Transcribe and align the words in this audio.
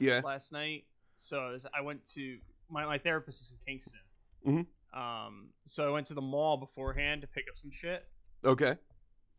Yeah. 0.00 0.20
last 0.24 0.52
night. 0.52 0.84
So 1.16 1.38
I, 1.38 1.50
was, 1.52 1.66
I 1.78 1.80
went 1.82 2.04
to 2.14 2.38
my, 2.70 2.84
my 2.86 2.98
therapist 2.98 3.42
is 3.42 3.52
in 3.52 3.58
Kingston. 3.64 4.00
Mhm. 4.46 4.66
Um, 4.98 5.48
so 5.66 5.86
I 5.86 5.90
went 5.90 6.06
to 6.08 6.14
the 6.14 6.20
mall 6.22 6.56
beforehand 6.56 7.20
to 7.20 7.28
pick 7.28 7.44
up 7.50 7.58
some 7.58 7.70
shit. 7.70 8.04
Okay. 8.44 8.76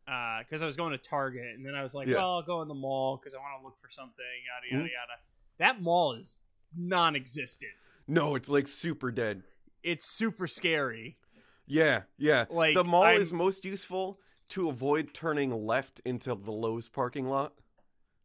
because 0.05 0.62
I 0.62 0.66
was 0.66 0.76
going 0.76 0.92
to 0.92 0.98
Target, 0.98 1.55
and 1.55 1.66
then 1.66 1.74
I 1.74 1.82
was 1.82 1.94
like, 1.96 2.08
Yeah. 2.08 2.18
well, 2.18 2.32
I'll 2.34 2.42
go 2.44 2.62
in 2.62 2.68
the 2.68 2.74
mall 2.74 3.18
because 3.18 3.34
I 3.34 3.38
want 3.38 3.60
to 3.62 3.66
look 3.66 3.78
for 3.82 3.90
something, 3.90 4.26
yada 4.46 4.68
yada 4.76 4.84
Mhm. 4.90 4.92
yada. 4.92 5.20
That 5.58 5.82
mall 5.82 6.14
is 6.14 6.42
non-existent. 6.76 7.72
No, 8.08 8.36
it's 8.36 8.50
like 8.50 8.68
super 8.68 9.12
dead. 9.12 9.44
It's 9.84 10.04
super 10.05 10.48
scary. 10.48 11.18
Yeah, 11.66 12.04
yeah. 12.18 12.46
Like, 12.50 12.76
the 12.76 12.84
mall 12.84 13.04
I'm- 13.04 13.22
is 13.22 13.32
most 13.32 13.64
useful 13.66 14.20
to 14.50 14.70
avoid 14.70 15.14
turning 15.14 15.52
left 15.66 16.02
into 16.04 16.36
the 16.36 16.52
Lowe's 16.52 16.90
parking 16.90 17.28
lot. 17.28 17.54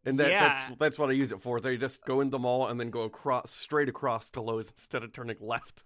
And 0.06 0.18
that, 0.20 0.30
Yeah. 0.30 0.48
that's 0.68 0.78
that's 0.78 0.98
what 0.98 1.10
I 1.10 1.12
use 1.14 1.32
it 1.32 1.40
for. 1.42 1.58
I 1.66 1.76
just 1.76 2.04
go 2.04 2.20
in 2.20 2.30
the 2.30 2.38
mall 2.38 2.68
and 2.68 2.78
then 2.80 2.90
go 2.90 3.02
across 3.02 3.50
straight 3.50 3.88
across 3.88 4.30
to 4.30 4.40
Lowe's 4.40 4.70
instead 4.70 5.02
of 5.02 5.12
turning 5.12 5.36
left. 5.40 5.82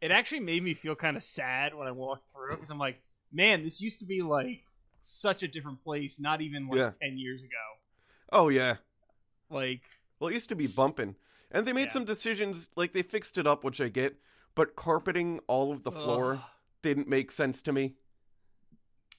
It 0.00 0.10
actually 0.10 0.40
made 0.40 0.62
me 0.64 0.74
feel 0.74 0.94
kind 0.96 1.16
of 1.16 1.22
sad 1.22 1.74
when 1.74 1.86
I 1.86 1.92
walked 1.92 2.32
through 2.32 2.56
because 2.56 2.70
I'm 2.70 2.78
like, 2.78 3.00
man, 3.32 3.62
this 3.62 3.80
used 3.80 4.00
to 4.00 4.04
be 4.06 4.22
like 4.22 4.64
such 5.00 5.42
a 5.44 5.48
different 5.48 5.82
place. 5.84 6.18
Not 6.18 6.40
even 6.40 6.66
like 6.68 6.78
Yeah. 6.78 6.90
ten 7.00 7.18
years 7.18 7.42
ago. 7.42 7.50
oh 8.32 8.48
yeah. 8.48 8.76
Like, 9.50 9.82
Well, 10.18 10.30
it 10.30 10.34
used 10.34 10.48
to 10.48 10.56
be 10.56 10.66
bumping, 10.74 11.14
and 11.50 11.66
they 11.66 11.72
made 11.74 11.88
Yeah. 11.88 11.92
some 11.92 12.04
decisions 12.04 12.70
like 12.76 12.92
they 12.94 13.02
fixed 13.02 13.36
it 13.38 13.46
up, 13.46 13.62
which 13.64 13.80
I 13.80 13.88
get. 13.88 14.16
But 14.54 14.74
carpeting 14.76 15.40
all 15.46 15.70
of 15.72 15.82
the 15.82 15.90
floor 15.90 16.34
ugh. 16.34 16.42
didn't 16.82 17.08
make 17.08 17.30
sense 17.32 17.60
to 17.62 17.72
me. 17.72 17.94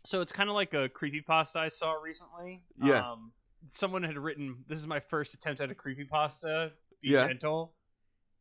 So 0.06 0.22
it's 0.22 0.32
kind 0.34 0.50
of 0.50 0.56
like 0.56 0.74
a 0.74 0.90
creepypasta 0.90 1.56
I 1.58 1.70
saw 1.70 1.94
recently. 1.94 2.62
Yeah. 2.82 3.12
Um, 3.12 3.32
someone 3.72 4.04
had 4.04 4.18
written, 4.18 4.64
"This 4.68 4.78
is 4.80 4.88
my 4.88 5.00
first 5.00 5.34
attempt 5.34 5.62
at 5.62 5.72
a 5.72 5.76
creepypasta. 5.76 6.72
Be 7.02 7.10
Yeah. 7.10 7.28
gentle," 7.28 7.74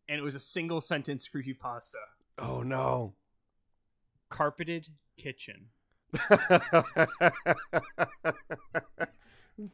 and 0.08 0.18
it 0.18 0.22
was 0.22 0.34
a 0.34 0.40
single 0.40 0.80
sentence 0.80 1.28
creepypasta. 1.32 1.94
Oh 2.38 2.62
no. 2.62 3.14
Carpeted 4.30 4.88
kitchen. 5.16 5.68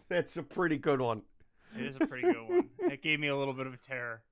That's 0.09 0.37
a 0.37 0.43
pretty 0.43 0.77
good 0.79 1.01
one. 1.01 1.23
It 1.77 1.85
is 1.87 1.97
a 1.97 2.07
pretty 2.07 2.31
good 2.33 2.49
one. 2.49 2.69
It 2.91 3.03
gave 3.03 3.21
me 3.21 3.29
a 3.29 3.37
little 3.37 3.55
bit 3.55 3.67
of 3.67 3.75
a 3.75 3.77
terror 3.77 4.23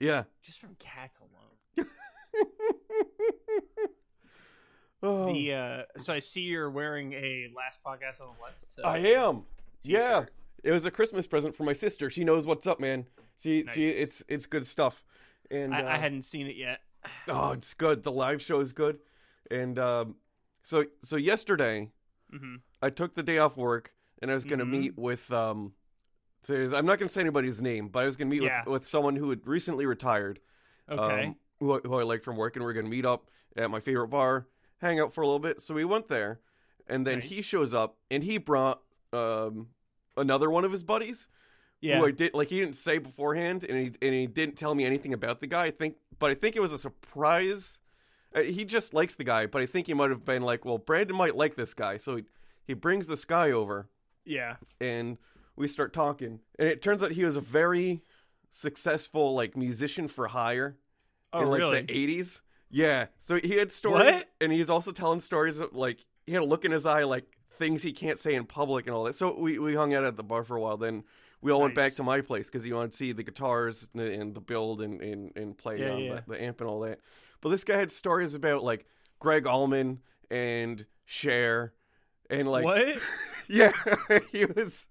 Yeah. 0.00 0.24
just 0.42 0.60
from 0.60 0.74
cats 0.78 1.18
alone. 1.18 1.88
Oh, 5.02 5.32
The 5.32 5.52
uh, 5.54 5.82
so 5.96 6.12
I 6.12 6.18
see 6.18 6.40
you're 6.42 6.70
wearing 6.70 7.12
a 7.12 7.48
last 7.56 7.78
podcast 7.84 8.20
on 8.20 8.28
the 8.36 8.42
left. 8.42 8.64
Uh, 8.82 8.86
I 8.88 8.98
am. 9.20 9.44
Yeah. 9.82 10.20
t-shirt. 10.20 10.32
It 10.64 10.72
was 10.72 10.84
a 10.86 10.90
Christmas 10.90 11.26
present 11.26 11.54
for 11.56 11.62
my 11.62 11.72
sister. 11.72 12.10
She 12.10 12.24
knows 12.24 12.46
what's 12.46 12.66
up, 12.66 12.80
man. 12.80 13.06
She 13.40 13.64
she 13.72 13.84
it's 13.84 14.22
it's 14.28 14.46
good 14.46 14.66
stuff. 14.66 15.04
And 15.52 15.72
I, 15.74 15.80
I 15.82 15.94
uh, 15.94 16.00
hadn't 16.00 16.22
seen 16.22 16.48
it 16.48 16.56
yet. 16.56 16.80
oh, 17.28 17.50
it's 17.52 17.74
good. 17.74 18.02
The 18.02 18.10
live 18.10 18.42
show 18.42 18.58
is 18.60 18.72
good. 18.72 18.98
And 19.50 19.78
um 19.78 20.16
so 20.64 20.84
so 21.04 21.14
yesterday 21.16 21.90
hmm 22.30 22.56
I 22.82 22.90
took 22.90 23.14
the 23.14 23.22
day 23.22 23.38
off 23.38 23.56
work 23.56 23.92
and 24.20 24.30
I 24.32 24.34
was 24.34 24.44
going 24.44 24.58
to 24.58 24.64
Mhm. 24.64 24.70
meet 24.70 24.98
with 24.98 25.30
um 25.32 25.72
there's, 26.46 26.72
I'm 26.72 26.86
not 26.86 26.98
going 26.98 27.08
to 27.08 27.12
say 27.12 27.20
anybody's 27.20 27.60
name, 27.62 27.88
but 27.88 28.00
I 28.02 28.06
was 28.06 28.16
going 28.16 28.28
to 28.30 28.34
meet 28.36 28.42
Yeah. 28.42 28.60
with 28.64 28.72
with 28.82 28.88
someone 28.88 29.14
who 29.16 29.30
had 29.30 29.46
recently 29.46 29.86
retired. 29.86 30.40
Okay. 30.90 31.26
um, 31.26 31.36
who, 31.60 31.74
I- 31.76 31.80
who 31.80 31.94
I 31.94 32.02
liked 32.04 32.24
from 32.24 32.36
work, 32.36 32.56
and 32.56 32.64
we 32.64 32.70
are 32.70 32.72
going 32.74 32.86
to 32.86 32.90
meet 32.90 33.04
up 33.04 33.28
at 33.56 33.70
my 33.70 33.80
favorite 33.80 34.08
bar, 34.08 34.46
hang 34.80 35.00
out 35.00 35.12
for 35.12 35.22
a 35.22 35.26
little 35.26 35.38
bit. 35.38 35.60
So 35.60 35.74
we 35.74 35.84
went 35.84 36.08
there, 36.08 36.40
and 36.86 37.06
then 37.06 37.20
he 37.20 37.42
shows 37.42 37.74
up, 37.74 37.96
and 38.10 38.22
he 38.24 38.38
brought 38.38 38.80
um, 39.12 39.68
another 40.16 40.50
one 40.50 40.64
of 40.64 40.72
his 40.72 40.82
buddies, 40.82 41.28
yeah. 41.80 41.98
who 41.98 42.06
I 42.06 42.10
did 42.10 42.34
like 42.34 42.50
he 42.50 42.60
didn't 42.60 42.76
say 42.76 42.98
beforehand, 42.98 43.64
and 43.64 43.78
he 43.78 43.92
and 44.02 44.14
he 44.14 44.26
didn't 44.26 44.56
tell 44.56 44.74
me 44.74 44.84
anything 44.84 45.12
about 45.12 45.40
the 45.40 45.46
guy. 45.46 45.66
I 45.66 45.70
think, 45.70 45.96
but 46.18 46.30
I 46.30 46.34
think 46.34 46.56
it 46.56 46.60
was 46.60 46.72
a 46.72 46.78
surprise. 46.78 47.78
Uh, 48.34 48.42
he 48.42 48.64
just 48.64 48.92
likes 48.92 49.14
the 49.14 49.24
guy, 49.24 49.46
but 49.46 49.62
I 49.62 49.66
think 49.66 49.86
he 49.86 49.94
might 49.94 50.10
have 50.10 50.24
been 50.24 50.42
like, 50.42 50.64
well, 50.64 50.78
Brandon 50.78 51.16
might 51.16 51.34
like 51.34 51.56
this 51.56 51.74
guy, 51.74 51.96
so 51.96 52.16
he 52.16 52.24
he 52.66 52.74
brings 52.74 53.06
this 53.06 53.24
guy 53.24 53.50
over, 53.50 53.88
yeah. 54.26 54.56
and 54.80 55.16
we 55.56 55.66
start 55.66 55.92
talking, 55.94 56.40
and 56.58 56.68
it 56.68 56.82
turns 56.82 57.02
out 57.02 57.12
he 57.12 57.24
was 57.24 57.36
a 57.36 57.40
very 57.40 58.02
successful 58.50 59.34
like 59.34 59.56
musician 59.56 60.08
for 60.08 60.28
hire 60.28 60.76
Oh, 61.32 61.42
in 61.42 61.48
like 61.48 61.58
really? 61.58 61.82
the 61.82 61.92
eighties. 61.92 62.40
Yeah. 62.70 63.06
So 63.18 63.36
he 63.36 63.56
had 63.56 63.72
stories 63.72 64.14
What? 64.14 64.28
and 64.40 64.52
he's 64.52 64.70
also 64.70 64.92
telling 64.92 65.20
stories 65.20 65.58
of, 65.58 65.74
like 65.74 66.04
he 66.26 66.32
had 66.32 66.42
a 66.42 66.46
look 66.46 66.64
in 66.64 66.72
his 66.72 66.86
eye 66.86 67.04
like 67.04 67.24
things 67.58 67.82
he 67.82 67.92
can't 67.92 68.18
say 68.18 68.34
in 68.34 68.44
public 68.44 68.86
and 68.86 68.94
all 68.94 69.04
that. 69.04 69.14
So 69.14 69.36
we, 69.38 69.58
we 69.58 69.74
hung 69.74 69.94
out 69.94 70.04
at 70.04 70.16
the 70.16 70.22
bar 70.22 70.44
for 70.44 70.56
a 70.56 70.60
while. 70.60 70.76
Then 70.76 71.04
we 71.40 71.50
all 71.52 71.60
went 71.62 71.74
back 71.74 71.94
to 71.96 72.02
my 72.02 72.20
place 72.20 72.46
because 72.46 72.64
he 72.64 72.72
wanted 72.72 72.90
to 72.92 72.96
see 72.96 73.12
the 73.12 73.22
guitars 73.22 73.88
and, 73.94 74.02
and 74.02 74.34
the 74.34 74.40
build 74.40 74.82
and, 74.82 75.00
and, 75.00 75.32
and 75.36 75.56
play 75.56 75.80
Yeah, 75.80 75.90
on 75.92 76.00
yeah. 76.02 76.20
The, 76.26 76.32
the 76.34 76.42
amp 76.42 76.60
and 76.60 76.68
all 76.68 76.80
that. 76.80 77.00
But 77.40 77.50
this 77.50 77.64
guy 77.64 77.76
had 77.78 77.90
stories 77.92 78.34
about 78.34 78.62
like 78.62 78.86
Gregg 79.18 79.46
Allman 79.46 80.00
and 80.30 80.84
Cher 81.04 81.72
and 82.30 82.48
like 82.48 82.64
what? 82.64 82.98
yeah 83.48 83.72
he 84.32 84.44
was 84.44 84.86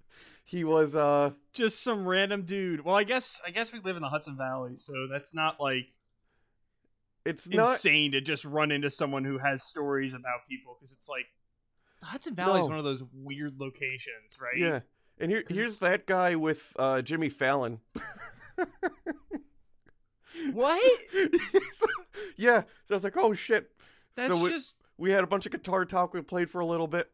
he 0.45 0.63
was 0.63 0.95
uh 0.95 1.31
Just 1.53 1.83
some 1.83 2.07
random 2.07 2.43
dude. 2.43 2.81
Well, 2.83 2.95
I 2.95 3.03
guess 3.03 3.39
I 3.45 3.51
guess 3.51 3.71
we 3.71 3.79
live 3.79 3.97
in 3.97 4.01
the 4.01 4.09
Hudson 4.09 4.35
Valley, 4.37 4.77
so 4.77 4.93
that's 5.11 5.33
not 5.33 5.59
like 5.59 5.89
it's 7.27 7.47
not 7.49 7.69
insane 7.71 8.11
to 8.13 8.21
just 8.21 8.45
run 8.45 8.71
into 8.71 8.89
someone 8.89 9.23
who 9.23 9.37
has 9.37 9.63
stories 9.63 10.13
about 10.13 10.47
people 10.49 10.75
because 10.79 10.91
it's 10.93 11.07
like 11.09 11.25
the 11.99 12.05
Hudson 12.07 12.35
Valley 12.35 12.59
is 12.59 12.65
No. 12.65 12.69
one 12.69 12.77
of 12.79 12.83
those 12.85 13.03
weird 13.13 13.59
locations, 13.59 14.37
right? 14.39 14.57
yeah. 14.57 14.79
And 15.19 15.31
here, 15.31 15.43
here's 15.47 15.77
it's- 15.77 15.79
that 15.79 16.05
guy 16.05 16.35
with 16.35 16.61
uh, 16.77 17.01
Jimmy 17.01 17.29
Fallon. 17.29 17.79
What? 20.53 20.81
yeah. 22.37 22.61
So 22.87 22.91
I 22.91 22.93
was 22.93 23.03
like, 23.03 23.17
oh 23.17 23.33
shit. 23.33 23.69
That's 24.15 24.31
so 24.33 24.41
we, 24.41 24.49
just 24.49 24.75
we 24.97 25.11
had 25.11 25.23
a 25.23 25.27
bunch 25.27 25.45
of 25.45 25.51
guitar 25.51 25.85
talk. 25.85 26.13
We 26.13 26.21
played 26.21 26.49
for 26.49 26.59
a 26.59 26.65
little 26.65 26.87
bit. 26.87 27.09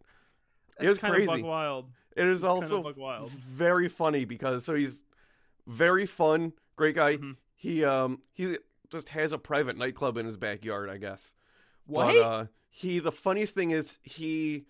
that's 0.77 0.83
it 0.85 0.87
was 0.89 0.97
kind 0.97 1.13
crazy. 1.15 1.31
of 1.41 1.45
wild. 1.45 1.89
It 2.15 2.27
is 2.27 2.41
It's 2.43 2.43
kind 2.43 2.63
also 2.63 2.85
of 2.85 2.97
wild. 2.97 3.31
very 3.31 3.87
funny 3.89 4.25
because 4.25 4.65
so 4.65 4.75
he's 4.75 5.01
very 5.67 6.05
fun, 6.05 6.53
great 6.75 6.95
guy. 6.95 7.17
Mhm. 7.17 7.35
He 7.55 7.83
um 7.85 8.21
he 8.33 8.57
just 8.93 9.09
has 9.09 9.33
a 9.33 9.37
private 9.37 9.77
nightclub 9.77 10.15
in 10.17 10.25
his 10.25 10.37
backyard, 10.37 10.89
I 10.89 10.97
guess. 10.97 11.33
What? 11.85 12.13
But, 12.13 12.17
uh, 12.21 12.45
he 12.69 12.99
the 12.99 13.11
funniest 13.11 13.53
thing 13.53 13.71
is 13.71 13.97
he 14.03 14.65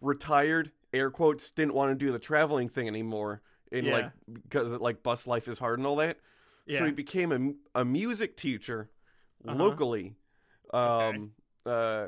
retired, 0.00 0.70
air 0.92 1.10
quotes, 1.10 1.50
didn't 1.50 1.74
want 1.74 1.90
to 1.90 1.94
do 2.06 2.12
the 2.12 2.18
traveling 2.20 2.68
thing 2.68 2.86
anymore. 2.86 3.42
In 3.72 3.84
Yeah. 3.86 3.92
like 3.94 4.12
because 4.44 4.68
like 4.80 5.02
bus 5.02 5.26
life 5.26 5.48
is 5.48 5.58
hard 5.58 5.78
and 5.80 5.86
all 5.86 5.96
that. 5.96 6.18
yeah. 6.66 6.78
So 6.78 6.84
he 6.86 6.92
became 6.92 7.56
a, 7.74 7.80
a 7.80 7.84
music 7.84 8.36
teacher 8.36 8.90
Uh-huh. 9.46 9.56
locally. 9.56 10.14
Okay. 10.72 11.16
Um 11.18 11.32
uh 11.66 12.06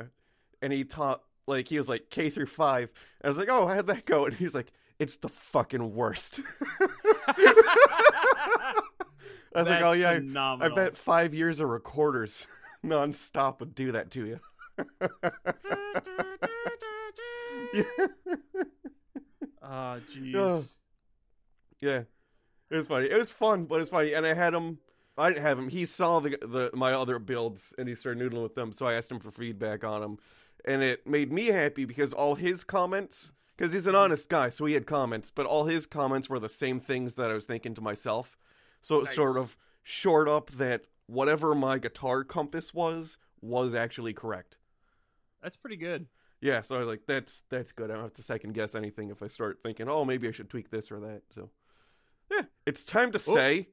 and 0.62 0.72
he 0.72 0.84
taught 0.84 1.22
like 1.48 1.66
he 1.68 1.76
was 1.78 1.88
like 1.88 2.10
K 2.10 2.30
through 2.30 2.46
five. 2.46 2.90
And 3.20 3.26
I 3.26 3.28
was 3.28 3.38
like, 3.38 3.48
Oh, 3.50 3.66
how'd 3.66 3.86
that 3.88 4.04
go? 4.06 4.26
And 4.26 4.34
he's 4.36 4.54
like, 4.54 4.70
It's 5.00 5.16
the 5.16 5.28
fucking 5.28 5.94
worst. 5.94 6.40
I 9.58 9.62
was 9.62 9.70
like, 9.70 9.82
Oh 9.82 9.94
That's 9.94 10.24
yeah, 10.34 10.40
I- 10.40 10.66
I 10.66 10.68
bet 10.74 10.96
five 10.96 11.34
years 11.34 11.60
of 11.60 11.68
recorders 11.68 12.46
nonstop 12.84 13.60
would 13.60 13.74
do 13.74 13.92
that 13.92 14.10
to 14.12 14.26
you. 14.26 14.40
Oh, 19.62 19.98
jeez. 20.14 20.34
Ugh. 20.34 20.64
Yeah, 21.80 22.02
it 22.70 22.76
was 22.76 22.86
funny. 22.88 23.06
It 23.10 23.16
was 23.18 23.30
fun, 23.30 23.64
but 23.66 23.80
it's 23.80 23.90
funny. 23.90 24.14
And 24.14 24.26
I 24.26 24.34
had 24.34 24.54
him. 24.54 24.78
I 25.16 25.28
didn't 25.30 25.42
have 25.42 25.58
him. 25.58 25.68
He 25.68 25.84
saw 25.84 26.20
the 26.20 26.30
the 26.40 26.70
my 26.74 26.92
other 26.92 27.18
builds 27.18 27.74
and 27.76 27.88
he 27.88 27.94
started 27.94 28.22
noodling 28.22 28.42
with 28.42 28.54
them. 28.54 28.72
So 28.72 28.86
I 28.86 28.94
asked 28.94 29.10
him 29.10 29.20
for 29.20 29.30
feedback 29.30 29.84
on 29.84 30.00
them, 30.00 30.18
and 30.64 30.82
it 30.82 31.06
made 31.06 31.32
me 31.32 31.46
happy 31.48 31.84
because 31.84 32.12
all 32.12 32.34
his 32.36 32.64
comments, 32.64 33.32
because 33.56 33.72
he's 33.72 33.86
an 33.86 33.94
Mm-hmm. 33.94 34.02
honest 34.04 34.28
guy, 34.28 34.48
so 34.48 34.64
he 34.64 34.74
had 34.74 34.86
comments, 34.86 35.30
but 35.34 35.46
all 35.46 35.66
his 35.66 35.86
comments 35.86 36.28
were 36.28 36.40
the 36.40 36.48
same 36.48 36.80
things 36.80 37.14
that 37.14 37.30
I 37.30 37.34
was 37.34 37.46
thinking 37.46 37.74
to 37.74 37.80
myself. 37.80 38.38
So 38.82 39.00
it 39.00 39.08
sort 39.08 39.36
of 39.36 39.58
shored 39.82 40.28
up 40.28 40.50
that 40.52 40.82
whatever 41.06 41.54
my 41.54 41.78
guitar 41.78 42.24
compass 42.24 42.72
was 42.72 43.18
was 43.40 43.74
actually 43.74 44.12
correct. 44.12 44.56
That's 45.42 45.56
pretty 45.56 45.76
good. 45.76 46.06
Yeah, 46.40 46.62
so 46.62 46.76
I 46.76 46.78
was 46.78 46.88
like, 46.88 47.02
that's 47.06 47.42
that's 47.50 47.72
good. 47.72 47.90
I 47.90 47.94
don't 47.94 48.04
have 48.04 48.14
to 48.14 48.22
second 48.22 48.54
guess 48.54 48.74
anything 48.74 49.10
if 49.10 49.22
I 49.22 49.26
start 49.26 49.58
thinking, 49.62 49.88
oh, 49.88 50.04
maybe 50.04 50.28
I 50.28 50.30
should 50.30 50.48
tweak 50.48 50.70
this 50.70 50.90
or 50.92 51.00
that. 51.00 51.22
So, 51.34 51.50
yeah, 52.30 52.42
it's 52.64 52.84
time 52.84 53.10
to 53.12 53.18
say, 53.18 53.68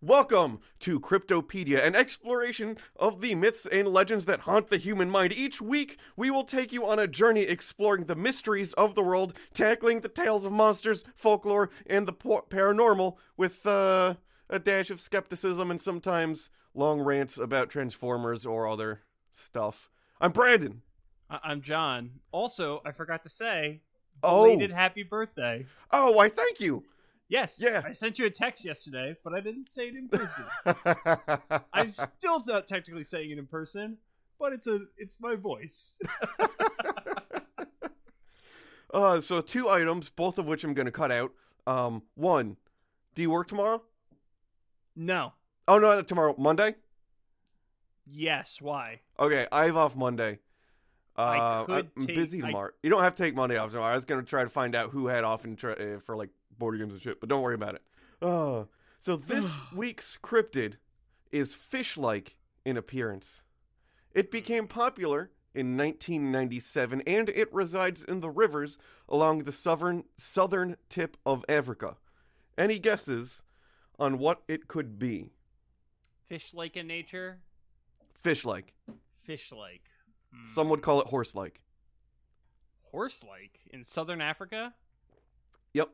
welcome 0.00 0.60
to 0.80 0.98
Cryptopedia, 0.98 1.84
an 1.84 1.94
exploration 1.94 2.78
of 2.96 3.20
the 3.20 3.34
myths 3.34 3.66
and 3.70 3.88
legends 3.88 4.24
that 4.26 4.40
haunt 4.40 4.68
the 4.68 4.78
human 4.78 5.10
mind. 5.10 5.32
Each 5.34 5.60
week, 5.60 5.98
we 6.16 6.30
will 6.30 6.44
take 6.44 6.72
you 6.72 6.86
on 6.86 6.98
a 6.98 7.06
journey 7.06 7.42
exploring 7.42 8.04
the 8.04 8.14
mysteries 8.14 8.72
of 8.74 8.94
the 8.94 9.02
world, 9.02 9.34
tackling 9.52 10.00
the 10.00 10.08
tales 10.08 10.46
of 10.46 10.52
monsters, 10.52 11.04
folklore, 11.16 11.68
and 11.86 12.08
the 12.08 12.12
po- 12.12 12.46
paranormal 12.48 13.16
with 13.36 13.66
uh, 13.66 14.14
a 14.48 14.58
dash 14.58 14.90
of 14.90 15.00
skepticism 15.00 15.70
and 15.70 15.80
sometimes 15.80 16.50
long 16.74 17.00
rants 17.00 17.38
about 17.38 17.70
Transformers 17.70 18.44
or 18.46 18.68
other 18.68 19.02
stuff. 19.30 19.88
I'm 20.20 20.32
Brandon. 20.32 20.82
I- 21.30 21.40
I'm 21.44 21.62
John. 21.62 22.20
Also, 22.32 22.80
I 22.84 22.92
forgot 22.92 23.22
to 23.24 23.28
say, 23.28 23.80
Oh. 24.22 24.44
belated 24.44 24.70
happy 24.72 25.02
birthday. 25.02 25.66
Oh, 25.90 26.12
why? 26.12 26.28
Thank 26.30 26.60
you. 26.60 26.84
Yes. 27.28 27.58
Yeah. 27.60 27.82
I 27.84 27.92
sent 27.92 28.18
you 28.18 28.26
a 28.26 28.30
text 28.30 28.64
yesterday, 28.64 29.16
but 29.24 29.34
I 29.34 29.40
didn't 29.40 29.68
say 29.68 29.88
it 29.88 29.94
in 29.96 30.08
person. 30.08 30.44
I'm 31.72 31.90
still 31.90 32.42
not 32.46 32.66
technically 32.68 33.02
saying 33.02 33.30
it 33.30 33.38
in 33.38 33.46
person, 33.46 33.98
but 34.38 34.52
it's 34.52 34.68
a 34.68 34.82
it's 34.96 35.18
my 35.20 35.34
voice. 35.34 35.98
uh, 38.94 39.20
so 39.20 39.40
two 39.40 39.68
items, 39.68 40.08
both 40.08 40.38
of 40.38 40.46
which 40.46 40.64
I'm 40.64 40.72
going 40.74 40.86
to 40.86 40.92
cut 40.92 41.10
out. 41.10 41.32
Um, 41.66 42.02
one, 42.14 42.56
do 43.14 43.22
you 43.22 43.30
work 43.30 43.48
tomorrow? 43.48 43.82
No. 44.96 45.32
Oh 45.68 45.78
no, 45.78 46.00
tomorrow, 46.02 46.34
Monday. 46.38 46.74
Yes. 48.06 48.58
Why? 48.60 49.00
Okay, 49.18 49.46
I 49.50 49.64
have 49.66 49.76
off 49.76 49.96
Monday. 49.96 50.38
Uh, 51.18 51.20
I 51.22 51.64
could 51.66 51.90
I'm 51.96 52.06
take- 52.06 52.16
busy 52.16 52.42
I- 52.42 52.46
tomorrow. 52.46 52.70
You 52.82 52.90
don't 52.90 53.02
have 53.02 53.14
to 53.14 53.22
take 53.22 53.34
Monday 53.34 53.56
off 53.56 53.70
tomorrow. 53.70 53.90
I 53.92 53.94
was 53.94 54.04
going 54.04 54.22
to 54.22 54.28
try 54.28 54.44
to 54.44 54.50
find 54.50 54.74
out 54.74 54.90
who 54.90 55.06
had 55.06 55.24
off 55.24 55.44
and 55.44 55.56
try, 55.58 55.72
uh, 55.72 55.98
for 56.00 56.16
like 56.16 56.30
board 56.58 56.78
games 56.78 56.92
and 56.92 57.02
shit, 57.02 57.20
but 57.20 57.28
don't 57.28 57.42
worry 57.42 57.54
about 57.54 57.74
it. 57.76 57.82
Uh, 58.22 58.64
so 59.00 59.16
this 59.28 59.54
week's 59.74 60.18
cryptid 60.22 60.74
is 61.32 61.54
fish-like 61.54 62.36
in 62.64 62.76
appearance. 62.76 63.42
It 64.14 64.30
became 64.30 64.66
popular 64.68 65.30
in 65.54 65.76
1997, 65.76 67.02
and 67.06 67.28
it 67.30 67.52
resides 67.52 68.04
in 68.04 68.20
the 68.20 68.30
rivers 68.30 68.76
along 69.08 69.44
the 69.44 69.52
southern 69.52 70.04
southern 70.18 70.76
tip 70.90 71.16
of 71.26 71.44
Africa. 71.48 71.96
Any 72.58 72.78
guesses 72.78 73.42
on 73.98 74.18
what 74.18 74.42
it 74.48 74.68
could 74.68 74.98
be? 74.98 75.30
Fish 76.28 76.54
like 76.54 76.76
in 76.76 76.86
nature. 76.86 77.38
Fish-like. 78.22 78.72
Fish 79.22 79.52
like. 79.52 79.82
Hmm. 80.34 80.46
Some 80.46 80.68
would 80.70 80.82
call 80.82 81.00
it 81.00 81.06
horse-like. 81.06 81.60
horse 82.90 83.22
like 83.28 83.60
in 83.70 83.84
southern 83.84 84.20
Africa. 84.20 84.72
Yep. 85.74 85.88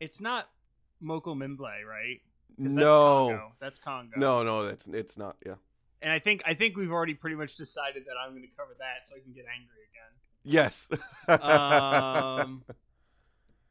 it's 0.00 0.20
not 0.20 0.48
Moko 1.02 1.36
Mimble, 1.36 1.60
right? 1.88 2.20
That's 2.58 2.74
No. 2.74 3.28
Congo. 3.28 3.52
That's 3.60 3.78
Congo. 3.78 4.12
No, 4.18 4.42
no, 4.42 4.64
that's 4.66 4.86
it's 4.88 5.16
not. 5.16 5.36
Yeah. 5.46 5.54
And 6.02 6.12
I 6.12 6.18
think 6.18 6.42
I 6.44 6.52
think 6.54 6.76
we've 6.76 6.92
already 6.92 7.14
pretty 7.14 7.36
much 7.36 7.56
decided 7.56 8.04
that 8.06 8.14
I'm 8.22 8.30
going 8.32 8.42
to 8.42 8.48
cover 8.56 8.74
that, 8.78 9.06
so 9.08 9.14
I 9.16 9.20
can 9.20 9.32
get 9.32 9.46
angry 9.52 9.80
again. 9.90 10.12
Yes. 10.44 10.88
Um, 11.28 12.62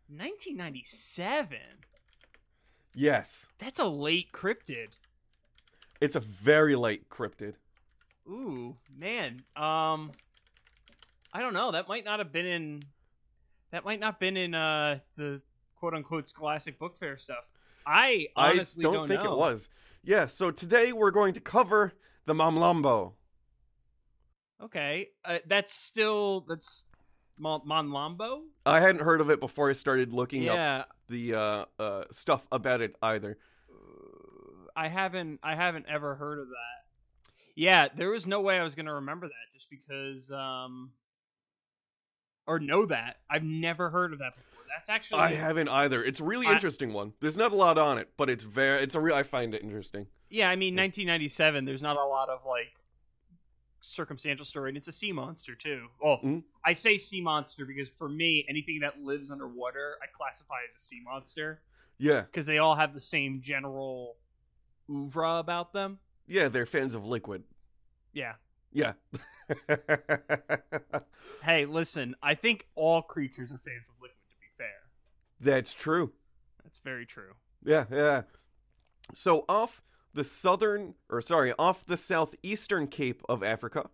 1997. 0.10 1.58
Yes. 2.94 3.48
That's 3.60 3.80
a 3.80 3.86
late 3.88 4.32
cryptid. 4.32 4.90
It's 6.02 6.16
a 6.16 6.20
very 6.20 6.76
late 6.76 7.10
cryptid. 7.10 7.54
Ooh, 8.28 8.76
man. 8.98 9.44
Um, 9.56 10.12
I 11.34 11.42
don't 11.42 11.54
know. 11.54 11.72
That 11.72 11.88
might 11.88 12.06
not 12.06 12.20
have 12.20 12.32
been 12.32 12.46
in. 12.46 12.84
That 13.72 13.86
might 13.86 14.00
not 14.00 14.20
been 14.20 14.38
in 14.38 14.54
uh 14.54 15.00
the 15.18 15.42
quote 15.76 15.94
unquote 15.94 16.28
Scholastic 16.28 16.78
Book 16.78 16.98
Fair 16.98 17.18
stuff. 17.18 17.46
I 17.86 18.28
honestly 18.36 18.86
I 18.86 18.92
don't, 18.92 19.08
think 19.08 19.24
know. 19.24 19.34
it 19.34 19.38
was. 19.38 19.68
Yeah. 20.04 20.28
So 20.28 20.52
today 20.52 20.94
we're 20.94 21.12
going 21.12 21.34
to 21.34 21.40
cover 21.40 21.94
the 22.26 22.34
Mamlambo. 22.34 23.14
Okay, 24.62 25.10
uh, 25.26 25.40
that's 25.48 25.74
still 25.74 26.46
that's 26.48 26.86
Mon, 27.38 27.62
Monlambo. 27.68 28.44
I 28.66 28.80
hadn't 28.80 29.02
heard 29.02 29.20
of 29.20 29.30
it 29.30 29.40
before 29.42 29.70
I 29.70 29.74
started 29.74 30.14
looking 30.14 30.48
up 30.48 30.56
Yeah, 30.56 30.84
the 31.10 31.34
uh, 31.36 31.66
uh, 31.80 32.04
stuff 32.12 32.46
about 32.52 32.82
it 32.82 32.96
either. 33.02 33.38
I 34.76 34.88
haven't 34.88 35.40
I 35.44 35.56
haven't 35.56 35.86
ever 35.88 36.16
heard 36.16 36.40
of 36.40 36.48
that. 36.48 37.32
Yeah, 37.56 37.88
there 37.96 38.10
was 38.10 38.26
no 38.26 38.42
way 38.42 38.58
I 38.58 38.64
was 38.64 38.76
gonna 38.76 38.96
remember 38.96 39.28
that 39.28 39.54
just 39.54 39.70
because 39.70 40.32
um 40.32 40.92
or 42.48 42.60
know 42.60 42.86
that. 42.88 43.18
I've 43.30 43.44
never 43.44 43.90
heard 43.90 44.14
of 44.14 44.20
that 44.20 44.36
before. 44.36 44.64
That's 44.76 44.90
actually 44.90 45.20
I 45.20 45.34
haven't 45.34 45.70
either. 45.70 46.04
It's 46.04 46.20
a 46.20 46.24
really 46.24 46.48
I- 46.48 46.54
interesting 46.54 46.92
one. 46.94 47.14
There's 47.20 47.38
not 47.38 47.52
a 47.52 47.56
lot 47.56 47.78
on 47.78 48.00
it, 48.00 48.10
but 48.18 48.30
it's 48.30 48.44
very. 48.44 48.84
It's 48.84 48.96
a 48.96 49.00
real. 49.00 49.16
I 49.16 49.24
find 49.24 49.54
it 49.54 49.62
interesting. 49.62 50.08
Yeah, 50.30 50.50
I 50.50 50.56
mean 50.56 50.76
1997 50.76 51.66
there's 51.66 51.84
not 51.84 51.96
a 51.96 52.04
lot 52.04 52.30
of 52.30 52.40
like 52.48 52.74
circumstantial 53.86 54.46
story 54.46 54.70
and 54.70 54.78
it's 54.78 54.88
a 54.88 54.92
sea 54.94 55.12
monster 55.12 55.56
too. 55.56 55.88
Well, 56.02 56.20
Mhm. 56.24 56.44
I 56.64 56.72
say 56.74 56.98
sea 56.98 57.20
monster 57.22 57.66
because 57.66 57.90
for 57.90 58.08
me 58.08 58.46
anything 58.48 58.80
that 58.80 59.02
lives 59.02 59.30
underwater 59.30 59.98
I 60.02 60.08
classify 60.08 60.64
as 60.68 60.74
a 60.76 60.80
sea 60.80 61.02
monster 61.04 61.62
Yeah. 61.98 62.22
because 62.22 62.46
they 62.46 62.60
all 62.60 62.76
have 62.76 62.94
the 62.94 63.02
same 63.02 63.42
general 63.42 64.18
oeuvre 64.90 65.38
about 65.40 65.74
them. 65.74 66.00
Yeah. 66.28 66.48
They're 66.48 66.66
fans 66.66 66.96
of 66.96 67.06
liquid. 67.06 67.44
Yeah. 68.14 68.36
Yeah. 68.72 68.94
Hey, 71.44 71.66
listen, 71.66 72.16
I 72.24 72.36
think 72.36 72.68
all 72.76 73.02
creatures 73.02 73.52
are 73.52 73.58
fans 73.60 73.90
of 73.90 73.96
liquid 74.02 74.18
to 74.30 74.36
be 74.40 74.48
fair. 74.58 74.80
That's 75.42 75.74
true. 75.74 76.14
That's 76.64 76.80
very 76.80 77.06
true. 77.06 77.34
Yeah, 77.66 77.86
yeah. 77.92 78.24
So 79.14 79.44
off 79.50 79.82
the 80.14 80.24
southern, 80.24 80.96
or 81.10 81.22
sorry, 81.22 81.54
off 81.58 81.86
the 81.86 81.98
southeastern 81.98 82.88
cape 82.88 83.22
of 83.28 83.44
Africa, 83.44 83.90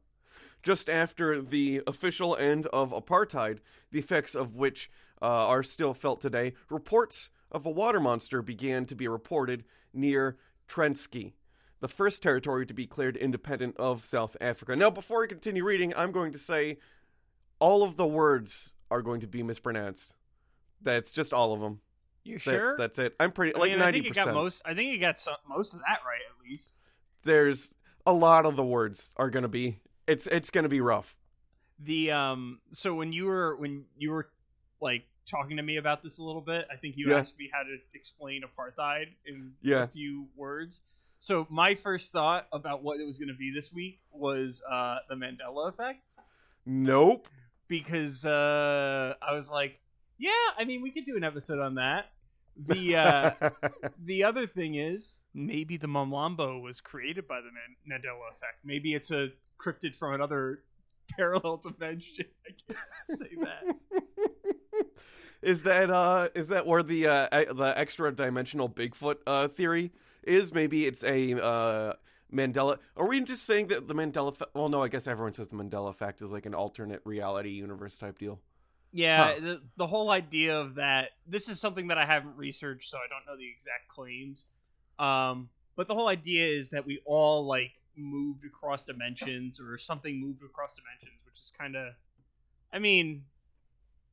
just 0.62 0.90
after 0.90 1.42
the 1.42 1.82
official 1.88 2.36
end 2.36 2.68
of 2.68 2.92
apartheid, 2.92 3.60
the 3.92 4.00
effects 4.00 4.36
of 4.36 4.56
which 4.56 4.90
uh, 5.22 5.26
are 5.26 5.64
still 5.64 5.94
felt 5.94 6.22
today, 6.22 6.54
reports 6.70 7.30
of 7.52 7.66
a 7.66 7.72
water 7.72 8.00
monster 8.00 8.42
began 8.42 8.86
to 8.86 8.96
be 8.96 9.08
reported 9.08 9.64
near 9.94 10.38
Transkei, 10.68 11.34
the 11.80 11.88
first 11.88 12.22
territory 12.22 12.66
to 12.66 12.74
be 12.74 12.86
declared 12.86 13.18
independent 13.18 13.76
of 13.78 14.04
South 14.04 14.36
Africa. 14.42 14.76
Now, 14.76 14.90
before 14.90 15.24
I 15.24 15.28
continue 15.28 15.64
reading, 15.64 15.94
I'm 15.96 16.12
going 16.12 16.32
to 16.34 16.40
say 16.40 16.78
all 17.60 17.84
of 17.84 17.96
the 17.96 18.08
words 18.08 18.74
are 18.92 19.02
going 19.02 19.22
to 19.22 19.28
be 19.28 19.44
mispronounced. 19.44 20.14
That's 20.82 21.12
just 21.12 21.34
all 21.34 21.54
of 21.54 21.60
them. 21.60 21.82
You 22.24 22.36
That- 22.36 22.42
sure? 22.42 22.78
that's 22.78 23.00
it. 23.00 23.16
I'm 23.20 23.32
pretty 23.32 23.56
I 23.56 23.60
like 23.60 23.72
mean, 23.72 23.82
I 23.82 23.86
ninety 23.86 24.00
think 24.00 24.08
you 24.10 24.14
got 24.14 24.24
percent. 24.28 24.36
most. 24.36 24.62
I 24.66 24.74
think 24.74 24.92
you 24.92 25.00
got 25.00 25.20
some, 25.20 25.36
most 25.48 25.74
of 25.74 25.80
that 25.82 26.00
right 26.06 26.22
at 26.30 26.50
least. 26.50 26.74
There's 27.24 27.70
a 28.06 28.14
lot 28.14 28.46
of 28.46 28.56
the 28.56 28.64
words 28.64 29.14
are 29.18 29.30
gonna 29.30 29.48
be. 29.48 29.80
It's 30.08 30.28
it's 30.28 30.50
gonna 30.50 30.70
be 30.70 30.82
rough. 30.82 31.16
The 31.80 32.12
um. 32.12 32.60
So 32.72 32.94
when 32.94 33.14
you 33.14 33.26
were 33.26 33.56
when 33.56 33.86
you 33.98 34.12
were 34.12 34.30
like 34.82 35.06
talking 35.26 35.58
to 35.58 35.64
me 35.64 35.78
about 35.78 36.02
this 36.04 36.18
a 36.20 36.24
little 36.24 36.42
bit, 36.42 36.66
I 36.72 36.76
think 36.76 36.98
you 36.98 37.10
Yeah. 37.12 37.20
asked 37.20 37.38
me 37.38 37.50
how 37.54 37.64
to 37.64 37.78
explain 37.94 38.42
apartheid 38.44 39.08
in 39.26 39.54
Yeah. 39.62 39.84
a 39.84 39.88
few 39.88 40.28
words. 40.36 40.82
So 41.20 41.46
my 41.50 41.76
first 41.76 42.12
thought 42.12 42.48
about 42.52 42.82
what 42.82 43.00
it 43.00 43.06
was 43.06 43.20
going 43.20 43.28
to 43.28 43.36
be 43.36 43.52
this 43.54 43.72
week 43.74 44.00
was 44.12 44.62
uh, 44.70 45.00
the 45.10 45.16
Mandela 45.16 45.68
effect. 45.70 46.16
Nope. 46.66 47.28
because 47.68 48.26
uh, 48.26 49.14
I 49.22 49.34
was 49.34 49.50
like, 49.52 49.80
yeah, 50.20 50.32
I 50.58 50.66
mean, 50.66 50.82
we 50.82 50.92
could 50.92 51.06
do 51.06 51.16
an 51.18 51.24
episode 51.24 51.60
on 51.60 51.76
that. 51.76 52.12
The 52.68 52.96
uh, 52.98 53.50
the 54.06 54.24
other 54.26 54.46
thing 54.46 54.76
is 54.76 55.18
maybe 55.34 55.78
the 55.78 55.88
Momlambo 55.88 56.62
was 56.62 56.82
created 56.82 57.28
by 57.28 57.40
the 57.40 57.50
Man- 57.88 58.00
Mandela 58.02 58.28
effect. 58.36 58.60
Maybe 58.64 58.94
it's 58.94 59.12
a 59.12 59.30
cryptid 59.60 59.96
from 59.96 60.14
another 60.14 60.64
parallel 61.18 61.58
dimension. 61.58 62.26
I 62.48 62.74
can't 62.74 63.20
say 63.20 63.36
that. 63.42 64.86
is 65.42 65.64
that 65.64 65.90
uh 65.90 66.30
is 66.36 66.50
that 66.50 66.68
where 66.68 66.84
the 66.84 67.08
uh 67.08 67.54
the 67.54 67.74
extra 67.78 68.14
dimensional 68.14 68.70
Bigfoot 68.70 69.16
uh 69.26 69.48
theory 69.48 69.92
is? 70.24 70.54
Maybe 70.54 70.86
it's 70.86 71.04
a 71.04 71.42
uh 71.42 71.94
Mandela. 72.34 72.78
Are 72.96 73.08
we 73.08 73.22
just 73.22 73.46
saying 73.46 73.68
that 73.68 73.88
the 73.88 73.96
Mandela? 73.96 74.36
Fa- 74.36 74.50
well, 74.54 74.70
no. 74.70 74.84
I 74.84 74.88
guess 74.90 75.08
everyone 75.08 75.34
says 75.34 75.48
the 75.48 75.56
Mandela 75.56 75.90
effect 75.90 76.22
is 76.22 76.32
like 76.32 76.46
an 76.46 76.54
alternate 76.54 77.02
reality 77.06 77.50
universe 77.52 77.98
type 77.98 78.20
deal. 78.20 78.40
Yeah, 78.92 79.34
Huh. 79.36 79.40
the 79.40 79.62
the 79.78 79.88
whole 79.88 80.10
idea 80.10 80.60
of 80.60 80.76
that. 80.76 81.12
This 81.28 81.48
is 81.50 81.60
something 81.60 81.88
that 81.88 81.98
I 81.98 82.06
haven't 82.06 82.36
researched, 82.36 82.90
so 82.90 82.98
I 82.98 83.08
don't 83.10 83.26
know 83.26 83.38
the 83.38 83.48
exact 83.50 83.88
claims. 83.88 84.46
Um, 84.98 85.50
but 85.76 85.88
the 85.88 85.94
whole 85.94 86.08
idea 86.08 86.48
is 86.48 86.70
that 86.72 86.86
we 86.86 87.02
all 87.06 87.46
like 87.46 87.72
moved 87.96 88.46
across 88.46 88.86
dimensions, 88.86 89.60
or 89.60 89.78
something 89.78 90.20
moved 90.20 90.44
across 90.44 90.74
dimensions, 90.74 91.20
which 91.26 91.40
is 91.40 91.52
kind 91.58 91.76
of. 91.76 91.94
I 92.74 92.80
mean, 92.80 93.24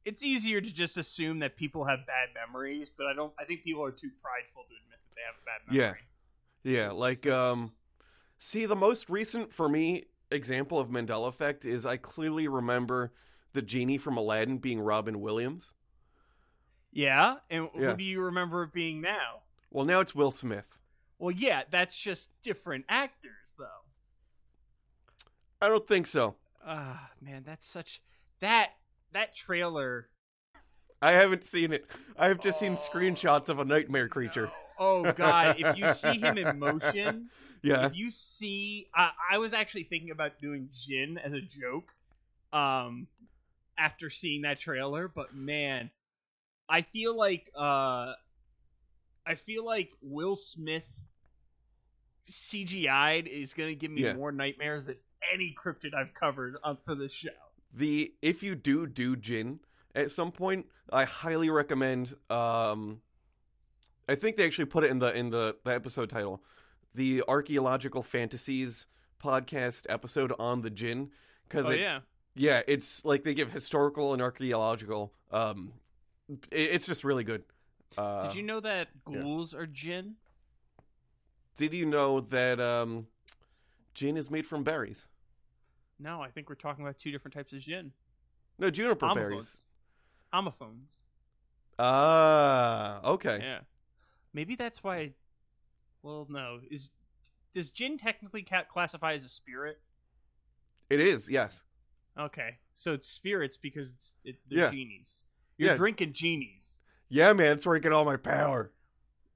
it's 0.04 0.22
easier 0.22 0.60
to 0.60 0.72
just 0.72 0.96
assume 0.98 1.38
that 1.40 1.56
people 1.56 1.84
have 1.84 2.00
bad 2.06 2.28
memories, 2.34 2.90
but 2.96 3.06
I 3.06 3.14
don't. 3.14 3.32
I 3.38 3.44
think 3.44 3.64
people 3.64 3.84
are 3.84 3.90
too 3.90 4.10
prideful 4.22 4.64
to 4.64 4.74
admit 4.84 5.00
that 5.02 5.14
they 5.16 5.22
have 5.26 5.36
a 5.40 5.44
bad 5.44 5.60
memory. 5.66 6.00
Yeah. 6.64 6.82
Yeah, 6.86 6.90
like 6.92 7.26
um 7.26 7.72
see 8.38 8.66
the 8.66 8.76
most 8.76 9.08
recent 9.08 9.52
for 9.52 9.68
me 9.68 10.04
example 10.30 10.78
of 10.78 10.88
Mandela 10.88 11.28
effect 11.28 11.64
is 11.64 11.86
I 11.86 11.96
clearly 11.96 12.48
remember 12.48 13.12
the 13.56 13.62
genie 13.62 13.98
from 13.98 14.16
Aladdin 14.16 14.58
being 14.58 14.78
Robin 14.80 15.20
Williams. 15.20 15.72
Yeah, 16.92 17.38
and 17.50 17.68
Yeah. 17.74 17.90
who 17.90 17.96
do 17.96 18.04
you 18.04 18.20
remember 18.20 18.62
it 18.62 18.72
being 18.72 19.00
now? 19.00 19.42
Well, 19.70 19.84
now 19.84 20.00
it's 20.00 20.14
Will 20.14 20.30
Smith. 20.30 20.68
Well, 21.18 21.32
yeah, 21.32 21.64
that's 21.70 21.98
just 22.00 22.28
different 22.42 22.84
actors, 22.88 23.54
though. 23.58 23.82
I 25.60 25.68
don't 25.68 25.86
think 25.88 26.06
so. 26.06 26.36
Ah, 26.64 27.10
man, 27.20 27.42
that's 27.44 27.66
such 27.66 28.00
that 28.40 28.70
that 29.12 29.34
trailer. 29.34 30.08
I 31.00 31.12
haven't 31.12 31.44
seen 31.44 31.72
it. 31.72 31.86
I've 32.18 32.40
just 32.40 32.58
seen 32.58 32.72
Oh, 32.72 32.76
screenshots 32.76 33.48
of 33.48 33.58
a 33.58 33.64
nightmare 33.64 34.08
creature. 34.08 34.50
Oh 34.78 35.10
god, 35.12 35.56
if 35.58 35.76
you 35.76 35.92
see 35.94 36.18
him 36.20 36.36
in 36.36 36.58
motion, 36.58 37.30
Yeah. 37.62 37.86
if 37.86 37.96
you 37.96 38.10
see, 38.10 38.88
I 38.94 39.12
I 39.32 39.38
was 39.38 39.54
actually 39.54 39.84
thinking 39.84 40.10
about 40.10 40.38
doing 40.38 40.68
Jinn 40.74 41.16
as 41.18 41.32
a 41.32 41.40
joke, 41.40 41.94
um, 42.52 43.06
after 43.78 44.10
seeing 44.10 44.42
that 44.42 44.58
trailer, 44.60 45.08
but 45.08 45.34
man, 45.34 45.90
I 46.68 46.82
feel 46.82 47.16
like 47.16 47.50
uh, 47.56 48.12
I 49.26 49.34
feel 49.36 49.64
like 49.64 49.90
Will 50.02 50.36
Smith 50.36 50.86
CGI'd 52.28 53.28
is 53.28 53.54
gonna 53.54 53.74
give 53.74 53.90
me 53.90 54.02
Yeah. 54.02 54.14
more 54.14 54.32
nightmares 54.32 54.86
than 54.86 54.96
any 55.32 55.54
cryptid 55.54 55.94
I've 55.94 56.14
covered 56.14 56.56
up 56.64 56.84
for 56.84 56.94
this 56.94 57.12
show. 57.12 57.30
The 57.72 58.14
if 58.22 58.42
you 58.42 58.54
do 58.54 58.86
do 58.86 59.16
Jinn 59.16 59.60
at 59.94 60.10
some 60.10 60.32
point, 60.32 60.66
I 60.92 61.04
highly 61.04 61.50
recommend. 61.50 62.14
Um, 62.30 63.00
I 64.08 64.14
think 64.14 64.36
they 64.36 64.44
actually 64.46 64.66
put 64.66 64.84
it 64.84 64.90
in 64.90 64.98
the 64.98 65.14
in 65.16 65.30
the, 65.30 65.56
the 65.64 65.70
episode 65.74 66.10
title, 66.10 66.42
the 66.94 67.22
archaeological 67.28 68.02
fantasies 68.02 68.86
podcast 69.22 69.86
episode 69.88 70.32
on 70.38 70.62
the 70.62 70.70
Jinn, 70.70 71.10
because 71.48 71.66
Oh 71.66 71.70
it, 71.70 71.80
yeah, 71.80 72.00
yeah, 72.36 72.62
it's 72.68 73.04
like 73.04 73.24
they 73.24 73.34
give 73.34 73.50
historical 73.50 74.12
and 74.12 74.22
archaeological. 74.22 75.12
Um, 75.32 75.72
it, 76.28 76.46
it's 76.50 76.86
just 76.86 77.02
really 77.02 77.24
good. 77.24 77.42
Uh, 77.96 78.28
did 78.28 78.36
you 78.36 78.42
know 78.42 78.60
that 78.60 78.88
yeah. 79.08 79.20
ghouls 79.20 79.54
are 79.54 79.66
Jinn? 79.66 80.14
Did 81.56 81.72
you 81.72 81.86
know 81.86 82.20
that 82.20 82.60
um, 82.60 83.06
gin 83.94 84.16
is 84.16 84.30
made 84.30 84.46
from 84.46 84.62
berries? 84.62 85.08
No, 85.98 86.20
I 86.20 86.28
think 86.28 86.48
we're 86.50 86.56
talking 86.56 86.84
about 86.84 86.98
two 86.98 87.10
different 87.10 87.34
types 87.34 87.52
of 87.52 87.60
Jin. 87.60 87.92
No, 88.58 88.70
juniper 88.70 89.14
berries. 89.14 89.64
Homophones. 90.32 91.00
Homophones. 91.00 91.02
Ah, 91.78 93.00
okay. 93.04 93.38
Yeah. 93.40 93.58
Maybe 94.34 94.56
that's 94.56 94.84
why. 94.84 95.12
Well, 96.02 96.26
no. 96.28 96.60
Is 96.70 96.90
does 97.54 97.70
Jin 97.70 97.96
technically 97.96 98.42
ca- 98.42 98.64
classify 98.64 99.14
as 99.14 99.24
a 99.24 99.28
spirit? 99.28 99.80
It 100.90 101.00
is, 101.00 101.28
yes. 101.28 101.62
Okay, 102.18 102.56
so 102.74 102.92
it's 102.94 103.08
spirits 103.08 103.56
because 103.56 103.90
it's 103.92 104.14
it, 104.24 104.36
they're 104.48 104.64
Yeah. 104.64 104.70
genies. 104.70 105.24
You're 105.58 105.70
Yeah. 105.70 105.76
drinking 105.76 106.12
genies. 106.14 106.80
Yeah, 107.08 107.32
man, 107.32 107.48
that's 107.56 107.66
where 107.66 107.76
I 107.76 107.78
get 107.78 107.92
all 107.92 108.04
my 108.04 108.16
power. 108.16 108.72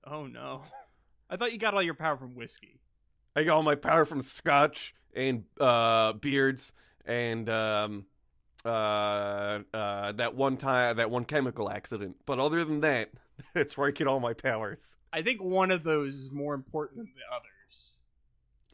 Oh 0.05 0.27
no. 0.27 0.63
I 1.31 1.37
thought 1.37 1.53
you 1.53 1.59
got 1.59 1.75
all 1.75 1.83
your 1.83 1.95
power 1.95 2.17
from 2.17 2.35
whiskey. 2.35 2.81
I 3.37 3.45
got 3.45 3.55
all 3.57 3.63
my 3.63 3.77
power 3.77 4.05
from 4.05 4.21
scotch 4.23 4.95
and 5.15 5.45
uh, 5.61 6.15
beards 6.15 6.73
and 7.07 7.49
um, 7.49 8.07
uh, 8.65 8.69
uh, 9.73 10.13
that 10.13 10.35
one 10.35 10.57
time, 10.57 10.97
that 10.97 11.11
one 11.11 11.25
chemical 11.25 11.71
accident. 11.71 12.17
But 12.27 12.39
other 12.41 12.65
than 12.65 12.81
that, 12.81 13.11
that's 13.55 13.77
where 13.77 13.89
I 13.89 13.91
get 13.93 14.07
all 14.09 14.21
my 14.21 14.33
powers. 14.35 14.97
I 15.13 15.23
think 15.23 15.43
one 15.43 15.71
of 15.71 15.85
those 15.85 16.15
is 16.15 16.31
more 16.31 16.55
important 16.55 16.99
than 16.99 17.13
the 17.15 17.35
others. 17.35 18.01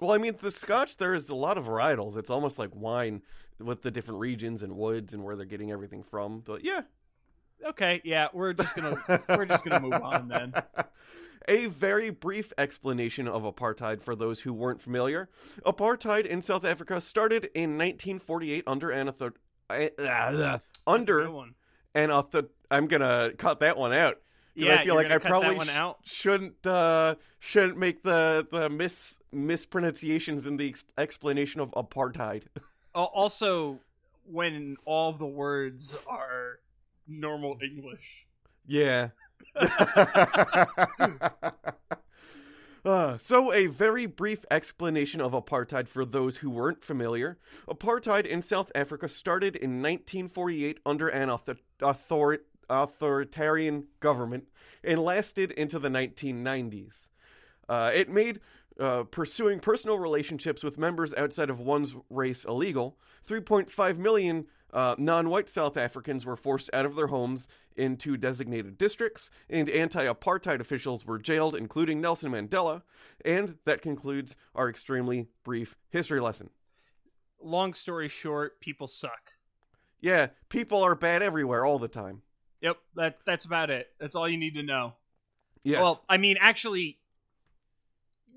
Well, 0.01 0.13
I 0.13 0.19
mean, 0.19 0.37
the 0.41 0.51
scotch, 0.51 0.97
there 0.97 1.15
is 1.15 1.29
a 1.29 1.35
lot 1.35 1.57
of 1.59 1.65
varietals. 1.65 2.17
It's 2.17 2.31
almost 2.31 2.59
like 2.59 2.75
wine 2.75 3.23
with 3.59 3.83
the 3.83 3.91
different 3.91 4.21
regions 4.21 4.63
and 4.63 4.77
woods 4.77 5.13
and 5.15 5.23
where 5.25 5.37
they're 5.37 5.47
getting 5.47 5.71
everything 5.71 6.03
from. 6.03 6.41
But 6.41 6.65
yeah. 6.65 6.83
Okay, 7.67 8.03
yeah, 8.05 8.29
we're 8.35 8.53
just 8.53 8.75
gonna 8.77 9.23
we're 9.31 9.47
just 9.47 9.65
gonna 9.65 9.81
move 9.81 9.95
on 9.95 10.29
then. 10.29 10.53
A 11.49 11.67
very 11.67 12.11
brief 12.11 12.53
explanation 12.59 13.29
of 13.29 13.43
apartheid 13.45 14.03
for 14.03 14.17
those 14.17 14.41
who 14.41 14.53
weren't 14.53 14.81
familiar. 14.83 15.29
Apartheid 15.65 16.27
in 16.27 16.43
South 16.43 16.65
Africa 16.65 17.01
started 17.01 17.45
in 17.55 17.79
1948 17.79 18.65
under 18.67 18.91
an 18.91 19.09
author- 19.09 19.33
uh, 19.71 19.87
That's 19.97 20.63
under 20.87 21.23
good 21.23 21.31
one. 21.33 21.55
an 21.95 22.11
author- 22.11 22.49
I'm 22.71 22.89
gonna 22.89 23.31
cut 23.39 23.61
that 23.61 23.79
one 23.79 23.93
out. 23.95 24.17
Yeah, 24.55 24.77
I 24.81 24.85
feel 24.85 24.95
like 24.97 25.11
I 25.11 25.19
probably 25.19 25.65
sh- 25.65 25.71
shouldn't 26.05 26.67
uh, 26.67 27.15
shouldn't 27.39 27.79
make 27.79 28.03
the 28.03 28.47
the 28.51 28.69
mis 28.69 29.17
mispronunciations 29.33 30.47
in 30.47 30.57
the 30.57 30.69
ex- 30.69 30.85
explanation 30.99 31.61
of 31.61 31.71
apartheid. 31.73 32.43
Al- 32.97 33.13
Also, 33.15 33.79
when 34.25 34.77
all 34.85 35.13
the 35.13 35.27
words 35.27 35.95
are 36.09 36.59
normal 37.07 37.59
English. 37.63 38.27
Yeah. 38.67 39.11
Uh, 42.85 43.19
so, 43.19 43.53
a 43.53 43.67
very 43.67 44.07
brief 44.07 44.45
explanation 44.49 45.21
of 45.21 45.33
apartheid 45.33 45.89
for 45.89 46.05
those 46.05 46.37
who 46.37 46.49
weren't 46.49 46.85
familiar. 46.85 47.37
Apartheid 47.69 48.25
in 48.25 48.41
South 48.43 48.71
Africa 48.77 49.09
started 49.09 49.57
in 49.57 49.83
1948 49.83 50.79
under 50.87 51.09
an 51.09 51.29
author- 51.29 51.57
author- 51.83 52.45
authoritarian 52.71 53.89
government 53.99 54.45
and 54.85 55.03
lasted 55.03 55.51
into 55.51 55.81
the 55.81 55.89
1990s. 55.89 57.09
Uh, 57.69 57.91
it 57.93 58.09
made 58.09 58.39
uh, 58.79 59.05
pursuing 59.05 59.61
personal 59.61 59.99
relationships 59.99 60.63
with 60.63 60.79
members 60.79 61.15
outside 61.15 61.51
of 61.51 61.61
one's 61.61 61.95
race 62.11 62.45
illegal. 62.45 62.99
3.5 63.29 63.99
million 63.99 64.47
uh, 64.73 64.95
non 64.99 65.31
white 65.31 65.49
South 65.49 65.77
Africans 65.77 66.27
were 66.27 66.37
forced 66.37 66.71
out 66.73 66.85
of 66.85 66.97
their 66.97 67.07
homes 67.07 67.49
into 67.77 68.17
designated 68.17 68.79
districts, 68.79 69.31
and 69.49 69.69
anti 69.71 70.05
apartheid 70.05 70.61
officials 70.61 71.07
were 71.07 71.19
jailed, 71.19 71.55
including 71.55 72.01
Nelson 72.01 72.33
Mandela. 72.33 72.83
And 73.25 73.57
that 73.65 73.83
concludes 73.83 74.37
our 74.55 74.69
extremely 74.69 75.29
brief 75.45 75.77
history 75.89 76.21
lesson. 76.21 76.51
Long 77.41 77.75
story 77.75 78.09
short, 78.09 78.61
people 78.61 78.89
suck. 78.89 79.33
Yeah, 80.01 80.29
people 80.49 80.83
are 80.83 80.95
bad 80.95 81.23
everywhere 81.23 81.65
all 81.65 81.79
the 81.79 81.89
time. 81.89 82.23
Yep, 82.61 82.77
that 82.97 83.19
that's 83.25 83.45
about 83.45 83.71
it. 83.71 83.89
That's 83.99 84.17
all 84.17 84.29
you 84.29 84.39
need 84.39 84.55
to 84.55 84.63
know. 84.63 84.95
Yes. 85.63 85.81
Well, 85.81 86.05
I 86.09 86.17
mean, 86.17 86.37
actually, 86.41 86.99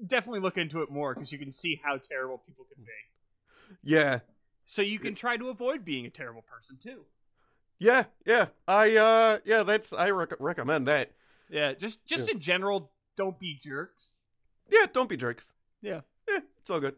definitely 0.07 0.39
look 0.41 0.57
into 0.57 0.81
it 0.81 0.89
more 0.89 1.13
because 1.13 1.31
you 1.31 1.37
can 1.39 1.51
see 1.51 1.79
how 1.83 1.97
terrible 1.97 2.41
people 2.45 2.65
can 2.73 2.83
be. 2.83 3.75
yeah. 3.83 4.19
So 4.65 4.81
you 4.83 4.99
can 4.99 5.15
try 5.15 5.35
to 5.37 5.49
avoid 5.49 5.83
being 5.83 6.05
a 6.05 6.09
terrible 6.11 6.43
person 6.43 6.77
too. 6.81 7.01
Yeah, 7.79 8.03
yeah. 8.25 8.47
I 8.67 8.95
uh 8.97 9.39
yeah, 9.45 9.63
that's 9.63 9.93
I 9.93 10.09
rec- 10.11 10.39
recommend 10.39 10.87
that. 10.87 11.11
Yeah, 11.49 11.73
just 11.73 12.05
just 12.05 12.27
Yeah. 12.27 12.33
in 12.35 12.39
general, 12.39 12.91
don't 13.15 13.39
be 13.39 13.57
jerks. 13.59 14.25
Yeah, 14.69 14.85
don't 14.93 15.09
be 15.09 15.17
jerks. 15.17 15.53
Yeah. 15.81 16.01
Eh, 16.29 16.41
it's 16.61 16.69
all 16.69 16.79
good. 16.79 16.95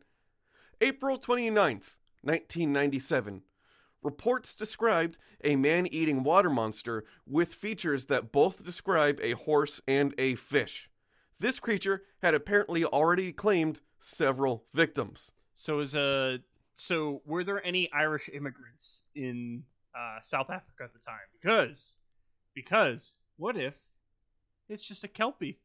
April 0.81 1.17
29th, 1.17 1.95
1997. 2.23 3.43
Reports 4.03 4.55
described 4.55 5.17
a 5.43 5.55
man 5.55 5.85
eating 5.87 6.23
water 6.23 6.49
monster 6.49 7.05
with 7.27 7.53
features 7.53 8.07
that 8.07 8.31
both 8.31 8.65
describe 8.65 9.19
a 9.21 9.33
horse 9.33 9.79
and 9.87 10.13
a 10.17 10.35
fish. 10.35 10.89
This 11.41 11.59
creature 11.59 12.03
had 12.21 12.35
apparently 12.35 12.85
already 12.85 13.33
claimed 13.33 13.79
several 13.99 14.63
victims. 14.75 15.31
So 15.55 15.79
is 15.79 15.95
a 15.95 16.37
so 16.73 17.23
were 17.25 17.43
there 17.43 17.65
any 17.65 17.91
Irish 17.91 18.29
immigrants 18.31 19.01
in 19.15 19.63
uh, 19.95 20.19
South 20.21 20.51
Africa 20.51 20.83
at 20.83 20.93
the 20.93 20.99
time? 20.99 21.17
Because 21.41 21.97
because 22.53 23.15
what 23.37 23.57
if 23.57 23.73
it's 24.69 24.83
just 24.83 25.03
a 25.03 25.07
kelpie? 25.07 25.57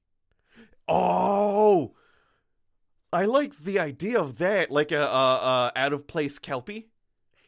Oh! 0.88 1.94
I 3.12 3.26
like 3.26 3.54
the 3.58 3.78
idea 3.78 4.18
of 4.18 4.38
that, 4.38 4.70
like 4.70 4.92
a, 4.92 5.02
a, 5.02 5.02
a 5.04 5.72
out 5.76 5.92
of 5.92 6.06
place 6.06 6.38
kelpie. 6.38 6.88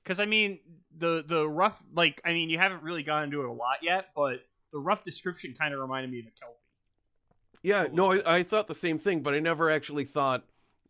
Because 0.04 0.20
I 0.20 0.26
mean 0.26 0.58
the 0.98 1.24
the 1.26 1.48
rough 1.48 1.82
like 1.94 2.20
I 2.26 2.34
mean 2.34 2.50
you 2.50 2.58
haven't 2.58 2.82
really 2.82 3.04
gone 3.04 3.24
into 3.24 3.40
it 3.40 3.48
a 3.48 3.52
lot 3.52 3.78
yet, 3.82 4.08
but 4.14 4.40
the 4.70 4.78
rough 4.78 5.02
description 5.02 5.54
kind 5.58 5.72
of 5.72 5.80
reminded 5.80 6.10
me 6.10 6.20
of 6.20 6.26
a 6.26 6.38
kelpie. 6.38 6.67
Yeah, 7.62 7.86
no, 7.92 8.12
I, 8.12 8.38
I 8.38 8.42
thought 8.42 8.68
the 8.68 8.74
same 8.74 8.98
thing, 8.98 9.20
but 9.20 9.34
I 9.34 9.40
never 9.40 9.70
actually 9.70 10.04
thought 10.04 10.44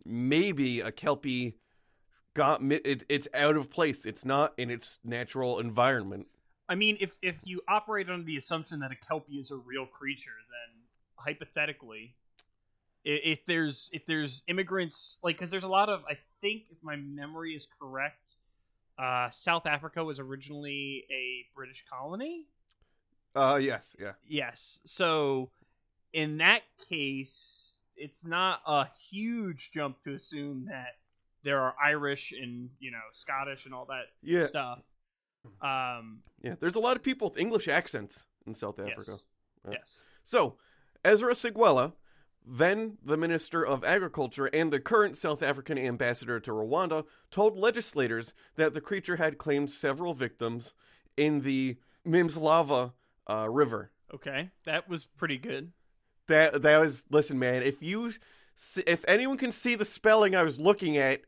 maybe 0.05 0.81
a 0.81 0.93
kelpie 0.93 1.57
got 2.35 2.63
it, 2.63 3.05
it's 3.09 3.29
out 3.35 3.57
of 3.57 3.71
place. 3.71 4.07
It's 4.07 4.25
not 4.25 4.55
in 4.57 4.71
its 4.71 4.99
natural 5.05 5.59
environment. 5.59 6.27
I 6.69 6.75
mean, 6.75 6.99
if 7.01 7.17
if 7.23 7.37
you 7.45 7.63
operate 7.69 8.09
under 8.09 8.25
the 8.25 8.37
assumption 8.37 8.81
that 8.81 8.93
a 8.93 8.97
kelpie 8.97 9.39
is 9.39 9.51
a 9.51 9.57
real 9.57 9.87
creature, 9.87 10.37
then 10.51 10.83
hypothetically, 11.17 12.15
if 13.05 13.45
there's 13.47 13.89
if 13.93 14.05
there's 14.07 14.43
immigrants 14.49 15.19
like 15.23 15.37
because 15.37 15.51
there's 15.51 15.65
a 15.65 15.69
lot 15.69 15.89
of 15.89 16.03
I 16.09 16.19
think 16.41 16.65
if 16.71 16.79
my 16.83 16.97
memory 16.97 17.55
is 17.55 17.67
correct, 17.81 18.37
uh, 18.99 19.31
South 19.31 19.67
Africa 19.67 20.05
was 20.05 20.19
originally 20.19 21.05
a 21.11 21.47
British 21.57 21.85
colony. 21.91 22.45
Uh, 23.35 23.59
yes, 23.61 23.95
yeah, 23.99 24.13
Yes, 24.27 24.81
so 24.85 25.51
in 26.13 26.39
that 26.39 26.63
case, 26.89 27.81
it's 27.97 28.25
not 28.25 28.61
a 28.67 28.87
huge 29.11 29.71
jump 29.73 30.03
to 30.05 30.15
assume 30.15 30.67
that 30.67 30.97
there 31.43 31.61
are 31.61 31.75
Irish 31.83 32.33
and 32.33 32.71
you 32.81 32.91
know 32.91 32.99
Scottish 33.13 33.65
and 33.65 33.75
all 33.75 33.87
that 33.87 34.07
Yeah. 34.23 34.47
stuff. 34.47 34.81
Um, 35.61 36.23
Yeah, 36.43 36.57
there's 36.61 36.75
a 36.75 36.81
lot 36.81 36.97
of 36.97 37.03
people 37.03 37.31
with 37.31 37.39
English 37.39 37.69
accents 37.69 38.27
in 38.47 38.55
South 38.55 38.77
yes. 38.79 38.91
Africa. 38.93 39.19
Yeah. 39.65 39.71
Yes. 39.79 40.03
So, 40.25 40.59
Ezra 41.05 41.33
Sigwela, 41.35 41.93
then 42.45 42.99
the 43.05 43.17
Minister 43.17 43.65
of 43.65 43.85
Agriculture 43.85 44.47
and 44.47 44.73
the 44.73 44.81
current 44.81 45.17
South 45.17 45.43
African 45.43 45.79
ambassador 45.79 46.41
to 46.41 46.51
Rwanda, 46.51 47.05
told 47.31 47.57
legislators 47.57 48.35
that 48.57 48.75
the 48.75 48.81
creature 48.81 49.17
had 49.17 49.39
claimed 49.39 49.71
several 49.71 50.15
victims 50.15 50.75
in 51.17 51.41
the 51.41 51.77
Mimslava 52.07 52.93
uh, 53.29 53.49
River. 53.49 53.91
Okay, 54.15 54.51
that 54.65 54.89
was 54.89 55.05
pretty 55.05 55.37
good. 55.39 55.73
That 56.29 56.63
that 56.63 56.79
was 56.79 57.05
listen, 57.11 57.39
man. 57.39 57.63
If 57.63 57.83
you 57.83 58.13
if 58.87 59.05
anyone 59.09 59.37
can 59.39 59.51
see 59.53 59.75
the 59.75 59.85
spelling 59.85 60.35
I 60.37 60.43
was 60.43 60.59
looking 60.59 60.97
at, 60.97 61.23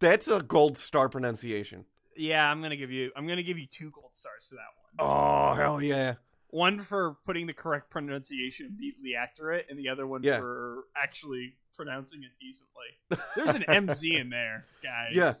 that's 0.00 0.28
a 0.28 0.40
gold 0.40 0.78
star 0.78 1.08
pronunciation. 1.08 1.84
Yeah, 2.16 2.44
I'm 2.50 2.60
gonna 2.60 2.76
give 2.76 2.90
you. 2.90 3.10
I'm 3.16 3.26
gonna 3.26 3.42
give 3.42 3.58
you 3.58 3.66
two 3.66 3.90
gold 3.90 4.10
stars 4.14 4.46
for 4.48 4.56
that 4.56 5.00
one. 5.00 5.08
Oh 5.10 5.54
hell 5.54 5.80
yeah! 5.82 6.14
One 6.48 6.80
for 6.80 7.16
putting 7.24 7.46
the 7.46 7.52
correct 7.52 7.90
pronunciation 7.90 8.76
neatly 8.78 9.14
accurate, 9.14 9.66
and 9.70 9.78
the 9.78 9.88
other 9.88 10.06
one 10.06 10.22
Yeah. 10.22 10.38
for 10.40 10.84
actually 10.96 11.54
pronouncing 11.76 12.22
it 12.24 12.30
decently. 12.40 13.24
There's 13.36 13.54
an 13.54 13.64
MZ 13.68 14.20
in 14.20 14.30
there, 14.30 14.64
guys. 14.82 15.12
Yeah. 15.14 15.34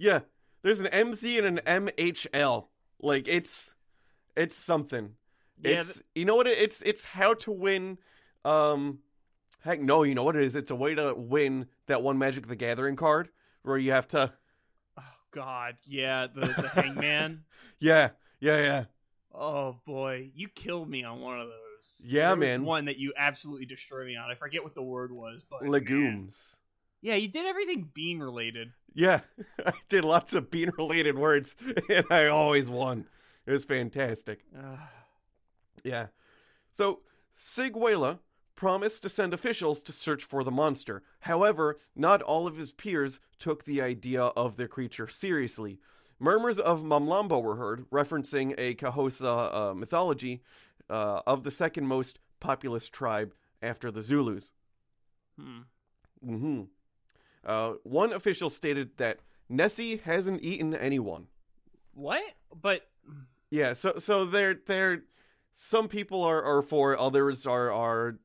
Yeah, 0.00 0.20
there's 0.62 0.78
an 0.78 0.86
MZ 0.86 1.44
and 1.44 1.58
an 1.58 1.86
MHL. 1.88 2.66
Like 3.00 3.26
it's 3.26 3.70
it's 4.36 4.56
something. 4.56 5.14
Yeah, 5.62 5.80
it's 5.80 6.02
you 6.14 6.24
know 6.24 6.36
what 6.36 6.46
it, 6.46 6.58
it's 6.58 6.82
it's 6.82 7.04
how 7.04 7.34
to 7.34 7.50
win 7.52 7.98
um 8.44 9.00
heck 9.60 9.80
no, 9.80 10.02
you 10.02 10.14
know 10.14 10.24
what 10.24 10.36
it 10.36 10.44
is? 10.44 10.56
It's 10.56 10.70
a 10.70 10.76
way 10.76 10.94
to 10.94 11.14
win 11.14 11.66
that 11.86 12.02
one 12.02 12.18
Magic 12.18 12.46
the 12.46 12.56
Gathering 12.56 12.96
card 12.96 13.28
where 13.62 13.78
you 13.78 13.92
have 13.92 14.08
to 14.08 14.32
Oh 14.96 15.02
God, 15.30 15.76
yeah, 15.84 16.26
the 16.32 16.46
the 16.46 16.68
hangman. 16.68 17.44
Yeah, 17.80 18.10
yeah, 18.40 18.60
yeah. 18.60 18.84
Oh 19.32 19.76
boy, 19.86 20.30
you 20.34 20.48
killed 20.48 20.90
me 20.90 21.04
on 21.04 21.20
one 21.20 21.40
of 21.40 21.46
those. 21.46 22.04
Yeah, 22.04 22.30
There 22.30 22.36
man. 22.36 22.64
One 22.64 22.86
that 22.86 22.98
you 22.98 23.12
absolutely 23.16 23.66
destroyed 23.66 24.06
me 24.08 24.16
on. 24.16 24.28
I 24.28 24.34
forget 24.34 24.64
what 24.64 24.74
the 24.74 24.82
word 24.82 25.12
was, 25.12 25.44
but 25.48 25.62
man. 25.62 25.70
Legumes. 25.70 26.56
Yeah, 27.00 27.14
you 27.14 27.28
did 27.28 27.46
everything 27.46 27.88
bean 27.94 28.18
related. 28.18 28.72
Yeah. 28.94 29.20
I 29.66 29.72
did 29.88 30.04
lots 30.04 30.34
of 30.34 30.50
bean 30.50 30.72
related 30.76 31.16
words 31.16 31.54
and 31.88 32.04
I 32.10 32.26
always 32.26 32.68
won. 32.68 33.06
It 33.46 33.52
was 33.52 33.64
fantastic. 33.64 34.40
Yeah. 35.84 36.06
So, 36.76 37.00
Sigwela 37.36 38.18
promised 38.54 39.02
to 39.02 39.08
send 39.08 39.32
officials 39.32 39.80
to 39.82 39.92
search 39.92 40.24
for 40.24 40.42
the 40.42 40.50
monster. 40.50 41.02
However, 41.20 41.78
not 41.94 42.22
all 42.22 42.46
of 42.46 42.56
his 42.56 42.72
peers 42.72 43.20
took 43.38 43.64
the 43.64 43.80
idea 43.80 44.22
of 44.22 44.56
the 44.56 44.66
creature 44.66 45.06
seriously. 45.08 45.78
Murmurs 46.18 46.58
of 46.58 46.82
Mamlambo 46.82 47.40
were 47.40 47.54
heard, 47.56 47.88
referencing 47.90 48.54
a 48.58 48.74
Xhosa 48.74 49.54
uh, 49.54 49.74
mythology 49.74 50.42
uh, 50.90 51.20
of 51.26 51.44
the 51.44 51.52
second 51.52 51.86
most 51.86 52.18
populous 52.40 52.88
tribe 52.88 53.32
after 53.62 53.90
the 53.90 54.02
Zulus. 54.02 54.52
Hmm. 55.38 55.60
hmm 56.24 56.62
Uh, 57.44 57.74
one 57.84 58.12
official 58.12 58.50
stated 58.50 58.96
that 58.96 59.20
Nessie 59.48 59.98
hasn't 59.98 60.42
eaten 60.42 60.74
anyone. 60.74 61.28
What? 61.94 62.22
But 62.60 62.88
Yeah, 63.50 63.72
so 63.72 63.98
so 63.98 64.24
they're 64.24 64.58
they're 64.66 65.04
some 65.60 65.88
people 65.88 66.22
are, 66.22 66.42
are 66.42 66.62
for 66.62 66.96
others 66.96 67.44
are 67.44 67.70
are 67.72 68.18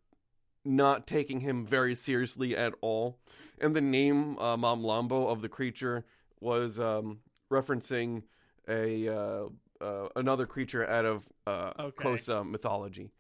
not 0.64 1.08
taking 1.08 1.40
him 1.42 1.66
very 1.66 1.96
seriously 1.96 2.56
at 2.56 2.74
all. 2.80 3.18
And 3.60 3.76
the 3.76 3.82
name 3.82 4.38
uh, 4.38 4.56
Mamlambo 4.56 5.28
of 5.30 5.42
the 5.42 5.50
creature 5.50 6.06
was 6.40 6.80
um, 6.80 7.20
referencing 7.52 8.22
a 8.70 9.08
uh, 9.10 9.46
uh, 9.82 10.08
another 10.16 10.46
creature 10.46 10.88
out 10.88 11.06
of 11.06 11.24
uh, 11.48 11.74
Okay. 11.80 12.04
Xhosa 12.04 12.48
mythology. 12.50 13.12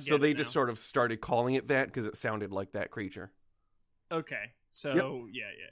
So 0.00 0.18
they 0.18 0.34
just 0.34 0.52
sort 0.52 0.68
of 0.70 0.78
started 0.78 1.20
calling 1.20 1.54
it 1.54 1.68
that 1.68 1.86
because 1.86 2.06
it 2.06 2.16
sounded 2.16 2.52
like 2.52 2.72
that 2.72 2.90
creature. 2.90 3.30
Okay. 4.12 4.52
So 4.68 4.94
Yep. 4.94 5.04
yeah, 5.32 5.44
yeah, 5.58 5.70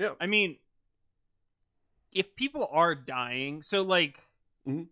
yeah. 0.00 0.06
Yep. 0.06 0.16
I 0.20 0.26
mean, 0.26 0.56
if 2.12 2.34
people 2.36 2.68
are 2.70 2.94
dying, 2.94 3.62
so 3.62 3.82
like, 3.82 4.18
Mhm. 4.66 4.88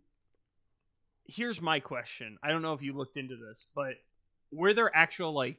Here's 1.34 1.60
my 1.60 1.80
question. 1.80 2.38
I 2.42 2.50
don't 2.50 2.62
know 2.62 2.74
if 2.74 2.82
you 2.82 2.92
looked 2.92 3.16
into 3.16 3.36
this, 3.36 3.66
but 3.74 3.94
were 4.50 4.74
there 4.74 4.94
actual 4.94 5.32
like 5.32 5.56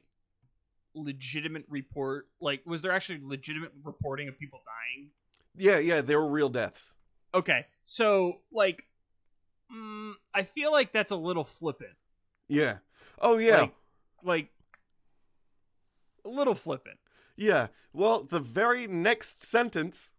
legitimate 0.94 1.64
report? 1.68 2.28
Like, 2.40 2.62
was 2.64 2.82
there 2.82 2.92
actually 2.92 3.20
legitimate 3.22 3.72
reporting 3.82 4.28
of 4.28 4.38
people 4.38 4.60
dying? 4.64 5.10
Yeah, 5.56 5.78
yeah, 5.78 6.00
there 6.00 6.20
were 6.20 6.28
real 6.28 6.48
deaths. 6.48 6.94
Okay, 7.34 7.66
so 7.84 8.40
like, 8.52 8.84
mm, 9.74 10.12
I 10.32 10.44
feel 10.44 10.70
like 10.70 10.92
that's 10.92 11.10
a 11.10 11.16
little 11.16 11.44
flippant. 11.44 11.96
Yeah. 12.48 12.78
Oh 13.20 13.38
yeah. 13.38 13.60
Like, 13.60 13.74
like 14.22 14.48
a 16.24 16.28
little 16.28 16.54
flippant. 16.54 16.98
Yeah. 17.36 17.68
Well, 17.92 18.24
the 18.24 18.40
very 18.40 18.86
next 18.86 19.44
sentence 19.44 20.10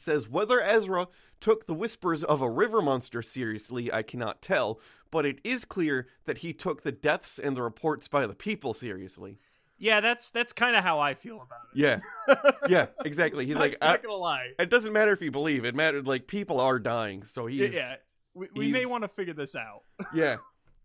says 0.00 0.28
whether 0.28 0.60
Ezra 0.60 1.08
took 1.40 1.66
the 1.66 1.74
whispers 1.74 2.24
of 2.24 2.40
a 2.40 2.48
river 2.50 2.80
monster 2.80 3.22
seriously, 3.22 3.92
I 3.92 4.02
cannot 4.02 4.42
tell, 4.42 4.80
but 5.10 5.26
it 5.26 5.40
is 5.44 5.64
clear 5.64 6.08
that 6.24 6.38
he 6.38 6.52
took 6.52 6.82
the 6.82 6.92
deaths 6.92 7.38
and 7.38 7.56
the 7.56 7.62
reports 7.62 8.08
by 8.08 8.26
the 8.26 8.34
people 8.34 8.74
seriously. 8.74 9.38
Yeah, 9.76 10.00
that's 10.00 10.30
that's 10.30 10.52
kind 10.52 10.76
of 10.76 10.84
how 10.84 11.00
I 11.00 11.14
feel 11.14 11.36
about 11.36 11.60
it. 11.74 11.78
Yeah. 11.78 11.98
Yeah, 12.68 12.86
exactly. 13.04 13.44
He's 13.44 13.56
like 13.56 13.76
I'm 13.82 13.90
not 13.90 14.02
gonna 14.02 14.14
lie. 14.16 14.52
it 14.58 14.70
doesn't 14.70 14.92
matter 14.94 15.12
if 15.12 15.20
you 15.20 15.30
believe, 15.30 15.66
it 15.66 15.74
mattered 15.74 16.06
like 16.06 16.26
people 16.26 16.58
are 16.60 16.78
dying, 16.78 17.22
so 17.24 17.46
he's 17.46 17.74
yeah. 17.74 17.96
We, 18.32 18.48
we 18.54 18.72
may 18.72 18.86
want 18.86 19.02
to 19.02 19.08
figure 19.08 19.34
this 19.34 19.54
out. 19.54 19.82
yeah. 20.14 20.36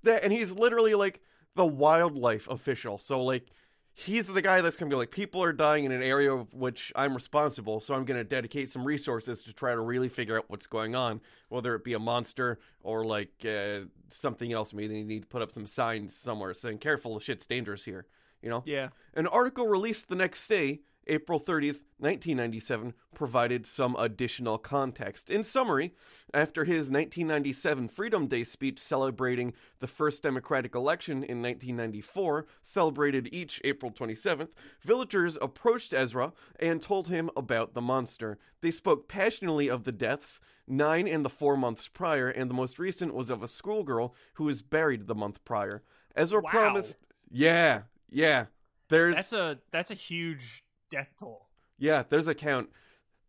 That 0.03 0.23
and 0.23 0.33
he's 0.33 0.51
literally 0.51 0.95
like 0.95 1.21
the 1.55 1.65
wildlife 1.65 2.47
official. 2.49 2.97
So 2.97 3.23
like 3.23 3.47
he's 3.99 4.27
the 4.27 4.41
guy 4.41 4.62
that's 4.62 4.75
gonna 4.75 4.89
be 4.89 4.95
like, 4.95 5.12
people 5.12 5.43
are 5.43 5.51
dying 5.51 5.83
in 5.83 5.91
an 5.91 6.01
area 6.01 6.33
of 6.33 6.53
which 6.53 6.91
I'm 6.95 7.13
responsible, 7.13 7.81
so 7.81 7.93
I'm 7.93 8.05
gonna 8.05 8.23
dedicate 8.23 8.69
some 8.69 8.85
resources 8.85 9.43
to 9.43 9.53
try 9.53 9.73
to 9.73 9.81
really 9.81 10.09
figure 10.09 10.38
out 10.38 10.45
what's 10.47 10.67
going 10.67 10.95
on, 10.95 11.21
whether 11.49 11.75
it 11.75 11.83
be 11.83 11.93
a 11.93 11.99
monster 11.99 12.59
or 12.81 13.05
like 13.05 13.45
uh, 13.45 13.81
something 14.09 14.53
else. 14.53 14.73
Maybe 14.73 14.88
they 14.88 15.03
need 15.03 15.21
to 15.21 15.27
put 15.27 15.41
up 15.41 15.51
some 15.51 15.65
signs 15.65 16.15
somewhere 16.15 16.53
saying, 16.53 16.79
"Careful, 16.79 17.19
shit's 17.19 17.45
dangerous 17.45 17.83
here." 17.83 18.05
You 18.41 18.49
know. 18.49 18.63
Yeah. 18.65 18.89
An 19.15 19.27
article 19.27 19.67
released 19.67 20.07
the 20.07 20.15
next 20.15 20.47
day, 20.47 20.79
April 21.09 21.39
30th, 21.39 21.81
1997, 21.97 22.93
provided 23.13 23.65
some 23.65 23.95
additional 23.97 24.57
context. 24.57 25.29
In 25.29 25.43
summary, 25.43 25.93
after 26.33 26.63
his 26.63 26.91
1997 26.91 27.87
Freedom 27.89 28.27
Day 28.27 28.43
speech 28.43 28.79
celebrating 28.79 29.53
the 29.79 29.87
first 29.87 30.23
democratic 30.23 30.75
election 30.75 31.17
in 31.23 31.41
1994, 31.41 32.45
celebrated 32.61 33.27
each 33.31 33.59
April 33.63 33.91
27th, 33.91 34.49
villagers 34.81 35.37
approached 35.41 35.93
Ezra 35.93 36.31
and 36.59 36.81
told 36.81 37.07
him 37.07 37.29
about 37.35 37.73
the 37.73 37.81
monster. 37.81 38.37
They 38.61 38.71
spoke 38.71 39.07
passionately 39.09 39.69
of 39.69 39.83
the 39.83 39.91
deaths, 39.91 40.39
nine 40.67 41.07
in 41.07 41.23
the 41.23 41.29
four 41.29 41.57
months 41.57 41.87
prior, 41.87 42.29
and 42.29 42.49
the 42.49 42.55
most 42.55 42.77
recent 42.79 43.13
was 43.13 43.29
of 43.29 43.41
a 43.41 43.47
schoolgirl 43.47 44.13
who 44.35 44.43
was 44.45 44.61
buried 44.61 45.07
the 45.07 45.15
month 45.15 45.43
prior. 45.43 45.81
Ezra 46.15 46.41
Wow. 46.41 46.49
promised. 46.51 46.97
Yeah, 47.31 47.83
yeah. 48.09 48.45
There's 48.89 49.15
That's 49.15 49.33
a 49.33 49.59
that's 49.71 49.91
a 49.91 49.95
huge 49.95 50.63
death 50.89 51.10
toll. 51.19 51.47
yeah, 51.78 52.04
there's 52.10 52.28
a 52.28 52.36
count. 52.36 52.69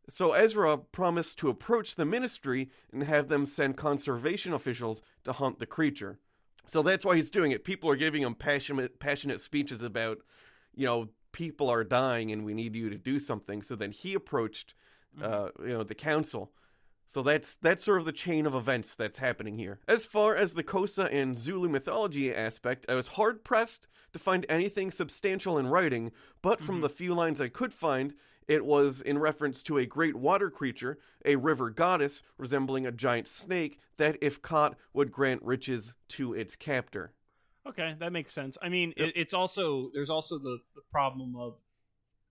So 0.09 0.33
Ezra 0.33 0.77
promised 0.77 1.39
to 1.39 1.49
approach 1.49 1.95
the 1.95 2.05
ministry 2.05 2.71
and 2.93 3.05
have 3.05 3.29
them 3.29 3.47
send 3.47 3.77
conservation 3.77 4.53
officials 4.53 5.03
to 5.25 5.33
hunt 5.33 5.61
the 5.61 5.67
creature. 5.67 6.19
So 6.67 6.83
that's 6.83 7.05
why 7.05 7.17
he's 7.17 7.31
doing 7.31 7.53
it. 7.53 7.65
People 7.65 7.89
are 7.91 7.97
giving 7.97 8.23
him 8.23 8.35
passionate 8.35 8.99
passionate 8.99 9.41
speeches 9.41 9.83
about, 9.83 10.19
you 10.75 10.87
know, 10.87 11.09
people 11.33 11.69
are 11.69 11.85
dying 11.85 12.33
and 12.33 12.45
we 12.45 12.55
need 12.55 12.75
you 12.75 12.91
to 12.91 12.99
do 12.99 13.19
something. 13.19 13.63
So 13.63 13.77
then 13.77 13.93
he 13.93 14.15
approached 14.15 14.75
uh, 15.23 15.49
you 15.61 15.69
know, 15.69 15.85
the 15.85 15.95
council. 15.95 16.53
So 17.11 17.25
that's 17.25 17.57
that's 17.57 17.83
sort 17.83 17.99
of 17.99 18.05
the 18.05 18.13
chain 18.13 18.47
of 18.47 18.55
events 18.55 18.95
that's 18.95 19.19
happening 19.19 19.59
here. 19.59 19.81
As 19.89 20.07
far 20.07 20.37
as 20.37 20.53
the 20.53 20.63
Xhosa 20.63 21.13
and 21.13 21.37
Zulu 21.37 21.69
mythology 21.69 22.33
aspect, 22.33 22.87
I 22.89 22.95
was 22.95 23.09
hard 23.09 23.43
pressed 23.43 23.89
to 24.13 24.21
find 24.21 24.47
anything 24.49 24.93
substantial 24.93 25.59
in 25.59 25.67
writing, 25.67 26.13
but 26.41 26.61
from 26.61 26.83
the 26.83 26.89
few 26.89 27.13
lines 27.13 27.41
I 27.41 27.49
could 27.49 27.75
find, 27.75 28.15
it 28.47 28.65
was 28.65 29.01
in 29.01 29.19
reference 29.19 29.65
to 29.65 29.79
a 29.79 29.87
great 29.87 30.15
water 30.15 30.51
creature, 30.51 30.99
a 31.25 31.35
river 31.35 31.69
goddess 31.69 32.23
resembling 32.39 32.87
a 32.87 32.93
giant 32.93 33.27
snake 33.27 33.81
that, 33.97 34.17
if 34.23 34.41
caught, 34.41 34.77
would 34.95 35.11
grant 35.11 35.43
riches 35.43 35.95
to 36.11 36.33
its 36.33 36.55
captor. 36.55 37.13
Okay, 37.67 37.97
that 37.99 38.13
makes 38.13 38.33
sense. 38.33 38.57
I 38.63 38.69
mean, 38.69 38.95
it, 38.97 39.15
it's 39.17 39.35
also 39.35 39.91
there's 39.93 40.11
also 40.11 40.39
the 40.39 40.59
the 40.77 40.83
problem 40.93 41.35
of 41.35 41.57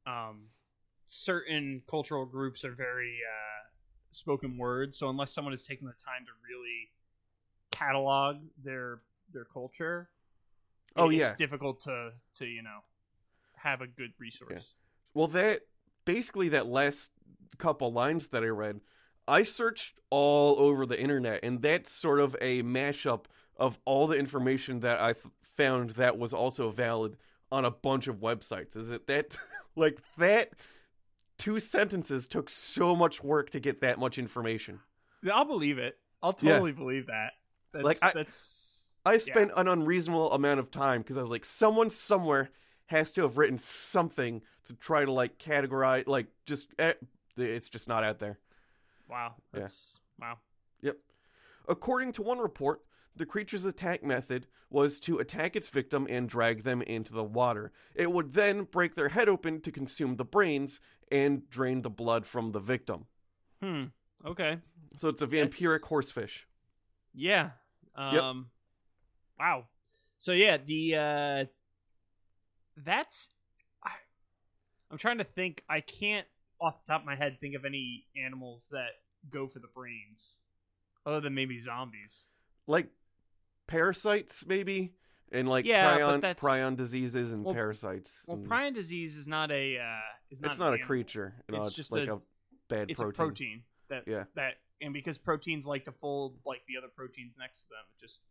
um 0.07 0.43
certain 1.05 1.81
cultural 1.89 2.25
groups 2.25 2.63
are 2.63 2.75
very 2.75 3.17
uh 3.29 3.65
spoken 4.11 4.57
word, 4.57 4.93
so 4.95 5.09
unless 5.09 5.31
someone 5.33 5.51
has 5.53 5.63
taken 5.63 5.85
the 5.87 5.93
time 5.93 6.25
to 6.25 6.31
really 6.47 6.89
catalog 7.71 8.37
their 8.63 9.01
their 9.31 9.45
culture, 9.45 10.09
Oh, 10.95 11.09
it- 11.09 11.15
yeah. 11.17 11.29
it's 11.29 11.37
difficult 11.37 11.81
to 11.81 12.13
to 12.35 12.45
you 12.45 12.61
know 12.63 12.79
have 13.55 13.81
a 13.81 13.87
good 13.87 14.13
resource. 14.19 14.73
Well, 15.13 15.27
that 15.27 15.61
basically 16.05 16.49
that 16.49 16.65
last 16.67 17.11
couple 17.57 17.91
lines 17.91 18.27
that 18.29 18.43
I 18.43 18.47
read, 18.47 18.81
I 19.27 19.43
searched 19.43 19.99
all 20.09 20.57
over 20.59 20.85
the 20.85 20.99
internet, 20.99 21.41
and 21.43 21.61
that's 21.61 21.91
sort 21.91 22.19
of 22.19 22.35
a 22.41 22.63
mashup 22.63 23.25
of 23.57 23.77
all 23.85 24.07
the 24.07 24.15
information 24.17 24.79
that 24.79 24.99
I 24.99 25.11
f- 25.11 25.29
found 25.43 25.91
that 25.91 26.17
was 26.17 26.31
also 26.33 26.71
valid 26.71 27.17
on 27.51 27.65
a 27.65 27.71
bunch 27.71 28.07
of 28.07 28.17
websites. 28.17 28.77
Is 28.77 28.89
it 28.89 29.07
that, 29.07 29.37
like, 29.75 29.99
that 30.17 30.51
two 31.39 31.59
sentences 31.59 32.27
took 32.27 32.49
so 32.49 32.95
much 32.95 33.23
work 33.23 33.49
to 33.51 33.59
get 33.59 33.81
that 33.81 33.97
much 33.97 34.19
information? 34.19 34.79
I'll 35.31 35.45
believe 35.45 35.79
it. 35.79 35.97
I'll 36.21 36.37
Yeah. 36.41 36.51
totally 36.53 36.73
believe 36.73 37.07
that. 37.07 37.31
That's, 37.71 37.83
Like, 37.83 37.97
I- 38.03 38.11
that's 38.13 38.93
I 39.05 39.17
spent 39.17 39.51
an 39.55 39.67
unreasonable 39.67 40.31
amount 40.33 40.59
of 40.59 40.69
time 40.69 41.01
because 41.01 41.17
I 41.17 41.21
was 41.21 41.29
like, 41.29 41.45
someone 41.45 41.89
somewhere 41.89 42.51
has 42.87 43.11
to 43.13 43.21
have 43.23 43.37
written 43.37 43.57
something 43.57 44.41
to 44.67 44.73
try 44.73 45.05
to 45.05 45.11
like 45.11 45.39
categorize, 45.39 46.05
like 46.05 46.27
just 46.45 46.67
eh, 46.77 46.93
it's 47.37 47.69
just 47.69 47.87
not 47.87 48.03
out 48.03 48.19
there. 48.19 48.37
wow. 49.07 49.33
Yeah. 49.55 49.67
Wow. 50.19 50.37
Yep. 50.81 50.97
According 51.67 52.11
to 52.13 52.21
one 52.21 52.39
report, 52.39 52.81
the 53.15 53.25
creature's 53.25 53.65
attack 53.65 54.03
method 54.03 54.47
was 54.69 54.99
to 55.01 55.17
attack 55.17 55.55
its 55.55 55.69
victim 55.69 56.07
and 56.09 56.29
drag 56.29 56.63
them 56.63 56.81
into 56.81 57.13
the 57.13 57.23
water. 57.23 57.71
It 57.95 58.11
would 58.11 58.33
then 58.33 58.63
break 58.63 58.95
their 58.95 59.09
head 59.09 59.27
open 59.27 59.61
to 59.61 59.71
consume 59.71 60.15
the 60.15 60.25
brains 60.25 60.79
and 61.11 61.49
drain 61.49 61.81
the 61.81 61.89
blood 61.89 62.25
from 62.25 62.51
the 62.51 62.59
victim. 62.59 63.05
Hmm. 63.61 63.85
Okay. 64.25 64.57
So 64.97 65.09
it's 65.09 65.21
a 65.21 65.27
vampiric 65.27 65.81
horsefish. 65.81 66.45
Yeah. 67.13 67.51
Um 67.95 68.47
wow. 69.39 69.65
So 70.17 70.33
yeah, 70.33 70.57
the 70.57 70.95
uh 70.95 71.45
that's 72.77 73.29
I'm 74.91 74.97
trying 74.97 75.19
to 75.19 75.23
think 75.23 75.63
I 75.69 75.81
can't 75.81 76.25
off 76.59 76.83
the 76.83 76.93
top 76.93 77.01
of 77.01 77.05
my 77.05 77.15
head 77.15 77.37
think 77.39 77.55
of 77.55 77.65
any 77.65 78.05
animals 78.17 78.67
that 78.71 78.89
go 79.29 79.47
for 79.47 79.59
the 79.59 79.67
brains 79.67 80.39
other 81.05 81.21
than 81.21 81.33
maybe 81.33 81.59
zombies. 81.59 82.27
Like 82.69 82.87
parasites, 83.67 84.45
maybe? 84.45 84.93
And 85.31 85.47
like 85.47 85.65
Yeah, 85.65 85.97
prion, 85.97 86.21
prion 86.37 86.75
diseases 86.77 87.31
and 87.31 87.43
Well- 87.43 87.53
parasites. 87.53 88.17
Well, 88.25 88.37
and- 88.37 88.47
prion 88.47 88.73
disease 88.73 89.17
is 89.17 89.27
not 89.27 89.51
a 89.51 89.77
uh 89.77 89.99
is 90.31 90.41
not 90.41 90.51
it's 90.51 90.59
not 90.59 90.67
a 90.67 90.73
animal. 90.73 90.87
creature. 90.87 91.35
You 91.47 91.55
know, 91.55 91.59
It's 91.59 91.69
it's, 91.69 91.75
just 91.77 91.91
like 91.91 92.07
a- 92.07 92.15
a, 92.15 92.21
bad 92.67 92.89
It's 92.91 92.99
protein. 93.01 93.13
a 93.13 93.17
protein 93.17 93.63
that 93.89 94.07
Yeah. 94.07 94.23
that 94.35 94.55
and 94.81 94.93
because 94.93 95.17
proteins 95.17 95.67
like 95.67 95.85
to 95.85 95.91
fold 95.91 96.39
like 96.45 96.61
the 96.67 96.77
other 96.77 96.87
proteins 96.87 97.37
next 97.37 97.63
to 97.63 97.69
them, 97.69 97.85
it 97.97 97.99
just 98.01 98.21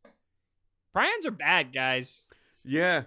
prions 0.95 1.25
are 1.27 1.31
bad, 1.31 1.73
guys. 1.73 2.29
Yeah. 2.65 3.05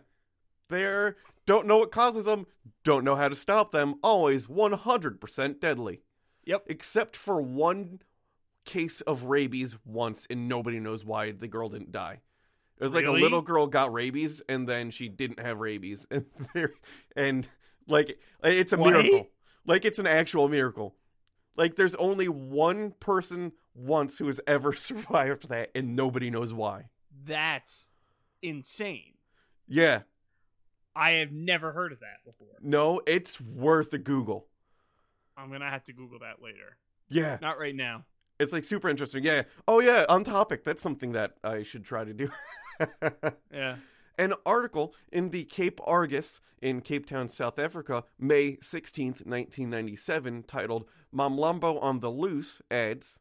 They're 0.69 1.17
don't 1.45 1.65
know 1.67 1.79
what 1.79 1.91
causes 1.91 2.25
them, 2.25 2.45
don't 2.83 3.03
know 3.03 3.15
how 3.15 3.27
to 3.27 3.35
stop 3.35 3.71
them, 3.71 3.95
always 4.03 4.47
100% 4.47 5.59
deadly. 5.59 6.03
Yep. 6.45 6.65
Except 6.67 7.15
for 7.15 7.41
one 7.41 8.01
case 8.65 9.01
of 9.01 9.23
rabies 9.23 9.77
once 9.85 10.27
and 10.29 10.47
nobody 10.47 10.79
knows 10.79 11.03
why 11.03 11.31
the 11.31 11.47
girl 11.47 11.69
didn't 11.69 11.91
die. 11.91 12.19
It 12.79 12.83
was 12.83 12.93
like 12.93 13.03
Really? 13.05 13.19
a 13.19 13.23
little 13.23 13.41
girl 13.41 13.67
got 13.67 13.93
rabies 13.93 14.41
and 14.49 14.67
then 14.67 14.91
she 14.91 15.07
didn't 15.09 15.39
have 15.39 15.59
rabies 15.59 16.05
and 16.11 16.25
there 16.53 16.73
and 17.15 17.47
like 17.87 18.19
it's 18.43 18.73
a 18.73 18.77
What? 18.77 18.91
miracle. 18.93 19.29
Like 19.65 19.85
it's 19.85 19.99
an 19.99 20.07
actual 20.07 20.47
miracle. 20.47 20.95
Like 21.55 21.75
there's 21.75 21.95
only 21.95 22.27
one 22.27 22.91
person 22.99 23.51
once 23.75 24.17
who 24.17 24.25
has 24.27 24.39
ever 24.47 24.73
survived 24.75 25.49
that 25.49 25.69
and 25.75 25.95
nobody 25.95 26.29
knows 26.29 26.53
why. 26.53 26.85
That's 27.25 27.89
insane. 28.41 29.13
Yeah. 29.67 30.01
I 30.95 31.11
have 31.11 31.31
never 31.31 31.71
heard 31.71 31.91
of 31.93 31.99
that 32.01 32.17
before. 32.25 32.57
No, 32.61 33.01
it's 33.07 33.39
worth 33.39 33.93
a 33.93 33.97
Google. 33.97 34.47
I'm 35.37 35.51
gonna 35.51 35.69
have 35.69 35.83
to 35.85 35.93
Google 35.93 36.19
that 36.19 36.41
later. 36.41 36.77
Yeah, 37.09 37.37
Not 37.41 37.59
right 37.59 37.75
now. 37.75 38.05
It's 38.41 38.51
like 38.51 38.63
super 38.63 38.89
interesting. 38.89 39.23
Yeah. 39.23 39.43
Oh 39.67 39.79
yeah, 39.79 40.05
on 40.09 40.23
topic. 40.23 40.63
That's 40.63 40.81
something 40.81 41.11
that 41.13 41.33
I 41.43 41.63
should 41.63 41.85
try 41.85 42.03
to 42.03 42.13
do. 42.13 42.29
Yeah. 43.53 43.75
An 44.17 44.33
article 44.43 44.95
in 45.11 45.29
the 45.29 45.43
Cape 45.43 45.79
Argus 45.83 46.41
in 46.61 46.81
Cape 46.81 47.05
Town, 47.05 47.29
South 47.29 47.59
Africa, 47.59 48.05
May 48.17 48.53
16th, 48.53 49.25
1997, 49.25 50.43
titled 50.47 50.85
Mamlambo 51.13 51.81
on 51.81 51.99
the 51.99 52.09
Loose 52.09 52.59
adds, 52.71 53.19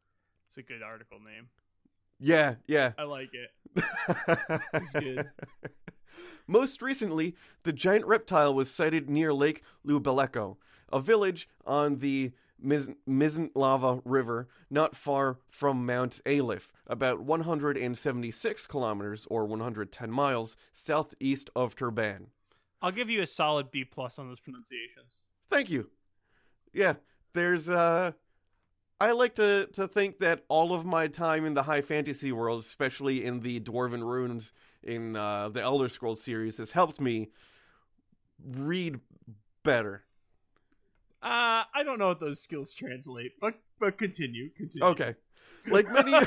It's 0.49 0.57
a 0.57 0.63
good 0.63 0.83
article 0.83 1.19
name. 1.19 1.49
Yeah, 2.19 2.55
yeah. 2.67 2.93
I 2.99 3.03
like 3.03 3.33
it. 3.35 3.51
It's 4.73 4.93
good. 4.93 5.29
Most 6.47 6.81
recently, 6.81 7.37
the 7.63 7.73
giant 7.73 8.07
reptile 8.07 8.55
was 8.55 8.71
sighted 8.71 9.11
near 9.11 9.33
Lake 9.35 9.63
Lubeleko, 9.87 10.57
a 10.93 11.01
village 11.01 11.49
on 11.67 11.99
the 11.99 12.33
Mizenlava 12.65 14.03
River, 14.05 14.49
not 14.71 14.95
far 14.95 15.39
from 15.51 15.87
Mount 15.87 16.21
Ayliff, 16.27 16.73
about 16.87 17.21
176 17.21 18.67
kilometers 18.67 19.27
or 19.31 19.47
110 19.47 20.11
miles 20.11 20.57
southeast 20.73 21.51
of 21.57 21.77
Durban. 21.77 22.29
I'll 22.83 22.93
give 22.93 23.11
you 23.11 23.23
a 23.23 23.27
solid 23.27 23.71
B 23.71 23.85
plus 23.85 24.19
on 24.19 24.29
those 24.29 24.41
pronunciations. 24.41 25.23
Thank 25.49 25.71
you. 25.71 25.91
Yeah, 26.73 26.95
there's 27.35 27.69
uh 27.69 28.13
I 29.01 29.13
like 29.13 29.35
to 29.37 29.67
to 29.73 29.89
think 29.89 30.19
that 30.19 30.45
all 30.49 30.75
of 30.75 30.85
my 30.85 31.07
time 31.07 31.47
in 31.47 31.55
the 31.55 31.63
high 31.63 31.81
fantasy 31.81 32.33
world, 32.33 32.61
especially 32.61 33.25
in 33.25 33.41
the 33.41 33.59
Dwarven 33.59 34.03
runes 34.03 34.53
in 34.83 35.17
uh, 35.17 35.49
the 35.49 35.63
Elder 35.63 35.89
Scrolls 35.89 36.21
series, 36.21 36.59
has 36.59 36.73
helped 36.73 37.01
me 37.01 37.31
read 38.47 39.01
better. 39.63 40.05
Uh, 41.23 41.65
I 41.75 41.83
don't 41.85 41.99
know 41.99 42.09
what 42.09 42.21
those 42.21 42.41
skills 42.41 42.73
translate, 42.73 43.33
but 43.41 43.55
but 43.79 43.99
continue, 43.99 44.51
continue. 44.51 44.87
Okay. 44.89 45.15
Like 45.67 45.91
many 45.93 46.13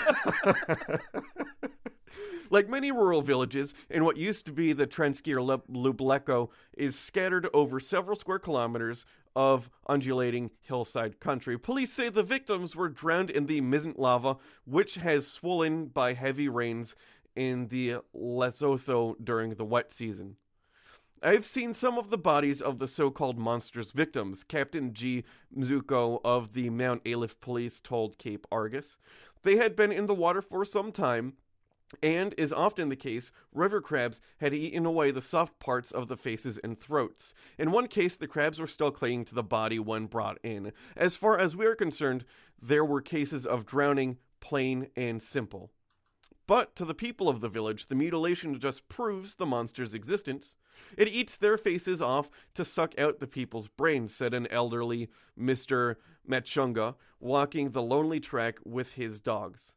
Like 2.54 2.70
many 2.70 2.92
rural 2.92 3.24
villages, 3.24 3.74
in 3.90 4.06
what 4.06 4.16
used 4.16 4.46
to 4.46 4.52
be 4.52 4.74
the 4.74 4.86
Transkei 4.86 5.34
Lubleko 5.68 6.50
is 6.78 6.98
scattered 6.98 7.50
over 7.52 7.80
several 7.80 8.16
square 8.16 8.38
kilometers 8.38 9.08
of 9.36 9.72
undulating 9.88 10.52
hillside 10.62 11.20
country. 11.20 11.58
Police 11.58 11.92
say 11.92 12.10
the 12.10 12.22
victims 12.22 12.76
were 12.76 12.90
drowned 12.90 13.32
in 13.32 13.48
the 13.48 13.62
Mizent 13.62 13.98
lava, 13.98 14.38
which 14.66 14.96
has 14.96 15.26
swollen 15.26 15.88
by 15.88 16.14
heavy 16.14 16.48
rains 16.48 16.96
in 17.36 17.70
the 17.70 17.96
Lesotho 18.16 19.16
during 19.24 19.56
the 19.56 19.66
wet 19.66 19.92
season. 19.92 20.36
I've 21.26 21.46
seen 21.46 21.74
some 21.74 21.98
of 21.98 22.10
the 22.10 22.18
bodies 22.18 22.62
of 22.62 22.80
the 22.80 22.88
so 22.88 23.10
called 23.10 23.40
monster's 23.40 23.94
victims, 23.94 24.44
Captain 24.44 24.94
G. 24.94 25.24
Mzuko 25.58 26.20
of 26.26 26.52
the 26.52 26.70
Mount 26.70 27.02
Ayliff 27.06 27.40
Police 27.40 27.80
told 27.80 28.18
Cape 28.18 28.46
Argus. 28.52 28.98
They 29.44 29.56
had 29.56 29.74
been 29.74 29.94
in 29.94 30.08
the 30.08 30.14
water 30.14 30.42
for 30.42 30.66
some 30.66 30.92
time, 30.92 31.36
and, 32.02 32.36
is 32.38 32.52
often 32.52 32.90
the 32.90 32.98
case, 32.98 33.32
river 33.54 33.80
crabs 33.80 34.20
had 34.42 34.54
eaten 34.54 34.86
away 34.86 35.12
the 35.12 35.22
soft 35.22 35.60
parts 35.60 35.92
of 35.92 36.10
the 36.10 36.18
faces 36.18 36.58
and 36.58 36.78
throats. 36.78 37.34
In 37.58 37.72
one 37.72 37.88
case, 37.88 38.18
the 38.18 38.28
crabs 38.28 38.60
were 38.60 38.68
still 38.68 38.92
clinging 38.92 39.24
to 39.26 39.36
the 39.36 39.44
body 39.44 39.80
when 39.80 40.08
brought 40.08 40.40
in. 40.44 40.74
As 40.94 41.16
far 41.16 41.40
as 41.40 41.56
we 41.56 41.66
are 41.66 41.76
concerned, 41.76 42.26
there 42.62 42.84
were 42.84 43.02
cases 43.02 43.46
of 43.46 43.66
drowning, 43.66 44.18
plain 44.42 44.88
and 44.98 45.24
simple. 45.24 45.72
But 46.46 46.76
to 46.76 46.86
the 46.86 46.94
people 46.94 47.30
of 47.30 47.40
the 47.40 47.50
village, 47.50 47.88
the 47.88 47.96
mutilation 47.96 48.60
just 48.60 48.90
proves 48.90 49.36
the 49.36 49.46
monster's 49.46 49.94
existence. 49.94 50.58
It 50.98 51.08
eats 51.08 51.38
their 51.38 51.58
faces 51.58 52.02
off 52.02 52.30
to 52.56 52.66
suck 52.66 53.00
out 53.00 53.20
the 53.20 53.28
people's 53.28 53.68
brains, 53.68 54.14
said 54.14 54.34
an 54.34 54.48
elderly 54.48 55.10
Mr. 55.40 55.96
Machunga, 56.28 56.96
walking 57.20 57.72
the 57.72 57.82
lonely 57.82 58.20
track 58.20 58.58
with 58.66 58.94
his 58.94 59.22
dogs. 59.22 59.74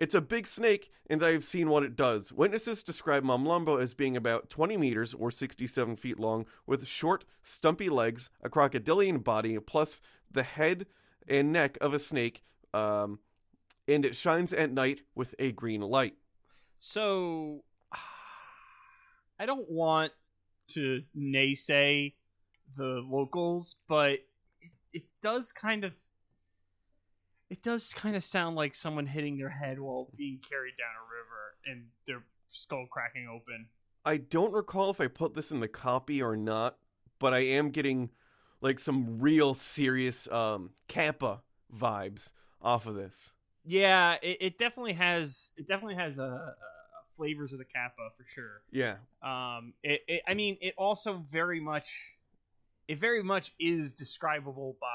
It's 0.00 0.14
a 0.14 0.20
big 0.20 0.46
snake, 0.46 0.90
and 1.08 1.22
I 1.22 1.32
have 1.32 1.44
seen 1.44 1.68
what 1.68 1.82
it 1.82 1.96
does. 1.96 2.32
Witnesses 2.32 2.82
describe 2.82 3.22
Mamlambo 3.22 3.80
as 3.80 3.94
being 3.94 4.16
about 4.16 4.50
20 4.50 4.76
meters 4.76 5.14
or 5.14 5.30
67 5.30 5.96
feet 5.96 6.18
long, 6.18 6.46
with 6.66 6.86
short, 6.86 7.24
stumpy 7.42 7.88
legs, 7.88 8.30
a 8.42 8.48
crocodilian 8.48 9.18
body, 9.18 9.58
plus 9.58 10.00
the 10.30 10.42
head 10.42 10.86
and 11.28 11.52
neck 11.52 11.78
of 11.80 11.94
a 11.94 11.98
snake, 11.98 12.42
um, 12.72 13.20
and 13.88 14.04
it 14.04 14.16
shines 14.16 14.52
at 14.52 14.72
night 14.72 15.00
with 15.14 15.34
a 15.38 15.52
green 15.52 15.80
light. 15.80 16.14
So, 16.78 17.64
I 19.38 19.46
don't 19.46 19.70
want 19.70 20.12
to 20.68 21.02
naysay 21.16 22.14
the 22.76 23.02
locals, 23.04 23.76
but 23.88 24.12
it, 24.12 24.70
it 24.92 25.04
does 25.22 25.52
kind 25.52 25.84
of 25.84 25.92
it 27.50 27.62
does 27.62 27.92
kind 27.94 28.16
of 28.16 28.24
sound 28.24 28.56
like 28.56 28.74
someone 28.74 29.06
hitting 29.06 29.36
their 29.36 29.50
head 29.50 29.78
while 29.78 30.08
being 30.16 30.40
carried 30.48 30.74
down 30.78 30.88
a 30.96 31.04
river 31.04 31.54
and 31.66 31.84
their 32.06 32.24
skull 32.48 32.86
cracking 32.90 33.28
open. 33.28 33.66
I 34.04 34.16
don't 34.16 34.52
recall 34.52 34.90
if 34.90 35.00
I 35.00 35.06
put 35.06 35.34
this 35.34 35.50
in 35.50 35.60
the 35.60 35.68
copy 35.68 36.22
or 36.22 36.36
not, 36.36 36.78
but 37.18 37.32
I 37.32 37.40
am 37.40 37.70
getting 37.70 38.10
like 38.60 38.78
some 38.78 39.20
real 39.20 39.54
serious 39.54 40.26
um 40.28 40.70
Kappa 40.88 41.42
vibes 41.72 42.32
off 42.60 42.86
of 42.86 42.94
this. 42.94 43.33
Yeah, 43.64 44.16
it, 44.22 44.38
it 44.40 44.58
definitely 44.58 44.92
has 44.94 45.52
it 45.56 45.66
definitely 45.66 45.94
has 45.96 46.18
a, 46.18 46.22
a 46.22 46.54
flavors 47.16 47.52
of 47.52 47.58
the 47.58 47.64
kappa 47.64 48.10
for 48.16 48.24
sure. 48.26 48.62
Yeah. 48.70 48.96
Um, 49.22 49.72
it, 49.82 50.02
it 50.06 50.22
I 50.28 50.34
mean, 50.34 50.58
it 50.60 50.74
also 50.76 51.24
very 51.30 51.60
much 51.60 51.88
it 52.88 52.98
very 52.98 53.22
much 53.22 53.52
is 53.58 53.94
describable 53.94 54.76
by 54.80 54.86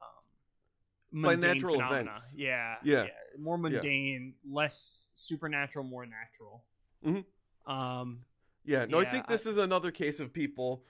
um, 0.00 1.22
By 1.22 1.34
natural 1.36 1.74
phenomena. 1.74 2.10
events. 2.12 2.22
Yeah, 2.34 2.76
Yeah. 2.82 3.06
more 3.38 3.58
mundane, 3.58 4.34
less 4.50 5.08
supernatural, 5.14 5.84
more 5.84 6.06
natural. 6.06 6.64
Mhm. 7.04 7.24
Um, 7.70 8.24
Yeah, 8.64 8.86
no, 8.86 9.00
I 9.00 9.02
Yeah, 9.02 9.10
think 9.12 9.24
I- 9.28 9.32
this 9.32 9.44
is 9.46 9.58
another 9.58 9.90
case 9.90 10.20
of 10.20 10.32
people 10.32 10.84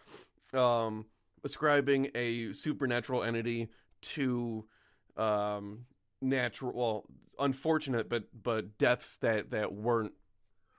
um, 0.52 1.06
ascribing 1.44 2.10
a 2.14 2.52
supernatural 2.52 3.22
entity 3.24 3.68
to 4.00 4.66
um, 5.16 5.84
natural, 6.20 6.72
well, 6.74 7.04
unfortunate, 7.38 8.08
but 8.08 8.24
but 8.42 8.78
deaths 8.78 9.16
that 9.18 9.50
that 9.50 9.72
weren't 9.72 10.12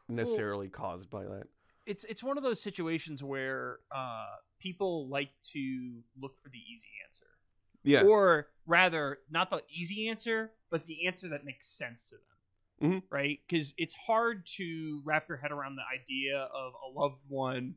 necessarily 0.07 0.67
caused 0.69 1.09
by 1.09 1.23
that. 1.23 1.43
it's 1.85 2.03
it's 2.05 2.23
one 2.23 2.37
of 2.37 2.43
those 2.43 2.61
situations 2.61 3.23
where 3.23 3.79
uh, 3.95 4.25
people 4.59 5.07
like 5.07 5.31
to 5.53 6.01
look 6.19 6.37
for 6.41 6.49
the 6.49 6.57
easy 6.57 6.89
answer, 7.05 7.25
Yeah, 7.83 8.03
or 8.03 8.47
rather, 8.65 9.19
not 9.29 9.49
the 9.49 9.61
easy 9.69 10.09
answer, 10.09 10.51
but 10.69 10.83
the 10.85 11.07
answer 11.07 11.29
that 11.29 11.45
makes 11.45 11.67
sense 11.67 12.09
to 12.09 12.15
them. 12.15 12.23
Mhm. 12.81 13.03
Right? 13.09 13.39
Because 13.47 13.73
it's 13.77 13.93
hard 13.93 14.45
to 14.57 15.01
wrap 15.03 15.27
your 15.27 15.37
head 15.37 15.51
around 15.51 15.75
the 15.75 15.83
idea 15.93 16.37
of 16.53 16.73
a 16.87 16.89
loved 16.99 17.21
one 17.27 17.75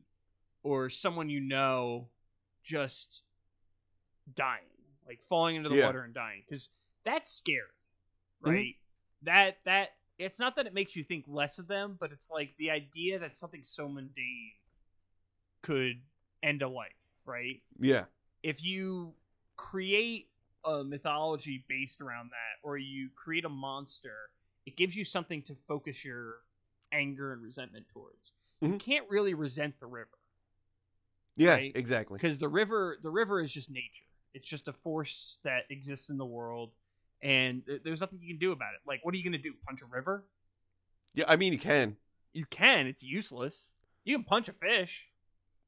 or 0.63 0.89
someone 0.89 1.29
you 1.29 1.41
know 1.41 2.07
just 2.63 3.23
dying, 4.35 4.63
like 5.05 5.21
falling 5.23 5.55
into 5.57 5.69
the 5.69 5.75
Yeah. 5.75 5.85
water 5.87 6.03
and 6.03 6.13
dying, 6.13 6.43
because 6.47 6.69
that's 7.05 7.31
scary, 7.31 7.61
Mhm. 8.43 8.43
right? 8.45 8.75
That 9.23 9.57
that 9.65 9.89
it's 10.19 10.39
not 10.39 10.55
that 10.57 10.67
it 10.67 10.73
makes 10.73 10.95
you 10.95 11.03
think 11.03 11.25
less 11.27 11.59
of 11.59 11.67
them, 11.67 11.97
but 11.99 12.11
it's 12.11 12.29
like 12.31 12.55
the 12.57 12.71
idea 12.71 13.19
that 13.19 13.37
something 13.37 13.63
so 13.63 13.87
mundane 13.89 14.53
could 15.61 16.01
end 16.41 16.61
a 16.61 16.67
life, 16.67 16.91
right? 17.25 17.61
yeah, 17.79 18.05
if 18.43 18.63
you 18.63 19.13
create 19.57 20.29
a 20.65 20.83
mythology 20.83 21.65
based 21.69 22.01
around 22.01 22.29
that 22.31 22.67
or 22.67 22.77
you 22.77 23.09
create 23.15 23.45
a 23.45 23.49
monster 23.49 24.15
it 24.65 24.77
gives 24.77 24.95
you 24.95 25.05
something 25.05 25.41
to 25.43 25.55
focus 25.67 26.05
your 26.05 26.35
anger 26.93 27.33
and 27.33 27.41
resentment 27.43 27.85
towards 27.93 28.33
you 28.65 28.73
Mhm. 28.73 28.79
can't 28.79 29.09
really 29.09 29.33
resent 29.33 29.75
the 29.79 29.87
river 29.87 30.09
yeah, 31.35 31.55
Right? 31.55 31.71
exactly. 31.75 32.17
because 32.17 32.39
the 32.39 32.47
river 32.47 32.97
the 33.01 33.09
river 33.09 33.41
is 33.41 33.51
just 33.51 33.69
nature 33.71 34.05
it's 34.33 34.47
just 34.47 34.67
a 34.67 34.73
force 34.73 35.39
that 35.43 35.63
exists 35.69 36.09
in 36.09 36.17
the 36.17 36.25
world 36.25 36.71
and 37.23 37.65
th- 37.65 37.81
there's 37.83 38.01
nothing 38.01 38.19
you 38.21 38.27
can 38.33 38.39
do 38.39 38.51
about 38.51 38.73
it 38.75 38.81
like 38.87 38.99
what 39.03 39.13
are 39.15 39.17
you 39.17 39.23
going 39.23 39.31
to 39.33 39.39
do 39.39 39.53
punch 39.67 39.81
a 39.81 39.85
river 39.85 40.25
Yeah, 41.15 41.25
I 41.27 41.35
mean 41.37 41.53
you 41.53 41.59
can. 41.59 41.95
you 42.33 42.45
can 42.45 42.85
it's 42.87 43.01
useless 43.01 43.71
you 44.03 44.15
can 44.15 44.25
punch 44.25 44.49
a 44.49 44.53
fish 44.53 45.07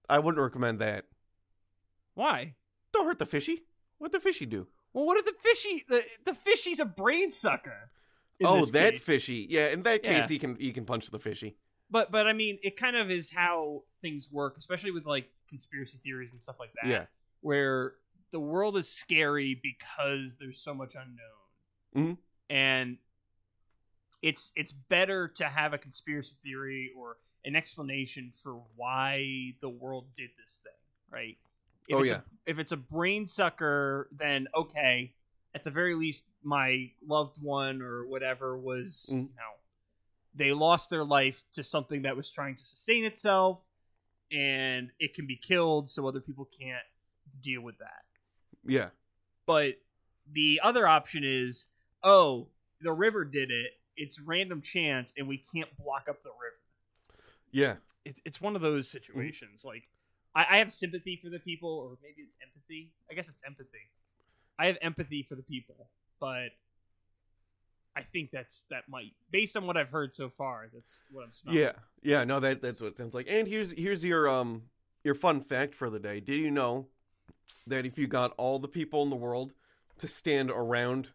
I 0.09 0.19
wouldn't 0.19 0.41
recommend 0.43 0.79
that. 0.81 1.05
why 2.13 2.55
Don't 2.93 3.05
hurt 3.07 3.19
the 3.19 3.25
fishy. 3.25 3.63
What 3.97 4.11
the 4.11 4.19
fishy 4.19 4.45
do? 4.45 4.67
well 4.93 5.05
what 5.05 5.17
if 5.17 5.25
the 5.25 5.33
fishy 5.41 5.83
the, 5.87 6.03
the 6.25 6.33
fishy's 6.33 6.79
a 6.79 6.85
brain 6.85 7.31
sucker 7.31 7.89
oh, 8.43 8.65
that 8.65 8.93
case. 8.95 9.03
fishy. 9.05 9.47
Yeah, 9.49 9.67
in 9.67 9.83
that 9.83 10.03
case, 10.03 10.11
Yeah. 10.23 10.27
he 10.27 10.39
can 10.39 10.55
he 10.57 10.71
can 10.73 10.85
punch 10.85 11.09
the 11.09 11.19
fishy. 11.19 11.55
but 11.89 12.11
but 12.11 12.27
I 12.27 12.33
mean, 12.33 12.59
it 12.63 12.75
kind 12.75 12.95
of 12.97 13.09
is 13.09 13.31
how 13.31 13.83
things 14.01 14.27
work, 14.31 14.57
especially 14.57 14.91
with 14.91 15.05
like 15.05 15.29
conspiracy 15.49 15.99
theories 16.03 16.33
and 16.33 16.41
stuff 16.41 16.57
like 16.59 16.71
that. 16.81 16.89
Yeah. 16.89 17.05
Where 17.41 17.93
the 18.31 18.39
world 18.41 18.77
is 18.77 18.89
scary 18.89 19.59
because 19.63 20.35
there's 20.37 20.61
so 20.61 20.73
much 20.73 20.95
unknown, 20.95 21.44
Mhm. 21.95 22.17
and 22.49 22.97
it's 24.21 24.51
it's 24.55 24.71
better 24.71 25.27
to 25.27 25.45
have 25.45 25.73
a 25.73 25.77
conspiracy 25.77 26.35
theory 26.43 26.91
or 26.97 27.17
an 27.45 27.55
explanation 27.55 28.31
for 28.41 28.61
why 28.75 29.53
the 29.61 29.69
world 29.69 30.07
did 30.15 30.31
this 30.37 30.59
thing, 30.63 30.73
right? 31.09 31.37
If 31.87 31.97
Oh, 31.97 32.01
it's 32.01 32.11
yeah. 32.11 32.17
A, 32.17 32.23
if 32.47 32.59
it's 32.59 32.71
a 32.71 32.77
brain 32.77 33.27
sucker, 33.27 34.09
then 34.11 34.47
okay. 34.55 35.13
At 35.53 35.63
the 35.63 35.71
very 35.71 35.93
least, 35.95 36.25
my 36.43 36.91
loved 37.07 37.37
one 37.41 37.81
or 37.81 38.05
whatever 38.07 38.57
was, 38.57 39.07
Mhm. 39.11 39.29
you 39.29 39.35
know, 39.35 39.53
they 40.33 40.51
lost 40.51 40.89
their 40.89 41.03
life 41.03 41.43
to 41.53 41.63
something 41.63 42.01
that 42.01 42.15
was 42.15 42.29
trying 42.29 42.57
to 42.57 42.65
sustain 42.65 43.05
itself 43.05 43.61
and 44.31 44.91
it 44.99 45.13
can 45.13 45.27
be 45.27 45.37
killed 45.37 45.87
so 45.89 46.07
other 46.07 46.19
people 46.19 46.45
can't 46.45 46.83
deal 47.41 47.61
with 47.61 47.77
that 47.77 48.03
Yeah. 48.65 48.89
but 49.45 49.75
the 50.31 50.59
other 50.63 50.87
option 50.87 51.23
is 51.23 51.67
oh 52.05 52.47
the 52.81 52.91
river 52.91 53.25
did 53.25 53.51
it 53.51 53.71
it's 53.97 54.19
random 54.21 54.61
chance 54.61 55.11
and 55.17 55.27
we 55.27 55.43
can't 55.53 55.69
block 55.77 56.07
up 56.09 56.23
the 56.23 56.29
river 56.29 56.59
Yeah. 57.51 57.75
it's, 58.05 58.21
it's 58.23 58.39
one 58.39 58.55
of 58.55 58.61
those 58.61 58.89
situations 58.89 59.63
like 59.65 59.83
I, 60.33 60.45
I 60.51 60.57
have 60.59 60.71
sympathy 60.71 61.19
for 61.21 61.29
the 61.29 61.39
people 61.39 61.69
or 61.69 61.97
maybe 62.01 62.21
it's 62.21 62.37
empathy 62.41 62.91
i 63.11 63.13
guess 63.13 63.27
it's 63.27 63.41
empathy 63.45 63.89
i 64.57 64.67
have 64.67 64.77
empathy 64.81 65.23
for 65.23 65.35
the 65.35 65.43
people 65.43 65.87
but 66.19 66.49
i 67.95 68.01
think 68.13 68.29
that's 68.31 68.65
that 68.69 68.83
might 68.89 69.11
based 69.31 69.57
on 69.57 69.65
what 69.65 69.75
i've 69.77 69.89
heard 69.89 70.13
so 70.15 70.29
far 70.29 70.67
that's 70.73 71.01
what 71.11 71.23
i'm 71.23 71.31
smelling. 71.31 71.59
Yeah. 71.59 71.71
Yeah, 72.03 72.23
no 72.23 72.39
that 72.39 72.61
that's 72.61 72.81
what 72.81 72.91
it 72.91 72.97
sounds 72.97 73.15
like. 73.15 73.25
And 73.27 73.47
here's 73.47 73.71
here's 73.71 74.03
your 74.03 74.29
um 74.29 74.61
your 75.03 75.15
fun 75.15 75.41
fact 75.41 75.73
for 75.73 75.89
the 75.89 75.97
day. 75.97 76.19
Did 76.19 76.35
you 76.39 76.51
know 76.51 76.85
that 77.65 77.83
if 77.85 77.97
you 77.97 78.05
got 78.05 78.33
all 78.37 78.59
the 78.59 78.67
people 78.67 79.01
in 79.01 79.09
the 79.09 79.15
world 79.15 79.53
to 79.97 80.07
stand 80.07 80.51
around 80.51 81.09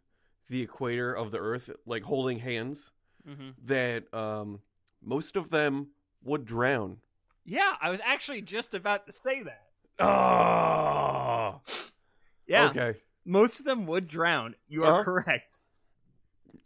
the 0.51 0.61
equator 0.61 1.15
of 1.15 1.31
the 1.31 1.39
earth 1.39 1.71
like 1.87 2.03
holding 2.03 2.39
hands 2.39 2.91
Mhm. 3.27 3.55
that 3.65 4.13
um 4.13 4.61
most 5.03 5.37
of 5.37 5.49
them 5.49 5.89
would 6.23 6.45
drown. 6.45 6.99
yeah 7.45 7.77
i 7.81 7.89
was 7.89 8.01
actually 8.05 8.43
just 8.43 8.75
about 8.75 9.07
to 9.07 9.13
say 9.13 9.43
that 9.43 9.67
Oh. 9.99 11.61
yeah 12.47 12.71
Okay. 12.71 12.99
most 13.25 13.61
of 13.61 13.67
them 13.67 13.87
would 13.87 14.09
drown 14.09 14.55
you 14.69 14.85
are 14.85 14.93
Uh-huh. 14.95 15.05
correct 15.05 15.61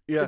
Yeah. 0.08 0.26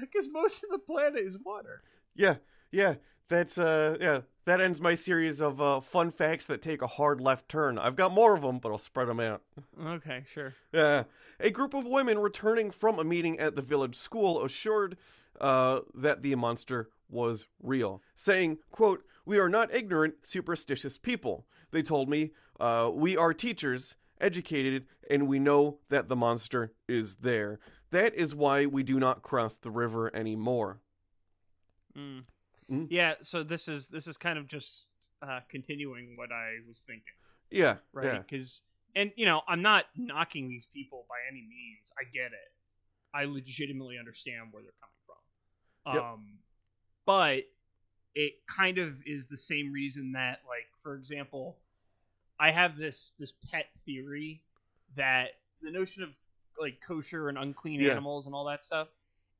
because 0.00 0.28
most 0.32 0.64
of 0.64 0.70
the 0.70 0.78
planet 0.78 1.20
is 1.20 1.38
water 1.44 1.82
Yeah. 2.14 2.36
Yeah. 2.70 2.94
That's 3.28 3.56
uh 3.58 3.96
yeah, 4.00 4.20
that 4.44 4.60
ends 4.60 4.80
my 4.80 4.94
series 4.94 5.40
of 5.40 5.60
uh 5.60 5.80
fun 5.80 6.10
facts 6.10 6.46
that 6.46 6.62
take 6.62 6.82
a 6.82 6.86
hard 6.86 7.20
left 7.20 7.48
turn. 7.48 7.78
I've 7.78 7.96
got 7.96 8.12
more 8.12 8.34
of 8.34 8.42
them, 8.42 8.58
but 8.58 8.70
I'll 8.70 8.78
spread 8.78 9.08
them 9.08 9.20
out. 9.20 9.42
okay 9.80 10.24
sure 10.32 10.54
Yeah. 10.72 11.04
A 11.40 11.50
group 11.50 11.74
of 11.74 11.86
women 11.86 12.18
returning 12.18 12.70
from 12.70 12.98
a 12.98 13.04
meeting 13.04 13.38
at 13.40 13.56
the 13.56 13.62
village 13.62 13.96
school 13.96 14.44
assured 14.44 14.96
uh, 15.40 15.80
that 15.94 16.22
the 16.22 16.34
monster 16.36 16.88
was 17.08 17.46
real, 17.62 18.02
saying, 18.16 18.58
quote, 18.70 19.04
We 19.24 19.38
are 19.38 19.48
not 19.48 19.74
ignorant, 19.74 20.14
superstitious 20.22 20.98
people. 20.98 21.46
They 21.70 21.82
told 21.82 22.08
me, 22.08 22.30
uh, 22.60 22.90
We 22.92 23.16
are 23.16 23.34
teachers, 23.34 23.96
educated, 24.20 24.86
and 25.10 25.26
we 25.26 25.38
know 25.38 25.78
that 25.88 26.08
the 26.08 26.16
monster 26.16 26.72
is 26.88 27.16
there. 27.16 27.58
That 27.90 28.14
is 28.14 28.34
why 28.34 28.66
we 28.66 28.82
do 28.82 28.98
not 28.98 29.22
cross 29.22 29.56
the 29.56 29.70
river 29.70 30.14
anymore. 30.14 30.80
Mm. 31.96 32.24
Mm. 32.72 32.86
Yeah, 32.90 33.14
so 33.20 33.42
this 33.42 33.68
is 33.68 33.88
this 33.88 34.06
is 34.06 34.16
kind 34.16 34.38
of 34.38 34.48
just 34.48 34.86
uh, 35.20 35.40
continuing 35.48 36.16
what 36.16 36.30
I 36.32 36.56
was 36.66 36.80
thinking, 36.86 37.12
Yeah. 37.50 37.76
right? 37.92 38.04
Yeah. 38.06 38.18
Because 38.18 38.62
and 38.96 39.12
you 39.16 39.26
know 39.26 39.42
I'm 39.46 39.62
not 39.62 39.84
knocking 39.96 40.48
these 40.48 40.66
people 40.72 41.04
by 41.08 41.16
any 41.30 41.42
means. 41.42 41.90
I 41.98 42.04
get 42.04 42.32
it. 42.32 42.52
I 43.14 43.24
legitimately 43.24 43.98
understand 43.98 44.48
where 44.52 44.62
they're 44.62 44.72
coming 44.80 45.02
from. 45.06 45.94
Yep. 45.94 46.02
Um, 46.02 46.38
but 47.04 47.42
it 48.14 48.34
kind 48.46 48.78
of 48.78 48.94
is 49.06 49.26
the 49.26 49.36
same 49.36 49.72
reason 49.72 50.12
that, 50.12 50.40
like, 50.46 50.66
for 50.82 50.94
example, 50.94 51.58
I 52.38 52.50
have 52.52 52.76
this 52.78 53.12
this 53.18 53.32
pet 53.50 53.66
theory 53.84 54.42
that 54.96 55.30
the 55.62 55.70
notion 55.70 56.02
of 56.02 56.10
like 56.58 56.80
kosher 56.86 57.28
and 57.28 57.36
unclean 57.38 57.80
Yeah. 57.80 57.90
animals 57.92 58.26
and 58.26 58.34
all 58.34 58.44
that 58.46 58.64
stuff 58.64 58.88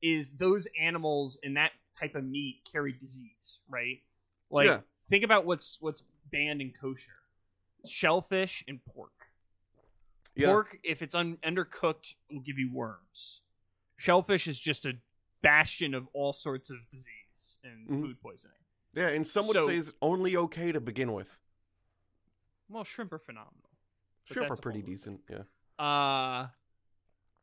is 0.01 0.31
those 0.31 0.67
animals 0.79 1.37
and 1.43 1.57
that 1.57 1.71
type 1.99 2.15
of 2.15 2.23
meat 2.23 2.61
carry 2.71 2.91
disease, 2.93 3.59
right? 3.69 4.01
Like 4.49 4.67
Yeah. 4.67 4.81
think 5.09 5.23
about 5.23 5.45
what's 5.45 5.79
what's 5.81 6.03
banned 6.31 6.61
in 6.61 6.71
kosher. 6.73 7.11
Shellfish 7.85 8.63
and 8.67 8.83
pork. 8.85 9.11
Yeah. 10.35 10.47
Pork, 10.47 10.79
if 10.83 11.01
it's 11.01 11.13
un- 11.15 11.37
undercooked, 11.37 12.15
will 12.31 12.39
give 12.41 12.57
you 12.57 12.71
worms. 12.73 13.41
Shellfish 13.97 14.47
is 14.47 14.59
just 14.59 14.85
a 14.85 14.93
bastion 15.41 15.93
of 15.93 16.07
all 16.13 16.33
sorts 16.33 16.69
of 16.69 16.77
disease 16.89 17.59
and 17.63 17.87
Mhm. 17.87 18.01
food 18.01 18.21
poisoning. 18.21 18.57
Yeah, 18.93 19.09
and 19.09 19.27
some 19.27 19.45
would 19.47 19.55
So- 19.55 19.67
say 19.67 19.77
it's 19.77 19.91
only 20.01 20.37
okay 20.37 20.71
to 20.71 20.79
begin 20.79 21.13
with. 21.13 21.37
Well, 22.69 22.83
shrimp 22.83 23.11
are 23.13 23.19
phenomenal. 23.19 23.69
Shrimp 24.25 24.49
are 24.49 24.55
pretty 24.55 24.81
decent, 24.81 25.21
yeah. 25.29 25.43
Uh, 25.77 26.49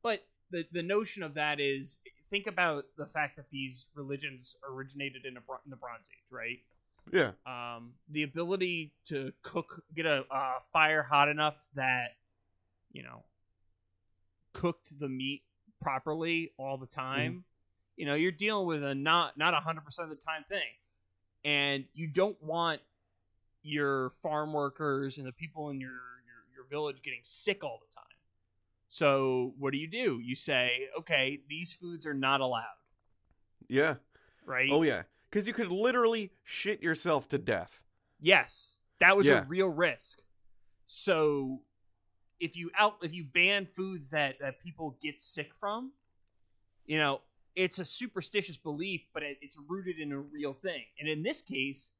but 0.02 0.26
the 0.50 0.66
the 0.72 0.82
notion 0.82 1.22
of 1.22 1.34
that 1.34 1.60
is 1.60 1.98
think 2.30 2.46
about 2.46 2.84
the 2.96 3.06
fact 3.06 3.36
that 3.36 3.46
these 3.50 3.86
religions 3.94 4.56
originated 4.68 5.26
in, 5.26 5.36
a, 5.36 5.40
in 5.64 5.70
the 5.70 5.76
Bronze 5.76 6.08
Age, 6.10 6.30
right? 6.30 6.58
Yeah. 7.12 7.32
Um, 7.46 7.92
the 8.10 8.22
ability 8.22 8.92
to 9.06 9.32
cook, 9.42 9.82
get 9.94 10.06
a 10.06 10.24
uh, 10.30 10.58
fire 10.72 11.02
hot 11.02 11.28
enough 11.28 11.56
that 11.74 12.16
you 12.92 13.02
know 13.02 13.22
cooked 14.52 14.98
the 14.98 15.08
meat 15.08 15.42
properly 15.80 16.52
all 16.58 16.76
the 16.76 16.86
time. 16.86 17.44
You 17.96 18.06
know, 18.06 18.14
you're 18.14 18.32
dealing 18.32 18.66
with 18.66 18.84
a 18.84 18.94
not 18.94 19.36
not 19.36 19.54
hundred 19.62 19.84
percent 19.84 20.10
of 20.10 20.18
the 20.18 20.24
time 20.24 20.44
thing, 20.48 20.60
and 21.44 21.84
you 21.94 22.06
don't 22.06 22.40
want 22.42 22.80
your 23.62 24.10
farm 24.22 24.52
workers 24.52 25.18
and 25.18 25.26
the 25.26 25.32
people 25.32 25.70
in 25.70 25.80
your, 25.80 25.90
your 25.90 26.54
your 26.54 26.64
village 26.70 27.02
getting 27.02 27.20
sick 27.22 27.64
all 27.64 27.80
the 27.80 27.94
time. 27.94 28.04
So 28.90 29.54
what 29.58 29.72
do 29.72 29.78
you 29.78 29.86
do? 29.88 30.20
You 30.22 30.34
say, 30.34 30.88
okay, 30.98 31.40
these 31.48 31.72
foods 31.72 32.06
are 32.06 32.14
not 32.14 32.40
allowed, 32.40 32.64
Yeah. 33.68 33.94
right? 34.44 34.68
Oh 34.70 34.82
yeah. 34.82 35.04
Because 35.30 35.46
you 35.46 35.52
could 35.52 35.68
literally 35.70 36.32
shit 36.42 36.82
yourself 36.82 37.28
to 37.28 37.38
death. 37.38 37.80
Yes, 38.18 38.80
that 38.98 39.16
was 39.16 39.26
Yeah. 39.26 39.42
a 39.42 39.44
real 39.44 39.68
risk. 39.68 40.20
So 40.86 41.62
if 42.40 42.56
you 42.56 42.70
out 42.76 42.96
if 43.02 43.14
you 43.14 43.22
ban 43.24 43.66
foods 43.66 44.10
that 44.10 44.40
that 44.40 44.60
people 44.60 44.98
get 45.00 45.20
sick 45.20 45.52
from, 45.60 45.92
you 46.84 46.98
know, 46.98 47.20
it's 47.54 47.78
a 47.78 47.84
superstitious 47.84 48.56
belief, 48.56 49.02
but 49.14 49.22
it, 49.22 49.38
it's 49.40 49.56
rooted 49.68 50.00
in 50.00 50.10
a 50.10 50.18
real 50.18 50.52
thing. 50.52 50.84
And 50.98 51.08
in 51.08 51.22
this 51.22 51.42
case, 51.42 51.92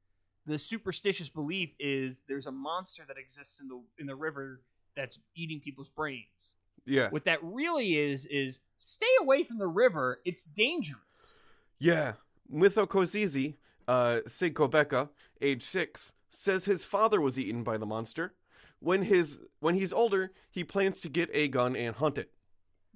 the 0.45 0.59
superstitious 0.59 1.29
belief 1.29 1.69
is 1.79 2.23
there's 2.27 2.47
a 2.47 2.51
monster 2.51 3.03
that 3.07 3.17
exists 3.17 3.61
in 3.61 3.69
the 3.69 3.81
in 3.97 4.07
the 4.07 4.15
river 4.15 4.61
that's 4.93 5.19
eating 5.35 5.61
people's 5.61 5.87
brains. 5.89 6.57
Yeah. 6.85 7.09
What 7.09 7.25
that 7.25 7.39
really 7.43 7.97
is 7.97 8.25
is 8.25 8.59
stay 8.77 9.05
away 9.19 9.43
from 9.43 9.57
the 9.59 9.67
river. 9.67 10.19
It's 10.25 10.43
dangerous. 10.43 11.45
Yeah. 11.79 12.13
Mitho 12.51 12.87
Kozizi, 12.87 13.55
uh, 13.87 14.19
Sig 14.27 14.55
Kobeka, 14.55 15.09
age 15.41 15.63
six, 15.63 16.13
says 16.31 16.65
his 16.65 16.83
father 16.85 17.21
was 17.21 17.37
eaten 17.39 17.63
by 17.63 17.77
the 17.77 17.85
monster. 17.85 18.33
When 18.79 19.03
his 19.03 19.39
when 19.59 19.75
he's 19.75 19.93
older, 19.93 20.31
he 20.49 20.63
plans 20.63 21.01
to 21.01 21.09
get 21.09 21.29
a 21.33 21.47
gun 21.47 21.75
and 21.75 21.95
hunt 21.95 22.17
it. 22.17 22.31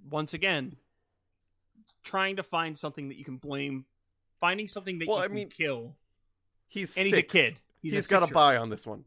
once 0.10 0.34
again, 0.34 0.76
trying 2.04 2.36
to 2.36 2.43
find 2.43 2.78
something 2.78 3.08
that 3.10 3.17
you 3.17 3.24
can 3.26 3.38
blame, 3.38 3.86
finding 4.39 4.67
something 4.67 5.00
that 5.00 5.08
Well, 5.08 5.17
you 5.19 5.24
I 5.24 5.28
can 5.28 5.36
mean, 5.36 5.50
kill. 5.50 5.95
He's 6.67 6.98
And 6.98 7.08
he's 7.08 7.17
a 7.17 7.21
kid. 7.21 7.56
He's 7.82 7.93
a 7.93 7.98
he's 7.98 8.08
got 8.08 8.24
a 8.30 8.34
buy 8.34 8.58
on 8.58 8.69
this 8.69 8.86
one. 8.86 9.06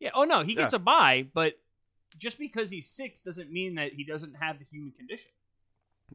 Yeah. 0.00 0.10
Oh 0.14 0.24
no, 0.24 0.42
he 0.42 0.54
gets 0.54 0.72
Yeah. 0.72 0.76
a 0.76 0.80
buy, 0.80 1.26
but 1.32 1.58
just 2.18 2.38
because 2.38 2.70
he's 2.70 2.88
six 2.88 3.22
doesn't 3.22 3.50
mean 3.50 3.74
that 3.76 3.92
he 3.92 4.04
doesn't 4.04 4.34
have 4.34 4.58
the 4.58 4.64
human 4.64 4.92
condition. 4.92 5.30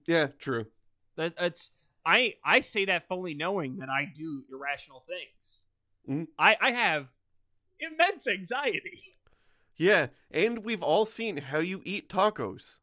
Yeah, 0.05 0.27
true. 0.39 0.65
That 1.15 1.35
that's 1.37 1.71
I 2.05 2.35
I 2.43 2.61
say 2.61 2.85
that 2.85 3.07
fully 3.07 3.33
knowing 3.33 3.77
that 3.77 3.89
I 3.89 4.05
do 4.05 4.43
irrational 4.51 5.03
things. 5.07 5.65
Mhm. 6.09 6.27
I 6.39 6.57
I 6.59 6.71
have 6.71 7.07
immense 7.79 8.27
anxiety. 8.27 9.03
Yeah, 9.77 10.07
and 10.29 10.59
we've 10.63 10.83
all 10.83 11.05
seen 11.05 11.37
how 11.37 11.59
you 11.59 11.81
eat 11.85 12.07
tacos. 12.09 12.75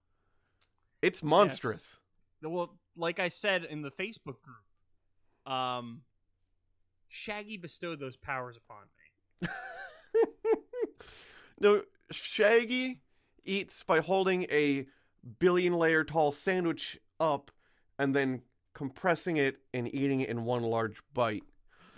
It's 1.00 1.22
monstrous. 1.22 1.96
Well, 2.42 2.76
like 2.96 3.20
I 3.20 3.28
said 3.28 3.64
in 3.64 3.82
the 3.82 3.90
Facebook 3.92 4.40
group, 4.42 5.52
um, 5.52 6.02
Shaggy 7.08 7.56
bestowed 7.56 8.00
those 8.00 8.16
powers 8.16 8.56
upon 8.56 8.82
me. 9.42 9.48
No, 11.60 11.82
Shaggy 12.10 13.00
eats 13.48 13.82
by 13.82 14.00
holding 14.00 14.44
a 14.44 14.86
billion 15.38 15.72
layer 15.74 16.04
tall 16.04 16.30
sandwich 16.32 16.98
up 17.18 17.50
and 17.98 18.14
then 18.14 18.42
compressing 18.74 19.36
it 19.36 19.56
and 19.74 19.92
eating 19.92 20.20
it 20.20 20.28
in 20.28 20.44
one 20.44 20.62
large 20.62 21.02
bite. 21.14 21.42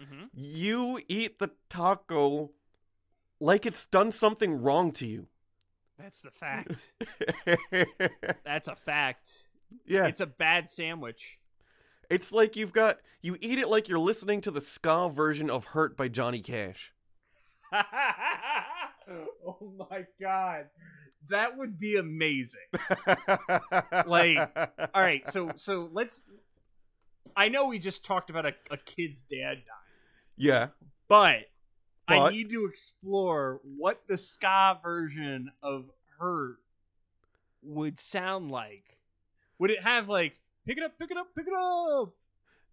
Mm-hmm. 0.00 0.24
You 0.32 1.00
eat 1.08 1.38
the 1.38 1.50
taco 1.68 2.50
like 3.40 3.66
it's 3.66 3.84
done 3.86 4.10
something 4.12 4.62
wrong 4.62 4.92
to 4.92 5.06
you. 5.06 5.26
That's 5.98 6.22
the 6.22 6.30
fact. 6.30 6.88
That's 8.44 8.68
a 8.68 8.76
fact. 8.76 9.30
yeah, 9.86 10.06
It's 10.06 10.20
a 10.20 10.26
bad 10.26 10.68
sandwich. 10.70 11.38
it's 12.08 12.32
like 12.32 12.56
you've 12.56 12.72
got 12.72 12.98
you 13.20 13.36
eat 13.40 13.58
it 13.58 13.68
like 13.68 13.88
you're 13.88 13.98
listening 13.98 14.40
to 14.42 14.50
the 14.50 14.62
ska 14.62 15.10
version 15.12 15.50
of 15.50 15.66
Hurt 15.66 15.96
by 15.98 16.08
Johnny 16.08 16.40
Cash. 16.40 16.92
oh 19.46 19.72
my 19.90 20.06
god. 20.20 20.66
That 21.28 21.56
would 21.56 21.78
be 21.78 21.96
amazing. 21.96 22.60
Like, 24.06 24.38
All 24.94 25.02
right, 25.02 25.26
so 25.28 25.52
so 25.56 25.88
let's 25.92 26.24
I 27.36 27.48
know 27.48 27.66
we 27.66 27.78
just 27.78 28.04
talked 28.04 28.30
about 28.30 28.46
a, 28.46 28.54
a 28.70 28.76
kid's 28.76 29.22
dad 29.22 29.54
dying, 29.54 30.36
yeah, 30.36 30.68
but, 31.08 31.46
I 32.08 32.30
need 32.30 32.50
to 32.50 32.64
explore 32.64 33.60
what 33.76 34.02
the 34.08 34.18
ska 34.18 34.78
version 34.82 35.52
of 35.62 35.84
her 36.18 36.56
would 37.62 38.00
sound 38.00 38.50
like. 38.50 38.98
Would 39.60 39.70
it 39.70 39.82
have 39.82 40.08
like 40.08 40.34
pick 40.66 40.78
it 40.78 40.82
up, 40.82 40.98
pick 40.98 41.10
it 41.12 41.16
up, 41.16 41.28
pick 41.36 41.46
it 41.46 41.52
up? 41.54 42.12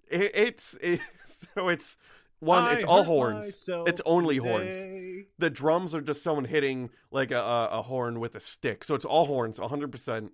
it, 0.09 0.31
it's 0.33 0.77
it, 0.81 1.01
so 1.55 1.69
it's 1.69 1.97
one. 2.39 2.63
I 2.63 2.73
it's 2.75 2.83
all 2.83 3.03
horns. 3.03 3.69
It's 3.87 4.01
only 4.05 4.37
horns. 4.37 4.75
the 5.39 5.49
drums 5.49 5.95
are 5.95 6.01
just 6.01 6.23
someone 6.23 6.45
hitting 6.45 6.89
like 7.11 7.31
a, 7.31 7.69
a, 7.71 7.81
horn 7.81 8.19
with 8.19 8.35
a 8.35 8.39
stick. 8.39 8.83
So 8.83 8.95
it's 8.95 9.05
all 9.05 9.25
horns, 9.25 9.59
100%. 9.59 10.17
Um, 10.19 10.31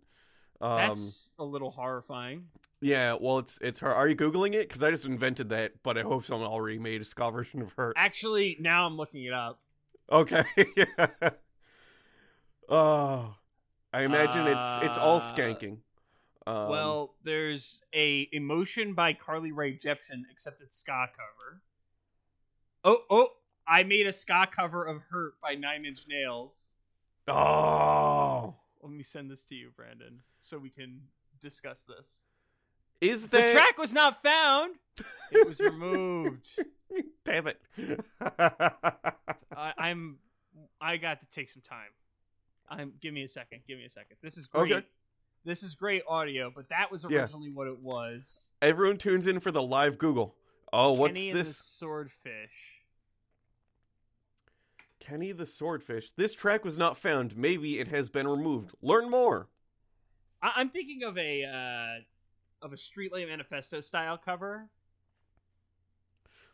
That's 0.62 1.34
a 1.40 1.44
little 1.44 1.72
horrifying. 1.72 2.46
yeah, 2.82 3.18
well, 3.20 3.40
it's 3.40 3.58
it's 3.62 3.80
her. 3.80 3.94
Are 3.94 4.08
you 4.08 4.16
googling 4.16 4.54
it? 4.54 4.68
Because 4.68 4.82
I 4.84 4.92
just 4.92 5.06
invented 5.06 5.50
that, 5.50 5.74
but 5.84 5.98
I 5.98 6.02
hope 6.02 6.26
someone 6.26 6.50
already 6.50 6.80
made 6.80 7.02
a 7.02 7.06
ska 7.06 7.32
version 7.32 7.62
of 7.62 7.74
her. 7.74 7.94
Actually, 7.98 8.58
now 8.60 8.86
I'm 8.86 8.96
looking 8.96 9.24
it 9.26 9.34
up. 9.34 9.60
Okay. 10.12 10.44
yeah. 10.78 11.08
Oh, 12.70 13.36
I 13.92 14.04
imagine 14.04 14.48
it's 14.48 14.78
it's 14.84 14.98
all 14.98 15.18
Uh, 15.18 15.32
skanking. 15.34 15.78
Um, 16.48 16.70
well, 16.70 17.16
there's 17.24 17.82
a 17.94 18.28
emotion 18.32 18.94
by 18.94 19.14
Carly 19.14 19.52
Rae 19.52 19.78
Jepsen, 19.78 20.24
except 20.32 20.62
it's 20.62 20.78
ska 20.78 21.08
cover. 21.16 21.62
Oh, 22.84 22.98
oh! 23.10 23.28
I 23.68 23.84
made 23.84 24.08
a 24.08 24.14
ska 24.14 24.48
cover 24.52 24.84
of 24.86 25.02
"Hurt" 25.10 25.40
by 25.42 25.56
Nine 25.56 25.86
Inch 25.86 26.06
Nails. 26.08 26.74
oh, 27.28 28.54
Let 28.82 28.92
me 28.92 29.04
send 29.04 29.32
this 29.32 29.44
to 29.46 29.56
you, 29.56 29.70
Brandon, 29.76 30.20
so 30.42 30.58
we 30.58 30.70
can 30.70 31.00
discuss 31.42 31.84
this. 31.84 32.26
is 33.02 33.28
The 33.28 33.52
track 33.52 33.78
was 33.78 33.94
not 33.94 34.22
found. 34.22 34.76
It 35.32 35.48
was 35.48 35.60
removed. 35.60 36.50
Damn 37.26 37.48
it! 37.48 37.60
I, 38.20 39.74
I'm. 39.78 40.18
I 40.82 40.98
got 40.98 41.22
to 41.22 41.28
take 41.28 41.50
some 41.50 41.62
time. 41.62 41.90
I'm. 42.70 42.94
Give 43.02 43.14
me 43.14 43.24
a 43.24 43.28
second. 43.30 43.62
Give 43.68 43.78
me 43.78 43.86
a 43.86 43.90
second. 43.90 44.18
This 44.22 44.38
is 44.38 44.48
great. 44.48 44.72
Okay. 44.74 44.86
This 45.46 45.64
is 45.64 45.76
great 45.76 46.04
audio, 46.08 46.52
but 46.56 46.70
that 46.70 46.90
was 46.92 47.06
Yeah. 47.10 47.22
originally 47.22 47.50
what 47.52 47.68
it 47.68 47.80
was. 47.80 48.50
Everyone 48.62 48.98
tunes 48.98 49.28
in 49.28 49.40
for 49.40 49.52
the 49.52 49.62
live 49.62 49.98
Google. 49.98 50.36
Oh, 50.72 50.94
what's 50.94 51.14
Kenny 51.14 51.30
and 51.32 51.40
the 51.40 51.44
this? 51.44 51.58
swordfish. 51.58 52.73
Kenny 55.06 55.32
the 55.32 55.46
Swordfish. 55.46 56.12
This 56.16 56.34
track 56.34 56.64
was 56.64 56.78
not 56.78 56.98
found. 56.98 57.36
Maybe 57.36 57.80
it 57.80 57.88
has 57.90 58.10
been 58.10 58.28
removed. 58.28 58.74
Learn 58.82 59.10
more. 59.10 59.48
I- 60.42 60.54
I'm 60.56 60.70
thinking 60.70 61.04
of 61.04 61.18
a 61.18 61.44
uh, 61.44 62.66
of 62.66 62.72
a 62.72 62.76
Streetlight 62.76 63.28
Manifesto 63.28 63.82
style 63.82 64.18
cover. 64.18 64.70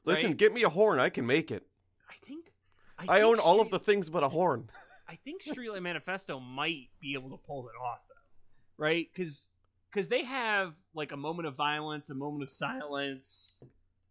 Listen, 0.05 0.29
Right. 0.31 0.38
get 0.38 0.53
me 0.53 0.63
a 0.63 0.69
horn. 0.69 0.99
I 0.99 1.09
can 1.09 1.25
make 1.25 1.51
it. 1.51 1.67
I 2.09 2.15
think. 2.25 2.51
I, 2.97 3.03
I, 3.03 3.05
think 3.19 3.25
own 3.25 3.39
all 3.39 3.62
of 3.62 3.69
the 3.69 3.79
things 3.79 4.09
but 4.09 4.23
a 4.23 4.29
horn. 4.29 4.69
I 5.07 5.15
think 5.15 5.43
Streetlight 5.43 5.81
Manifesto 5.81 6.39
might 6.39 6.89
be 6.99 7.13
able 7.13 7.29
to 7.31 7.38
pull 7.38 7.67
it 7.67 7.75
off 7.83 7.99
though, 8.07 8.83
right? 8.83 9.07
Because 9.13 10.07
they 10.07 10.23
have 10.23 10.73
like 10.93 11.12
a 11.12 11.17
moment 11.17 11.47
of 11.47 11.55
violence, 11.55 12.09
a 12.09 12.15
moment 12.15 12.43
of 12.43 12.49
silence, 12.49 13.59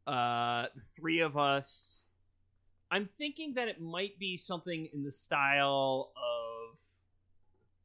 uh, 0.06 0.66
the 0.74 0.82
three 0.94 1.20
of 1.20 1.36
us. 1.36 2.04
I'm 2.90 3.08
thinking 3.18 3.54
that 3.54 3.68
it 3.68 3.80
might 3.80 4.18
be 4.18 4.36
something 4.36 4.88
in 4.92 5.04
the 5.04 5.12
style 5.12 6.10
of. 6.16 6.78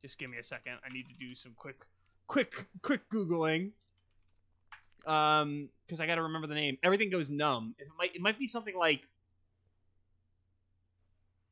Just 0.01 0.17
give 0.17 0.29
me 0.29 0.37
a 0.37 0.43
second. 0.43 0.73
I 0.85 0.93
need 0.93 1.05
to 1.07 1.13
do 1.19 1.33
some 1.33 1.53
quick, 1.57 1.77
quick, 2.27 2.53
quick 2.81 3.09
googling. 3.09 3.71
Um, 5.05 5.69
because 5.85 5.99
I 5.99 6.07
got 6.07 6.15
to 6.15 6.23
remember 6.23 6.47
the 6.47 6.55
name. 6.55 6.77
Everything 6.83 7.09
goes 7.09 7.29
numb. 7.29 7.75
It 7.79 7.87
might, 7.97 8.15
it 8.15 8.21
might 8.21 8.39
be 8.39 8.47
something 8.47 8.75
like. 8.75 9.07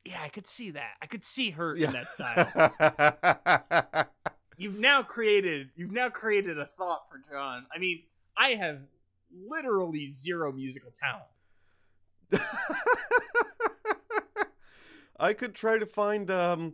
Yeah, 0.05 0.21
I 0.21 0.29
could 0.29 0.47
see 0.47 0.71
that. 0.71 0.93
I 1.01 1.05
could 1.05 1.23
see 1.23 1.51
her 1.51 1.75
in 1.75 1.91
that 1.93 2.11
style. 2.11 4.07
you've 4.57 4.79
now 4.79 5.01
created 5.03 5.69
you've 5.75 5.91
now 5.91 6.09
created 6.09 6.57
a 6.57 6.65
thought 6.77 7.03
for 7.09 7.21
John. 7.31 7.65
I 7.73 7.79
mean, 7.79 8.03
I 8.37 8.49
have 8.49 8.79
literally 9.47 10.07
zero 10.09 10.51
musical 10.51 10.91
talent. 10.91 11.25
I 15.19 15.33
could 15.33 15.53
try 15.53 15.77
to 15.77 15.85
find 15.85 16.29
um 16.31 16.73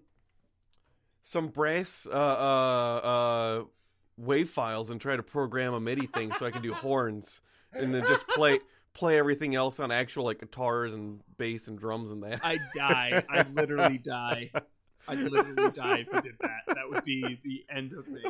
some 1.24 1.50
brass 1.50 2.08
uh 2.10 2.16
uh 2.16 2.96
uh 2.98 3.64
wave 4.18 4.50
files 4.50 4.90
and 4.90 5.00
try 5.00 5.16
to 5.16 5.24
program 5.24 5.74
a 5.74 5.80
MIDI 5.80 6.08
thing 6.08 6.32
so 6.40 6.46
I 6.46 6.52
can 6.52 6.62
do 6.62 6.74
horns 6.86 7.42
and 7.74 7.94
then 7.94 8.04
just 8.04 8.28
play 8.28 8.60
play 8.94 9.20
everything 9.20 9.54
else 9.54 9.80
on 9.80 9.92
actual 9.92 10.26
like 10.26 10.40
guitars 10.40 10.94
and 10.94 11.22
bass 11.38 11.68
and 11.68 11.78
drums 11.78 12.10
and 12.10 12.24
that. 12.24 12.40
I'd 12.44 12.62
die. 12.76 13.24
I'd 13.30 13.54
literally 13.56 14.00
die. 14.00 14.52
I'd 15.08 15.20
literally 15.20 15.72
die 15.72 16.00
if 16.00 16.14
I 16.14 16.22
did 16.22 16.36
that. 16.42 16.62
That 16.68 16.90
would 16.90 17.06
be 17.06 17.40
the 17.44 17.64
end 17.74 17.94
of 17.94 18.08
me. 18.08 18.22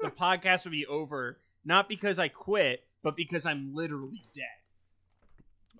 The 0.00 0.10
podcast 0.10 0.64
would 0.64 0.72
be 0.72 0.86
over, 0.86 1.38
not 1.64 1.88
because 1.88 2.18
I 2.18 2.28
quit, 2.28 2.82
but 3.02 3.16
because 3.16 3.46
I'm 3.46 3.74
literally 3.74 4.22
dead. 4.34 4.46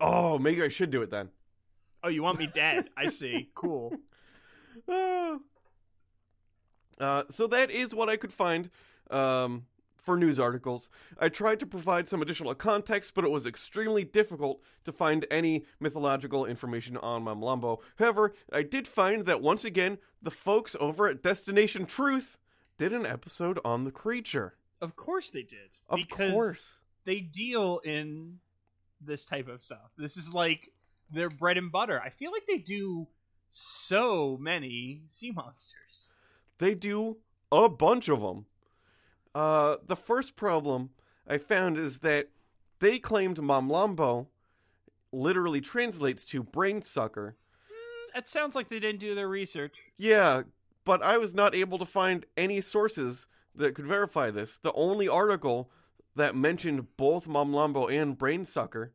Oh, 0.02 0.38
maybe 0.38 0.62
I 0.62 0.68
should 0.68 0.90
do 0.90 1.02
it 1.02 1.10
then. 1.10 1.30
Oh, 2.02 2.08
you 2.08 2.22
want 2.22 2.38
me 2.38 2.48
dead? 2.48 2.90
I 2.96 3.06
see. 3.06 3.50
Cool. 3.54 3.94
Uh, 4.88 5.36
uh, 7.00 7.22
so 7.30 7.46
that 7.46 7.70
is 7.70 7.94
what 7.94 8.08
I 8.08 8.16
could 8.16 8.32
find 8.32 8.68
um, 9.10 9.66
for 9.96 10.16
news 10.16 10.40
articles. 10.40 10.88
I 11.18 11.28
tried 11.28 11.60
to 11.60 11.66
provide 11.66 12.08
some 12.08 12.20
additional 12.20 12.52
context, 12.56 13.14
but 13.14 13.24
it 13.24 13.30
was 13.30 13.46
extremely 13.46 14.02
difficult 14.02 14.60
to 14.84 14.92
find 14.92 15.24
any 15.30 15.64
mythological 15.78 16.46
information 16.46 16.96
on 16.96 17.24
Mamlambo. 17.24 17.78
However, 17.96 18.34
I 18.52 18.64
did 18.64 18.88
find 18.88 19.24
that 19.26 19.40
once 19.40 19.64
again, 19.64 19.98
the 20.20 20.32
folks 20.32 20.74
over 20.80 21.06
at 21.06 21.22
Destination 21.22 21.86
Truth 21.86 22.36
did 22.76 22.92
an 22.92 23.06
episode 23.06 23.60
on 23.64 23.84
the 23.84 23.92
creature. 23.92 24.54
Of 24.80 24.96
course 24.96 25.30
they 25.30 25.42
did. 25.42 25.76
Of 25.88 25.98
because 25.98 26.32
course. 26.32 26.64
they 27.04 27.20
deal 27.20 27.80
in 27.84 28.40
this 29.04 29.24
type 29.24 29.48
of 29.48 29.62
stuff. 29.62 29.90
This 29.96 30.16
is 30.16 30.32
like 30.32 30.70
their 31.10 31.28
bread 31.28 31.58
and 31.58 31.70
butter. 31.70 32.00
I 32.00 32.10
feel 32.10 32.32
like 32.32 32.46
they 32.46 32.58
do 32.58 33.06
so 33.48 34.38
many 34.40 35.02
sea 35.08 35.30
monsters. 35.30 36.12
They 36.58 36.74
do 36.74 37.18
a 37.50 37.68
bunch 37.68 38.08
of 38.08 38.20
them. 38.20 38.46
Uh, 39.34 39.76
the 39.86 39.96
first 39.96 40.36
problem 40.36 40.90
I 41.26 41.38
found 41.38 41.78
is 41.78 41.98
that 41.98 42.28
they 42.80 42.98
claimed 42.98 43.38
Mamlambo 43.38 44.26
literally 45.12 45.60
translates 45.60 46.24
to 46.26 46.42
brain 46.42 46.82
sucker. 46.82 47.36
It 48.14 48.28
sounds 48.28 48.54
like 48.54 48.68
they 48.68 48.80
didn't 48.80 49.00
do 49.00 49.14
their 49.14 49.28
research. 49.28 49.78
Yeah, 49.96 50.42
but 50.84 51.02
I 51.02 51.18
was 51.18 51.34
not 51.34 51.54
able 51.54 51.78
to 51.78 51.86
find 51.86 52.26
any 52.36 52.60
sources 52.60 53.26
that 53.54 53.74
could 53.74 53.86
verify 53.86 54.30
this. 54.30 54.58
The 54.58 54.72
only 54.72 55.08
article 55.08 55.70
that 56.16 56.34
mentioned 56.34 56.96
both 56.96 57.26
Mamlambo 57.26 57.90
and 57.92 58.16
brain 58.16 58.44
sucker 58.44 58.92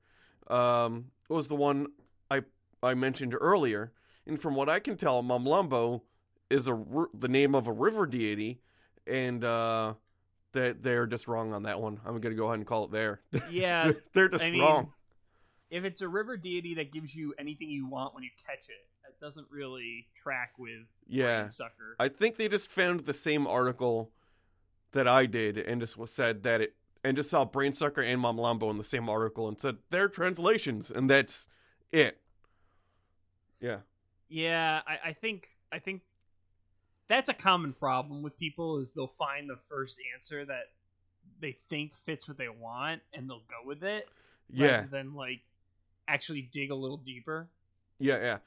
um, 0.47 1.05
was 1.29 1.47
the 1.47 1.55
one 1.55 1.87
I 2.29 2.41
I 2.81 2.93
mentioned 2.93 3.35
earlier. 3.39 3.91
And 4.25 4.39
from 4.41 4.55
what 4.55 4.69
I 4.69 4.79
can 4.79 4.97
tell, 4.97 5.23
Mamlambo 5.23 6.01
is 6.49 6.67
a 6.67 6.83
the 7.13 7.27
name 7.27 7.55
of 7.55 7.67
a 7.67 7.71
river 7.71 8.05
deity, 8.05 8.61
and 9.05 9.43
uh, 9.43 9.93
that 10.53 10.83
they're 10.83 11.07
just 11.07 11.27
wrong 11.27 11.53
on 11.53 11.63
that 11.63 11.81
one. 11.81 11.99
I'm 12.05 12.19
gonna 12.19 12.35
go 12.35 12.45
ahead 12.47 12.59
and 12.59 12.67
call 12.67 12.85
it 12.85 12.91
there. 12.91 13.21
Yeah, 13.49 13.91
they're 14.13 14.29
just 14.29 14.43
I 14.43 14.51
mean, 14.51 14.61
wrong. 14.61 14.91
if 15.69 15.83
it's 15.85 16.01
a 16.01 16.07
river 16.07 16.37
deity 16.37 16.75
that 16.75 16.91
gives 16.91 17.15
you 17.15 17.33
anything 17.39 17.69
you 17.69 17.87
want 17.87 18.13
when 18.13 18.23
you 18.23 18.29
catch 18.45 18.69
it, 18.69 18.85
that 19.03 19.19
doesn't 19.25 19.47
really 19.49 20.07
track 20.15 20.53
with 20.57 20.85
Yeah, 21.07 21.49
Sucker. 21.49 21.95
I 21.99 22.09
think 22.09 22.35
they 22.37 22.47
just 22.49 22.69
found 22.69 23.01
the 23.01 23.13
same 23.13 23.47
article 23.47 24.11
that 24.91 25.07
I 25.07 25.25
did 25.25 25.57
and 25.57 25.81
just 25.81 25.97
said 26.07 26.43
that 26.43 26.61
it 26.61 26.75
and 27.03 27.17
just 27.17 27.29
saw 27.29 27.45
Brainsucker 27.45 28.03
and 28.03 28.21
Mamlambo 28.21 28.69
in 28.69 28.77
the 28.77 28.83
same 28.83 29.09
article 29.09 29.47
and 29.47 29.59
said 29.59 29.77
they're 29.89 30.09
translations 30.09 30.91
and 30.91 31.09
that's 31.09 31.47
it. 31.91 32.19
Yeah. 33.59 33.77
Yeah, 34.29 34.81
I, 34.85 35.09
I 35.09 35.13
think 35.13 35.47
I 35.71 35.79
think 35.79 36.01
that's 37.07 37.29
a 37.29 37.33
common 37.33 37.73
problem 37.73 38.21
with 38.21 38.37
people 38.37 38.79
is 38.79 38.91
they'll 38.91 39.13
find 39.17 39.49
the 39.49 39.57
first 39.69 39.97
answer 40.13 40.45
that 40.45 40.65
they 41.39 41.57
think 41.69 41.93
fits 42.05 42.27
what 42.27 42.37
they 42.37 42.49
want 42.49 43.01
and 43.13 43.29
they'll 43.29 43.43
go 43.49 43.65
with 43.65 43.83
it. 43.83 44.07
Yeah. 44.51 44.85
Then 44.91 45.13
like 45.13 45.41
actually 46.07 46.49
dig 46.51 46.71
a 46.71 46.75
little 46.75 46.97
deeper. 46.97 47.49
Yeah, 47.99 48.19
yeah. 48.19 48.37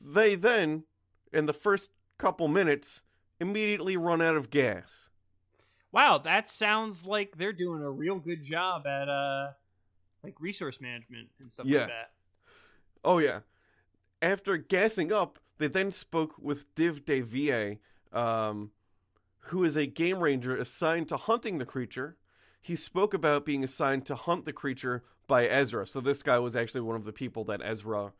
They 0.00 0.34
then 0.34 0.84
in 1.32 1.46
the 1.46 1.52
first 1.52 1.90
couple 2.18 2.48
minutes 2.48 3.02
immediately 3.40 3.96
run 3.96 4.22
out 4.22 4.36
of 4.36 4.50
gas. 4.50 5.10
Wow, 5.92 6.18
that 6.18 6.48
sounds 6.48 7.06
like 7.06 7.36
they're 7.36 7.52
doing 7.52 7.82
a 7.82 7.90
real 7.90 8.18
good 8.18 8.42
job 8.42 8.86
at 8.86 9.08
uh 9.08 9.52
like 10.22 10.34
resource 10.40 10.80
management 10.80 11.28
and 11.40 11.50
stuff 11.50 11.66
Yeah. 11.66 11.80
like 11.80 11.88
that. 11.88 12.10
Oh 13.04 13.18
yeah. 13.18 13.40
After 14.20 14.56
gassing 14.56 15.12
up, 15.12 15.38
they 15.58 15.68
then 15.68 15.90
spoke 15.90 16.34
with 16.38 16.74
Div 16.74 17.04
De 17.04 17.20
Vie, 17.20 17.78
um, 18.12 18.70
who 19.40 19.64
is 19.64 19.76
a 19.76 19.86
game 19.86 20.20
ranger 20.20 20.56
assigned 20.56 21.08
to 21.08 21.16
hunting 21.16 21.58
the 21.58 21.66
creature. 21.66 22.16
He 22.60 22.76
spoke 22.76 23.14
about 23.14 23.44
being 23.44 23.62
assigned 23.62 24.06
to 24.06 24.16
hunt 24.16 24.44
the 24.44 24.52
creature 24.52 25.04
by 25.28 25.46
Ezra. 25.46 25.86
So 25.86 26.00
this 26.00 26.22
guy 26.22 26.38
was 26.38 26.56
actually 26.56 26.80
one 26.82 26.96
of 26.96 27.04
the 27.04 27.12
people 27.12 27.44
that 27.44 27.60
Ezra 27.62 28.12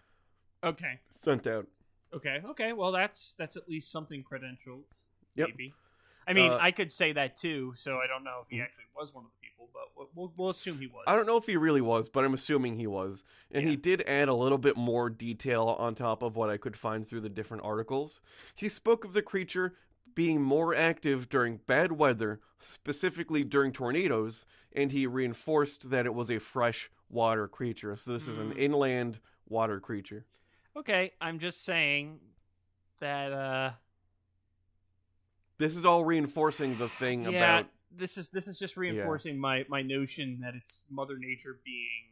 Okay. 0.65 1.01
sent 1.15 1.47
out. 1.47 1.67
Okay. 2.15 2.41
Okay. 2.45 2.73
Well, 2.73 2.93
that's 2.93 3.35
that's 3.39 3.57
at 3.57 3.69
least 3.69 3.91
something 3.91 4.25
credentialed. 4.25 4.85
Yep. 5.35 5.49
Maybe. 5.51 5.75
I 6.27 6.33
mean, 6.33 6.51
Uh, 6.51 6.59
I 6.61 6.71
could 6.73 6.91
say 6.91 7.13
that 7.13 7.37
too, 7.37 7.73
so 7.77 7.99
I 7.99 8.07
don't 8.07 8.25
know 8.25 8.41
if 8.43 8.49
he 8.49 8.61
actually 8.61 8.85
was 8.97 9.15
one 9.15 9.25
of 9.25 9.31
the 9.31 9.47
people, 9.47 9.69
but 9.73 9.89
we'll- 10.15 10.33
we'll, 10.37 10.51
assume 10.51 10.79
he 10.79 10.87
was. 10.89 11.05
I 11.07 11.15
don't 11.15 11.27
know 11.27 11.37
if 11.37 11.47
he 11.47 11.57
really 11.57 11.81
was, 11.81 12.09
but 12.09 12.25
I'm 12.25 12.35
assuming 12.35 12.77
he 12.77 12.87
was. 12.87 13.23
And 13.53 13.67
he 13.69 13.77
did 13.77 14.03
add 14.03 14.29
a 14.29 14.35
little 14.35 14.59
bit 14.59 14.77
more 14.77 15.09
detail 15.09 15.69
on 15.79 15.95
top 15.95 16.23
of 16.23 16.35
what 16.37 16.51
I 16.51 16.57
could 16.57 16.77
find 16.77 17.07
through 17.07 17.21
the 17.21 17.29
different 17.29 17.63
articles. 17.65 18.21
He 18.55 18.69
spoke 18.69 19.05
of 19.05 19.13
the 19.13 19.23
creature 19.23 19.77
being 20.15 20.43
more 20.43 20.75
active 20.75 21.29
during 21.29 21.59
bad 21.59 21.93
weather, 21.93 22.41
specifically 22.59 23.45
during 23.45 23.71
tornadoes, 23.73 24.47
and 24.73 24.91
he 24.91 25.07
reinforced 25.07 25.91
that 25.91 26.07
it 26.07 26.15
was 26.15 26.31
a 26.31 26.39
fresh 26.39 26.91
water 27.09 27.47
creature. 27.47 27.97
So 27.97 28.13
this 28.13 28.27
is 28.27 28.39
an 28.39 28.53
Mm. 28.55 28.59
inland 28.59 29.21
water 29.47 29.79
creature. 29.79 30.25
Okay, 30.75 31.13
I'm 31.21 31.39
just 31.39 31.63
saying 31.65 32.19
that 32.99 33.33
uh 33.33 33.73
This 35.59 35.77
is 35.77 35.87
all 35.87 36.05
reinforcing 36.05 36.77
the 36.79 36.89
thing 36.89 37.23
yeah, 37.23 37.31
about 37.31 37.67
this 37.97 38.19
is 38.19 38.29
this 38.29 38.47
is 38.47 38.59
just 38.59 38.77
reinforcing 38.77 39.39
my 39.39 39.65
my 39.69 39.83
notion 39.83 40.39
that 40.43 40.55
it's 40.55 40.85
Mother 40.91 41.19
Nature 41.19 41.59
being 41.65 42.11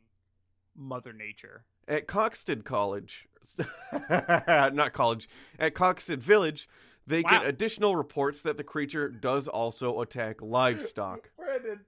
Mother 0.76 1.12
Nature. 1.12 1.64
at 1.86 2.06
Coxted 2.06 2.64
College, 2.64 3.28
not 4.10 4.92
college, 4.92 5.28
at 5.58 5.74
Coxted 5.74 6.22
Village, 6.22 6.68
they 7.06 7.22
Wow. 7.22 7.30
get 7.30 7.46
additional 7.46 7.96
reports 7.96 8.42
that 8.42 8.56
the 8.56 8.64
creature 8.64 9.08
does 9.08 9.46
also 9.46 10.00
attack 10.00 10.40
livestock. 10.40 11.30
Brandon, 11.36 11.80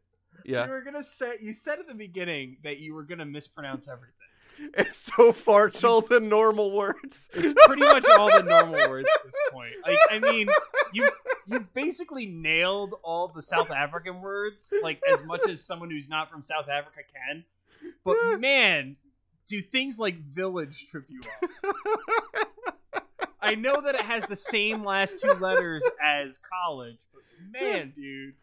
Yeah, 0.45 0.67
you 0.67 0.71
were 0.73 0.83
gonna 0.83 1.03
say 1.03 1.39
you 1.41 1.55
said 1.55 1.79
at 1.79 1.89
the 1.89 1.95
beginning 1.95 2.59
that 2.65 2.79
you 2.79 2.95
were 2.95 3.03
gonna 3.05 3.25
mispronounce 3.27 3.89
everything. 3.89 4.13
it's 4.75 4.97
so 4.97 5.33
far 5.33 5.67
it's 5.67 5.85
all 5.85 6.01
the 6.01 6.21
normal 6.21 6.73
words. 6.73 7.29
It's 7.35 7.61
pretty 7.67 7.83
much 7.83 8.05
all 8.17 8.29
the 8.29 8.43
normal 8.43 8.89
words 8.89 9.09
at 9.15 9.25
this 9.25 9.35
point. 9.53 9.73
Like, 9.87 9.99
I 10.11 10.19
mean, 10.19 10.49
you 10.93 11.09
you 11.47 11.61
basically 11.75 12.27
nailed 12.27 12.95
all 13.03 13.29
the 13.29 13.43
South 13.43 13.71
African 13.71 14.21
words, 14.21 14.73
like 14.83 15.01
as 15.11 15.23
much 15.25 15.49
as 15.49 15.63
someone 15.63 15.91
who's 15.91 16.09
not 16.09 16.31
from 16.31 16.43
South 16.43 16.69
Africa 16.69 17.01
can. 17.13 17.45
But 18.05 18.41
man, 18.41 18.97
do 19.47 19.63
things 19.63 19.99
like 19.99 20.19
village 20.19 20.89
trip 20.91 21.05
you 21.09 21.21
up? 21.43 23.03
I 23.41 23.55
know 23.55 23.81
that 23.81 23.95
it 23.95 24.03
has 24.03 24.25
the 24.25 24.37
same 24.37 24.85
last 24.85 25.21
two 25.21 25.33
letters 25.33 25.85
as 26.03 26.39
college, 26.39 26.99
but 27.13 27.23
man, 27.51 27.93
dude. 27.95 28.35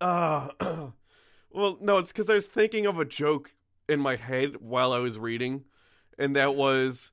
Uh, 0.00 0.48
well, 1.50 1.78
no, 1.80 1.98
it's 1.98 2.12
because 2.12 2.28
I 2.28 2.34
was 2.34 2.46
thinking 2.46 2.86
of 2.86 2.98
a 2.98 3.04
joke 3.04 3.50
in 3.88 4.00
my 4.00 4.16
head 4.16 4.56
while 4.60 4.92
I 4.92 4.98
was 4.98 5.18
reading, 5.18 5.64
and 6.18 6.36
that 6.36 6.54
was, 6.54 7.10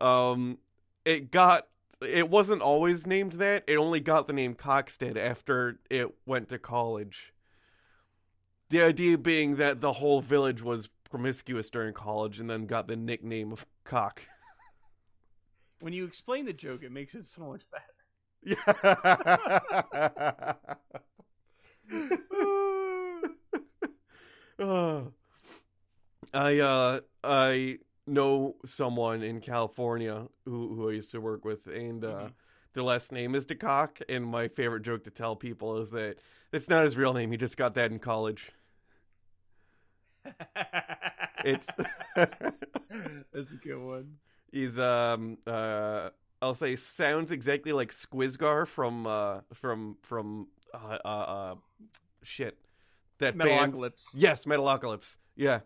um, 0.00 0.58
it 1.04 1.30
got. 1.30 1.66
It 2.02 2.28
wasn't 2.28 2.62
always 2.62 3.06
named 3.06 3.32
that. 3.34 3.64
It 3.66 3.76
only 3.76 4.00
got 4.00 4.26
the 4.26 4.32
name 4.32 4.54
Coxted 4.54 5.16
after 5.16 5.78
it 5.90 6.14
went 6.26 6.48
to 6.50 6.58
college. 6.58 7.32
The 8.68 8.82
idea 8.82 9.16
being 9.16 9.56
that 9.56 9.80
the 9.80 9.94
whole 9.94 10.20
village 10.20 10.62
was 10.62 10.88
promiscuous 11.08 11.70
during 11.70 11.94
college 11.94 12.40
and 12.40 12.50
then 12.50 12.66
got 12.66 12.88
the 12.88 12.96
nickname 12.96 13.52
of 13.52 13.64
Cock. 13.84 14.22
When 15.80 15.92
you 15.92 16.06
explain 16.06 16.46
the 16.46 16.54
joke, 16.54 16.82
it 16.82 16.90
makes 16.90 17.14
it 17.14 17.26
so 17.26 17.42
much 17.42 17.62
better. 17.70 17.84
Yeah. 18.42 18.56
Uh, 24.58 25.02
I 26.34 26.58
uh 26.58 27.00
I 27.22 27.78
know 28.06 28.56
someone 28.64 29.22
in 29.22 29.40
California 29.40 30.26
who 30.44 30.74
who 30.74 30.88
I 30.88 30.92
used 30.92 31.10
to 31.10 31.20
work 31.20 31.44
with 31.44 31.66
and 31.66 32.04
uh 32.04 32.08
Mhm. 32.08 32.32
their 32.74 32.82
last 32.82 33.10
name 33.10 33.34
is 33.34 33.46
DeCock 33.46 34.02
and 34.08 34.24
my 34.24 34.48
favorite 34.48 34.82
joke 34.82 35.04
to 35.04 35.10
tell 35.10 35.34
people 35.34 35.78
is 35.78 35.90
that 35.92 36.16
it's 36.52 36.68
not 36.68 36.84
his 36.84 36.96
real 36.96 37.12
name, 37.14 37.30
he 37.32 37.36
just 37.38 37.56
got 37.56 37.74
that 37.74 37.90
in 37.90 37.98
college. 37.98 38.52
It's 41.44 41.68
That's 42.16 43.52
a 43.52 43.56
good 43.62 43.78
one. 43.78 44.16
he's 44.52 44.78
um 44.78 45.38
uh 45.46 46.10
I'll 46.42 46.54
say 46.54 46.76
sounds 46.76 47.30
exactly 47.30 47.72
like 47.72 47.92
Skwisgaar 47.92 48.66
from 48.66 49.06
uh 49.06 49.40
from 49.54 49.96
from 50.02 50.48
uh 50.74 50.98
uh, 51.04 51.08
uh 51.08 51.54
shit 52.22 52.58
that 53.18 53.38
band. 53.38 53.72
Metalocalypse. 53.72 54.08
Yes, 54.14 54.44
Metalocalypse. 54.44 55.16
Yeah, 55.36 55.60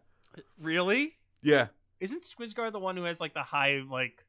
Really? 0.60 1.14
yeah. 1.42 1.68
Isn't 2.00 2.22
Skwisgaar 2.22 2.72
the 2.72 2.80
one 2.80 2.96
who 2.96 3.04
has 3.04 3.20
like 3.20 3.34
the 3.34 3.42
high 3.42 3.82
like? 3.88 4.24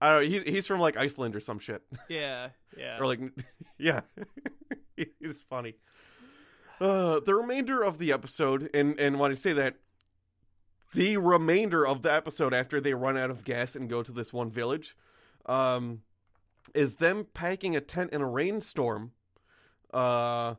I 0.00 0.08
don't 0.08 0.24
know. 0.24 0.28
He's 0.30 0.42
he's 0.42 0.66
from 0.66 0.80
like 0.80 0.96
Iceland 0.96 1.36
or 1.36 1.40
some 1.40 1.60
shit, 1.60 1.80
Yeah, 2.08 2.48
yeah. 2.76 2.98
or 2.98 3.06
like 3.06 3.20
yeah. 3.78 4.00
he's 4.96 5.40
funny. 5.48 5.74
Uh, 6.80 7.20
the 7.20 7.34
remainder 7.36 7.84
of 7.84 7.98
the 7.98 8.10
episode, 8.12 8.68
and 8.74 8.98
and 8.98 9.20
when 9.20 9.30
I 9.30 9.34
say 9.34 9.52
that, 9.52 9.76
the 10.92 11.18
remainder 11.18 11.86
of 11.86 12.02
the 12.02 12.12
episode 12.12 12.52
after 12.52 12.80
they 12.80 12.94
run 12.94 13.16
out 13.16 13.30
of 13.30 13.44
gas 13.44 13.76
and 13.76 13.88
go 13.88 14.02
to 14.02 14.10
this 14.10 14.32
one 14.32 14.50
village 14.50 14.96
um, 15.46 16.02
is 16.74 16.96
them 16.96 17.26
packing 17.32 17.76
a 17.76 17.80
tent 17.80 18.12
in 18.12 18.20
a 18.22 18.28
rainstorm. 18.28 19.12
Uh, 19.94 20.54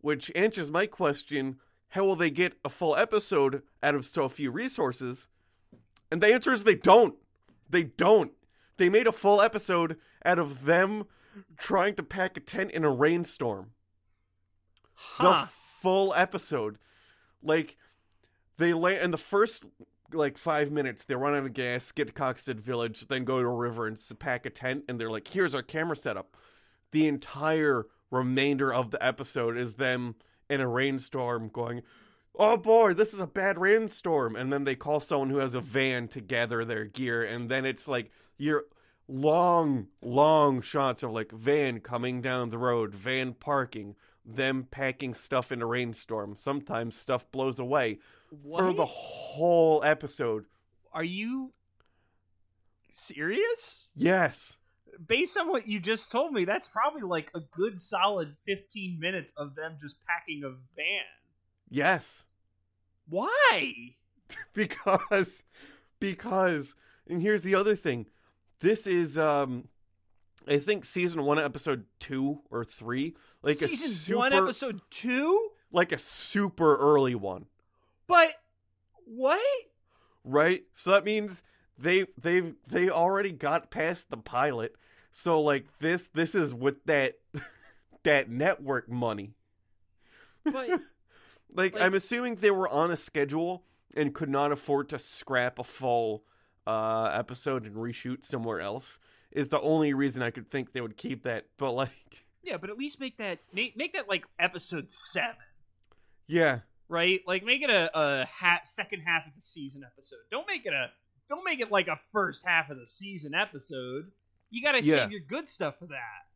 which 0.00 0.30
answers 0.36 0.70
my 0.70 0.86
question 0.86 1.56
how 1.90 2.04
will 2.04 2.16
they 2.16 2.30
get 2.30 2.54
a 2.64 2.68
full 2.68 2.96
episode 2.96 3.62
out 3.82 3.94
of 3.94 4.04
so 4.04 4.28
few 4.28 4.50
resources? 4.50 5.28
And 6.10 6.22
the 6.22 6.32
answer 6.32 6.52
is 6.52 6.64
they 6.64 6.74
don't. 6.74 7.14
They 7.68 7.84
don't. 7.84 8.32
They 8.76 8.88
made 8.88 9.06
a 9.06 9.12
full 9.12 9.40
episode 9.40 9.96
out 10.24 10.38
of 10.38 10.64
them 10.64 11.04
trying 11.58 11.94
to 11.96 12.02
pack 12.02 12.36
a 12.36 12.40
tent 12.40 12.70
in 12.70 12.84
a 12.84 12.90
rainstorm. 12.90 13.70
Huh. 14.94 15.46
The 15.46 15.48
full 15.82 16.14
episode. 16.14 16.78
Like 17.42 17.76
they 18.58 18.72
land 18.72 19.02
in 19.02 19.10
the 19.10 19.18
first 19.18 19.64
like 20.12 20.38
five 20.38 20.70
minutes, 20.70 21.04
they 21.04 21.14
run 21.14 21.34
out 21.34 21.44
of 21.44 21.52
gas, 21.52 21.92
get 21.92 22.06
to 22.06 22.12
Coxted 22.12 22.60
Village, 22.60 23.06
then 23.08 23.24
go 23.24 23.42
to 23.42 23.48
a 23.48 23.54
river 23.54 23.86
and 23.86 23.98
pack 24.18 24.46
a 24.46 24.50
tent, 24.50 24.84
and 24.88 24.98
they're 24.98 25.10
like, 25.10 25.28
"Here's 25.28 25.54
our 25.54 25.62
camera 25.62 25.96
setup." 25.96 26.36
The 26.90 27.06
entire 27.06 27.86
remainder 28.10 28.72
of 28.72 28.90
the 28.90 29.04
episode 29.04 29.58
is 29.58 29.74
them 29.74 30.14
in 30.50 30.60
a 30.60 30.68
rainstorm, 30.68 31.48
going, 31.48 31.82
"Oh 32.34 32.56
boy, 32.56 32.94
this 32.94 33.14
is 33.14 33.20
a 33.20 33.26
bad 33.26 33.58
rainstorm," 33.58 34.36
and 34.36 34.52
then 34.52 34.64
they 34.64 34.74
call 34.74 35.00
someone 35.00 35.30
who 35.30 35.38
has 35.38 35.54
a 35.54 35.60
van 35.60 36.08
to 36.08 36.20
gather 36.20 36.64
their 36.64 36.84
gear, 36.84 37.22
and 37.22 37.50
then 37.50 37.64
it's 37.64 37.88
like 37.88 38.10
you're 38.36 38.64
long, 39.08 39.88
long 40.02 40.60
shots 40.60 41.02
of 41.02 41.10
like 41.10 41.32
van 41.32 41.80
coming 41.80 42.20
down 42.20 42.50
the 42.50 42.58
road, 42.58 42.94
van 42.94 43.32
parking, 43.32 43.96
them 44.24 44.66
packing 44.70 45.14
stuff 45.14 45.50
in 45.50 45.62
a 45.62 45.66
rainstorm. 45.66 46.36
Sometimes 46.36 46.94
stuff 46.96 47.30
blows 47.32 47.58
away 47.58 47.98
what? 48.42 48.60
for 48.60 48.72
the 48.74 48.86
whole 48.86 49.82
episode. 49.82 50.44
Are 50.92 51.04
you 51.04 51.52
serious? 52.92 53.88
Yes. 53.94 54.57
Based 55.06 55.36
on 55.36 55.48
what 55.48 55.68
you 55.68 55.80
just 55.80 56.10
told 56.10 56.32
me, 56.32 56.44
that's 56.44 56.68
probably 56.68 57.02
like 57.02 57.30
a 57.34 57.40
good 57.40 57.80
solid 57.80 58.34
15 58.46 58.98
minutes 58.98 59.32
of 59.36 59.54
them 59.54 59.76
just 59.80 59.96
packing 60.06 60.42
a 60.44 60.50
van. 60.50 61.04
Yes. 61.70 62.22
Why? 63.08 63.94
because 64.54 65.42
because 66.00 66.74
and 67.08 67.22
here's 67.22 67.42
the 67.42 67.54
other 67.54 67.76
thing. 67.76 68.06
This 68.60 68.86
is 68.86 69.16
um 69.16 69.68
I 70.46 70.58
think 70.58 70.84
season 70.84 71.22
1 71.24 71.38
episode 71.38 71.84
2 72.00 72.40
or 72.50 72.64
3 72.64 73.14
like 73.42 73.62
a 73.62 73.68
Season 73.68 73.92
super 73.92 74.18
1, 74.18 74.32
episode 74.32 74.80
2? 74.90 75.50
like 75.70 75.92
a 75.92 75.98
super 75.98 76.76
early 76.76 77.14
one. 77.14 77.46
But 78.06 78.32
what? 79.04 79.40
right? 80.24 80.64
So 80.74 80.90
that 80.92 81.04
means 81.04 81.42
they 81.78 82.06
they've 82.20 82.54
they 82.66 82.90
already 82.90 83.32
got 83.32 83.70
past 83.70 84.10
the 84.10 84.16
pilot. 84.16 84.74
So 85.10 85.40
like 85.40 85.66
this 85.80 86.08
this 86.08 86.34
is 86.34 86.54
with 86.54 86.84
that 86.86 87.18
that 88.04 88.30
network 88.30 88.88
money. 88.88 89.34
But 90.44 90.68
Like, 91.54 91.74
Like- 91.74 91.82
I'm 91.82 91.94
assuming 91.94 92.36
they 92.36 92.50
were 92.50 92.68
on 92.68 92.90
a 92.90 92.96
schedule 92.96 93.64
and 93.96 94.14
could 94.14 94.28
not 94.28 94.52
afford 94.52 94.90
to 94.90 94.98
scrap 94.98 95.58
a 95.58 95.64
full 95.64 96.24
uh 96.66 97.10
episode 97.14 97.64
and 97.64 97.74
reshoot 97.76 98.24
somewhere 98.24 98.60
else. 98.60 98.98
Is 99.30 99.48
the 99.48 99.60
only 99.60 99.92
reason 99.94 100.22
I 100.22 100.30
could 100.30 100.50
think 100.50 100.72
they 100.72 100.80
would 100.80 100.96
keep 100.96 101.22
that. 101.24 101.46
But 101.56 101.72
like 101.72 101.90
yeah, 102.42 102.56
but 102.56 102.70
at 102.70 102.78
least 102.78 103.00
make 103.00 103.16
that 103.18 103.38
make, 103.52 103.76
make 103.76 103.92
that 103.94 104.08
like 104.08 104.24
episode 104.38 104.90
7, 104.90 105.34
yeah. 106.26 106.60
right? 106.88 107.20
Like 107.26 107.44
make 107.44 107.62
it 107.62 107.70
a 107.70 107.90
a 107.98 108.26
ha- 108.26 108.60
second 108.64 109.00
half 109.00 109.26
of 109.26 109.34
the 109.34 109.42
season 109.42 109.82
episode. 109.84 110.18
Don't 110.30 110.46
make 110.46 110.64
it 110.66 110.72
a 110.72 110.90
don't 111.28 111.44
make 111.44 111.60
it 111.60 111.70
like 111.70 111.88
a 111.88 111.98
first 112.12 112.46
half 112.46 112.70
of 112.70 112.78
the 112.78 112.86
season 112.86 113.34
episode. 113.34 114.10
You 114.50 114.62
got 114.62 114.72
to 114.72 114.82
Yeah. 114.82 114.94
save 114.96 115.10
your 115.12 115.20
good 115.20 115.48
stuff 115.48 115.78
for 115.78 115.86
that. 115.86 116.26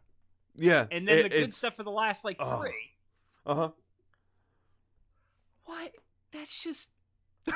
Yeah. 0.55 0.87
And 0.91 1.07
then 1.09 1.19
it- 1.19 1.23
the 1.25 1.29
good 1.31 1.39
it's- 1.41 1.57
stuff 1.57 1.75
for 1.77 1.83
the 1.83 1.91
last 1.91 2.25
like 2.25 2.37
oh. 2.41 2.61
3. 2.61 2.73
Uh-huh. 3.47 3.71
What? 5.65 5.93
That's 6.33 6.63
just 6.63 6.89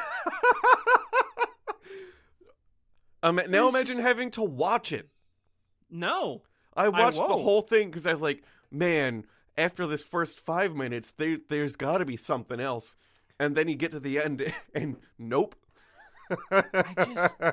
um, 3.23 3.41
now 3.49 3.69
imagine 3.69 3.97
just- 3.97 4.01
having 4.07 4.31
to 4.33 4.43
watch 4.43 4.93
it. 4.93 5.09
no. 5.91 6.43
I 6.79 6.91
watched 6.91 7.17
the 7.17 7.23
whole 7.25 7.63
thing 7.63 7.89
because 7.89 8.07
I 8.07 8.13
was 8.13 8.21
like, 8.21 8.43
man, 8.71 9.25
after 9.57 9.87
this 9.87 10.03
first 10.03 10.39
five 10.39 10.77
minutes, 10.77 11.11
there, 11.17 11.39
there's 11.49 11.75
got 11.75 11.99
to 11.99 12.05
be 12.05 12.19
something 12.19 12.61
else. 12.61 12.97
And 13.41 13.57
then 13.57 13.67
you 13.69 13.77
get 13.77 13.93
to 13.93 14.01
the 14.01 14.19
end, 14.21 14.53
and 14.75 14.97
nope. 15.19 15.55
just- 16.99 17.37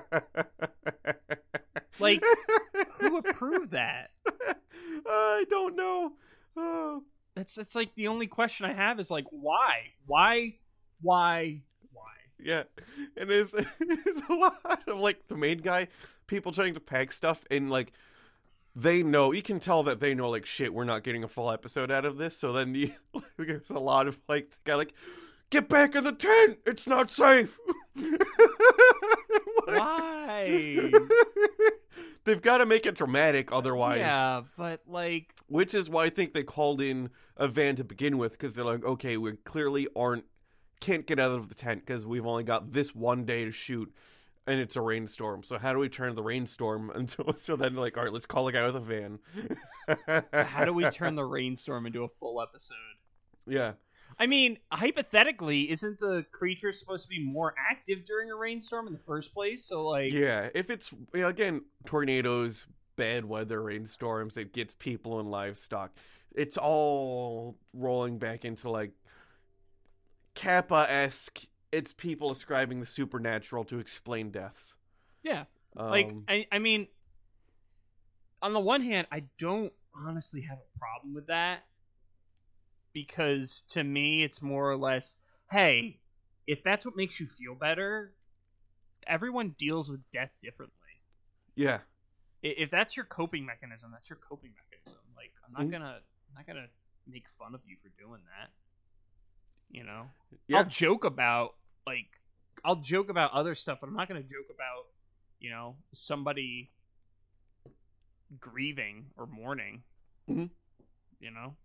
Like 2.00 2.22
who 3.00 3.18
approved 3.18 3.72
that? 3.72 4.10
I 5.08 5.46
don't 5.50 5.76
know. 5.78 6.14
Oh. 6.58 7.04
It's 7.54 7.68
it's 7.68 7.76
like 7.76 7.94
the 7.94 8.08
only 8.08 8.26
question 8.26 8.66
I 8.66 8.74
have 8.74 9.00
is 9.00 9.12
like 9.12 9.26
why? 9.30 9.92
Why? 10.08 10.56
Why? 11.02 11.62
Why? 11.92 12.14
Yeah, 12.40 12.64
and 13.16 13.30
there's, 13.30 13.52
there's 13.52 13.68
a 14.30 14.34
lot 14.34 14.82
of 14.88 14.98
like 14.98 15.28
the 15.28 15.36
main 15.38 15.60
guy, 15.60 15.90
people 16.26 16.52
trying 16.52 16.74
to 16.74 16.80
pack 16.80 17.12
stuff, 17.12 17.46
and 17.52 17.70
like 17.70 17.94
they 18.76 19.04
know 19.04 19.34
you 19.34 19.44
can 19.44 19.60
tell 19.60 19.84
that 19.84 20.00
they 20.00 20.16
know 20.16 20.32
like 20.32 20.48
shit. 20.48 20.74
We're 20.74 20.84
not 20.84 21.04
getting 21.04 21.24
a 21.24 21.28
full 21.28 21.52
episode 21.52 21.92
out 21.92 22.06
of 22.06 22.18
this, 22.18 22.36
so 22.36 22.54
then 22.54 22.74
you, 22.74 22.92
there's 23.38 23.70
a 23.70 23.78
lot 23.78 24.08
of 24.08 24.18
like 24.28 24.50
the 24.50 24.58
guy 24.64 24.74
like, 24.74 24.96
get 25.52 25.70
back 25.70 25.94
in 25.94 26.06
the 26.06 26.12
tent. 26.12 26.58
It's 26.66 26.88
not 26.88 27.12
safe. 27.12 27.60
Why? 29.66 30.92
They've 32.26 32.42
got 32.42 32.60
to 32.60 32.66
make 32.66 32.86
it 32.86 32.96
dramatic, 32.96 33.52
otherwise. 33.52 34.00
Yeah, 34.00 34.44
but 34.58 34.82
like 34.88 35.34
Which 35.48 35.74
is 35.74 35.90
why 35.90 36.06
I 36.06 36.10
think 36.10 36.34
they 36.34 36.44
called 36.44 36.82
in 36.82 37.10
a 37.36 37.48
van 37.48 37.76
to 37.78 37.84
begin 37.84 38.18
with, 38.18 38.34
because 38.34 38.54
they're 38.54 38.64
like, 38.66 38.84
okay, 38.84 39.18
we 39.18 39.34
clearly 39.44 39.88
aren't 39.96 40.26
can't 40.80 41.08
get 41.08 41.18
out 41.20 41.32
of 41.32 41.48
the 41.50 41.56
tent 41.56 41.86
because 41.86 42.06
we've 42.06 42.26
only 42.26 42.44
got 42.44 42.74
this 42.74 42.94
one 42.94 43.26
day 43.26 43.46
to 43.46 43.52
shoot, 43.52 43.94
and 44.46 44.60
it's 44.60 44.76
a 44.76 44.82
rainstorm. 44.82 45.44
So 45.44 45.58
how 45.58 45.72
do 45.74 45.80
we 45.80 45.90
turn 45.90 46.16
the 46.16 46.24
rainstorm 46.24 46.92
until? 46.96 47.34
So 47.36 47.56
then, 47.56 47.76
like, 47.76 47.98
all 47.98 48.04
right, 48.04 48.14
let's 48.14 48.26
call 48.26 48.48
a 48.48 48.52
guy 48.52 48.66
with 48.66 48.76
a 48.76 48.80
van. 48.80 49.20
how 50.34 50.66
do 50.66 50.74
we 50.74 50.90
turn 50.90 51.16
the 51.16 51.26
rainstorm 51.26 51.86
into 51.86 52.04
a 52.04 52.10
full 52.20 52.42
episode? 52.42 52.76
Yeah, 53.46 53.74
I 54.20 54.28
mean, 54.28 54.58
hypothetically, 54.72 55.72
isn't 55.72 56.00
the 56.00 56.26
creature 56.32 56.72
supposed 56.72 57.04
to 57.04 57.10
be 57.10 57.24
more 57.24 57.54
active 57.72 58.06
during 58.06 58.32
a 58.32 58.36
rainstorm 58.36 58.88
in 58.88 58.94
the 58.94 59.00
first 59.00 59.34
place? 59.34 59.66
So 59.66 59.88
like 59.88 60.12
yeah. 60.14 60.50
If 60.54 60.70
it's 60.70 60.92
you 61.14 61.22
know, 61.22 61.28
again 61.28 61.64
tornadoes, 61.86 62.68
bad 62.96 63.26
weather, 63.26 63.62
rainstorms, 63.62 64.38
it 64.38 64.54
gets 64.54 64.76
people 64.78 65.20
and 65.20 65.30
livestock. 65.32 65.92
It's 66.36 66.58
all 66.58 67.58
rolling 67.74 68.18
back 68.18 68.46
into 68.46 68.70
like 68.70 68.92
Kappa 70.36 70.88
esque. 70.90 71.46
It's 71.72 71.94
people 71.94 72.32
ascribing 72.32 72.80
the 72.80 72.86
supernatural 72.86 73.64
to 73.66 73.80
explain 73.80 74.32
deaths. 74.32 74.76
yeah. 75.24 75.46
Like 75.76 76.10
Um, 76.10 76.24
I 76.28 76.48
I 76.52 76.60
mean 76.60 76.88
on 78.42 78.54
the 78.54 78.60
one 78.60 78.82
hand, 78.82 79.08
I 79.12 79.24
don't 79.40 79.74
honestly 79.96 80.42
have 80.42 80.58
a 80.58 80.80
problem 80.80 81.14
with 81.14 81.28
that 81.28 81.64
because 82.94 83.64
to 83.70 83.84
me 83.84 84.24
it's 84.24 84.42
more 84.42 84.70
or 84.70 84.78
less, 84.78 85.18
hey, 85.52 86.00
if 86.48 86.64
that's 86.64 86.86
what 86.86 86.96
makes 86.96 87.20
you 87.20 87.28
feel 87.28 87.56
better, 87.56 88.14
everyone 89.08 89.56
deals 89.58 89.90
with 89.90 90.02
death 90.14 90.32
differently. 90.44 90.74
yeah, 91.56 91.80
If 92.44 92.70
that's 92.72 92.96
your 92.98 93.06
coping 93.06 93.46
mechanism, 93.46 93.92
that's 93.92 94.10
your 94.10 94.20
coping 94.20 94.54
mechanism. 94.54 95.00
Like 95.16 95.32
I'm 95.46 95.54
not 95.54 95.64
Mhm. 95.64 95.72
gonna 95.72 96.02
I'm 96.28 96.34
not 96.36 96.46
gonna 96.46 96.68
make 97.08 97.26
fun 97.40 97.56
of 97.56 97.62
you 97.66 97.78
for 97.82 97.90
doing 97.98 98.22
that. 98.38 98.52
You 99.70 99.84
know? 99.84 100.10
yeah, 100.48 100.58
I'll 100.58 100.66
joke 100.66 101.04
about 101.06 101.56
like 101.88 102.08
I'll 102.64 102.78
joke 102.78 103.10
about 103.10 103.32
other 103.34 103.56
stuff, 103.56 103.80
but 103.82 103.88
I'm 103.88 103.96
not 103.96 104.08
gonna 104.08 104.22
joke 104.24 104.48
about 104.54 104.86
you 105.40 105.50
know 105.50 105.78
somebody 105.94 106.72
grieving 108.40 109.10
or 109.18 109.26
mourning. 109.26 109.84
Mhm. 110.28 110.50
You 111.20 111.32
know, 111.32 111.56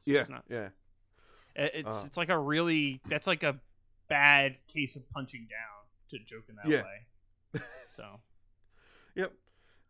it's, 0.00 0.08
yeah, 0.08 0.20
it's 0.20 0.28
not. 0.30 0.44
yeah. 0.50 0.68
It's 1.56 2.04
Uh. 2.04 2.06
it's 2.06 2.16
like 2.16 2.28
a 2.28 2.38
really 2.38 3.00
that's 3.08 3.26
like 3.26 3.42
a 3.42 3.58
bad 4.08 4.58
case 4.66 4.96
of 4.96 5.08
punching 5.10 5.46
down 5.50 5.84
to 6.10 6.18
joke 6.24 6.44
in 6.48 6.56
that 6.56 6.66
Yeah. 6.68 6.82
way. 6.82 7.60
So 7.96 8.20
Yep. 9.14 9.32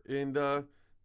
And 0.09 0.37
uh 0.37 0.63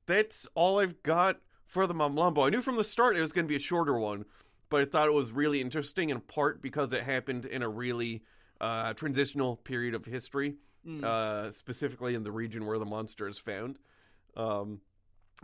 that's 0.07 0.47
all 0.55 0.79
I've 0.79 1.01
got 1.03 1.39
for 1.65 1.87
the 1.87 1.93
Mamlambo. 1.93 2.45
I 2.45 2.49
knew 2.49 2.61
from 2.61 2.77
the 2.77 2.83
start 2.83 3.17
it 3.17 3.21
was 3.21 3.31
going 3.31 3.45
to 3.45 3.49
be 3.49 3.55
a 3.55 3.59
shorter 3.59 3.97
one, 3.97 4.25
but 4.69 4.81
I 4.81 4.85
thought 4.85 5.07
it 5.07 5.13
was 5.13 5.31
really 5.31 5.59
interesting 5.61 6.09
in 6.09 6.21
part 6.21 6.61
because 6.61 6.93
it 6.93 7.03
happened 7.03 7.45
in 7.45 7.61
a 7.61 7.69
really 7.69 8.23
uh 8.61 8.93
transitional 8.93 9.57
period 9.57 9.93
of 9.93 10.05
history, 10.05 10.55
mm, 10.87 11.03
uh 11.03 11.51
specifically 11.51 12.15
in 12.15 12.23
the 12.23 12.31
region 12.31 12.65
where 12.65 12.79
the 12.79 12.85
monster 12.85 13.27
is 13.27 13.37
found. 13.37 13.77
Um 14.37 14.79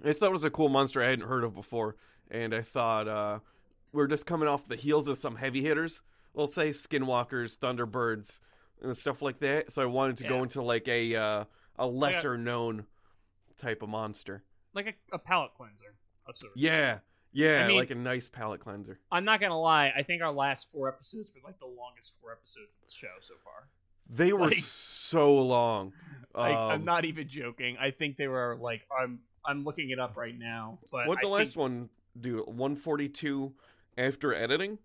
I 0.01 0.07
just 0.07 0.19
thought 0.21 0.29
it 0.29 0.33
was 0.33 0.45
a 0.45 0.49
cool 0.49 0.69
monster 0.69 1.03
I 1.03 1.09
hadn't 1.09 1.27
heard 1.27 1.43
of 1.43 1.53
before, 1.53 1.97
and 2.31 2.53
I 2.55 2.61
thought 2.61 3.07
uh 3.07 3.39
we're 3.93 4.07
just 4.07 4.25
coming 4.25 4.47
off 4.47 4.67
the 4.67 4.75
heels 4.77 5.07
of 5.07 5.17
some 5.17 5.35
heavy 5.35 5.61
hitters. 5.61 6.01
We'll 6.33 6.47
say 6.47 6.69
skinwalkers, 6.69 7.57
thunderbirds, 7.57 8.39
and 8.81 8.95
stuff 8.97 9.21
like 9.21 9.39
that. 9.39 9.71
So 9.73 9.81
I 9.81 9.85
wanted 9.85 10.17
to 10.17 10.23
go 10.29 10.41
into 10.43 10.61
like 10.61 10.87
a 10.87 11.13
uh, 11.15 11.43
a 11.77 11.85
lesser 11.87 12.37
known 12.37 12.85
type 13.59 13.81
of 13.81 13.89
monster. 13.89 14.43
like 14.73 14.87
a, 14.87 15.15
a 15.15 15.19
palate 15.19 15.51
cleanser 15.57 15.93
of 16.25 16.37
sorts. 16.37 16.55
Yeah, 16.55 16.99
yeah, 17.33 17.63
I 17.63 17.67
mean- 17.67 17.77
like 17.77 17.91
a 17.91 17.95
nice 17.95 18.29
palate 18.29 18.61
cleanser. 18.61 18.97
I'm 19.11 19.25
not 19.25 19.41
gonna 19.41 19.59
lie. 19.59 19.91
I 19.95 20.03
think 20.03 20.23
our 20.23 20.31
last 20.31 20.71
four 20.71 20.87
episodes 20.87 21.31
were 21.35 21.41
like 21.47 21.59
the 21.59 21.65
longest 21.65 22.13
four 22.21 22.31
episodes 22.31 22.77
of 22.81 22.87
the 22.87 22.93
show 22.93 23.09
so 23.19 23.33
far. 23.43 23.67
They 24.09 24.31
were 24.33 24.47
Like- 24.47 24.57
so 24.63 25.33
long. 25.41 25.91
Like, 26.33 26.55
I'm 26.55 26.71
Um, 26.81 26.85
not 26.85 27.03
even 27.05 27.27
joking. 27.27 27.77
I 27.77 27.91
think 27.91 28.15
they 28.15 28.27
were 28.29 28.57
like 28.59 28.83
I'm 28.97 29.19
I'm 29.45 29.65
looking 29.65 29.89
it 29.89 29.99
up 29.99 30.15
right 30.15 30.37
now. 30.37 30.79
But 30.91 31.07
What 31.07 31.17
I 31.17 31.21
the 31.23 31.27
last 31.27 31.47
think- 31.49 31.57
one 31.57 31.89
do? 32.19 32.37
142 32.47 33.53
after 33.97 34.33
editing. 34.33 34.77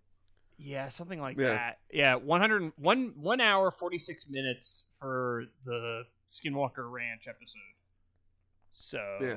Yeah, 0.58 0.88
something 0.88 1.20
like 1.20 1.36
Yeah. 1.38 1.48
that. 1.54 1.78
Yeah, 1.92 2.14
100 2.14 2.72
one 2.76 3.12
one 3.16 3.40
hour 3.40 3.70
46 3.70 4.28
minutes 4.28 4.84
for 4.98 5.44
the 5.64 6.04
Skinwalker 6.28 6.90
Ranch 6.90 7.26
episode. 7.28 7.60
So 8.70 8.98
Yeah. 9.20 9.36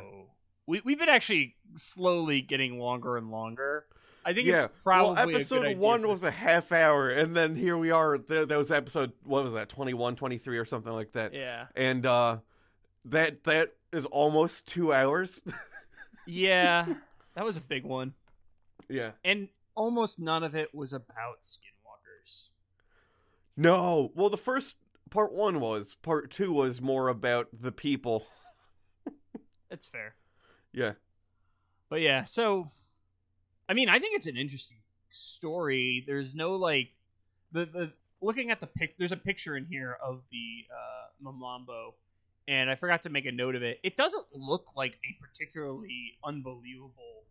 we 0.65 0.81
we've 0.85 0.99
been 0.99 1.09
actually 1.09 1.55
slowly 1.75 2.41
getting 2.41 2.79
longer 2.79 3.17
and 3.17 3.31
longer. 3.31 3.85
I 4.25 4.33
think 4.33 4.47
yeah, 4.47 4.65
it's 4.65 4.83
probably 4.83 5.15
well, 5.25 5.29
episode 5.35 5.77
one 5.77 6.07
was 6.07 6.23
a 6.23 6.31
half 6.31 6.71
hour, 6.71 7.09
and 7.09 7.35
then 7.35 7.55
here 7.55 7.77
we 7.77 7.89
are. 7.91 8.17
Th- 8.17 8.47
that 8.47 8.57
was 8.57 8.69
episode 8.71 9.13
what 9.23 9.43
was 9.45 9.53
that? 9.53 9.69
21, 9.69 10.15
23 10.17 10.57
or 10.57 10.65
something 10.65 10.91
like 10.91 11.13
that. 11.13 11.33
yeah 11.33 11.67
And 11.75 12.05
uh, 12.05 12.37
that 13.05 13.43
that 13.45 13.75
is 13.91 14.05
almost 14.05 14.67
two 14.67 14.93
hours. 14.93 15.41
yeah 16.27 16.85
that 17.36 17.45
was 17.45 17.57
a 17.57 17.61
big 17.61 17.86
one, 17.86 18.13
yeah. 18.89 19.11
and 19.23 19.47
almost 19.75 20.19
none 20.19 20.43
of 20.43 20.55
it 20.55 20.73
was 20.73 20.93
about 20.93 21.41
Skinwalkers. 21.41 22.49
No. 23.55 24.11
Well, 24.15 24.30
the 24.30 24.38
first 24.38 24.75
part 25.09 25.34
one 25.34 25.59
was. 25.59 25.95
Part 26.01 26.32
two 26.32 26.51
was 26.51 26.82
more 26.82 27.07
about 27.07 27.47
the 27.53 27.71
people. 27.71 28.25
That's 29.69 29.88
fair. 29.88 30.15
Yeah. 30.71 30.93
But 31.89 32.01
yeah, 32.01 32.23
so 32.23 32.69
I 33.67 33.73
mean, 33.73 33.88
I 33.88 33.99
think 33.99 34.15
it's 34.15 34.27
an 34.27 34.38
interesting 34.38 34.77
story. 35.09 36.03
There's 36.05 36.36
no 36.36 36.55
like 36.55 36.89
the 37.51 37.65
the 37.65 37.93
looking 38.21 38.51
at 38.51 38.59
the 38.59 38.67
pic. 38.67 38.97
There's 38.97 39.11
a 39.11 39.17
picture 39.17 39.55
in 39.55 39.65
here 39.65 39.95
of 40.03 40.21
the 40.32 40.65
uh, 40.71 41.23
Mamlambo, 41.23 41.93
and 42.50 42.70
I 42.70 42.76
forgot 42.76 43.04
to 43.04 43.10
make 43.10 43.26
a 43.28 43.32
note 43.32 43.56
of 43.56 43.62
it. 43.64 43.80
It 43.84 43.95
doesn't 43.95 44.26
look 44.34 44.76
like 44.76 44.97
a 45.06 45.16
particularly 45.22 46.18
unbelievable 46.24 47.24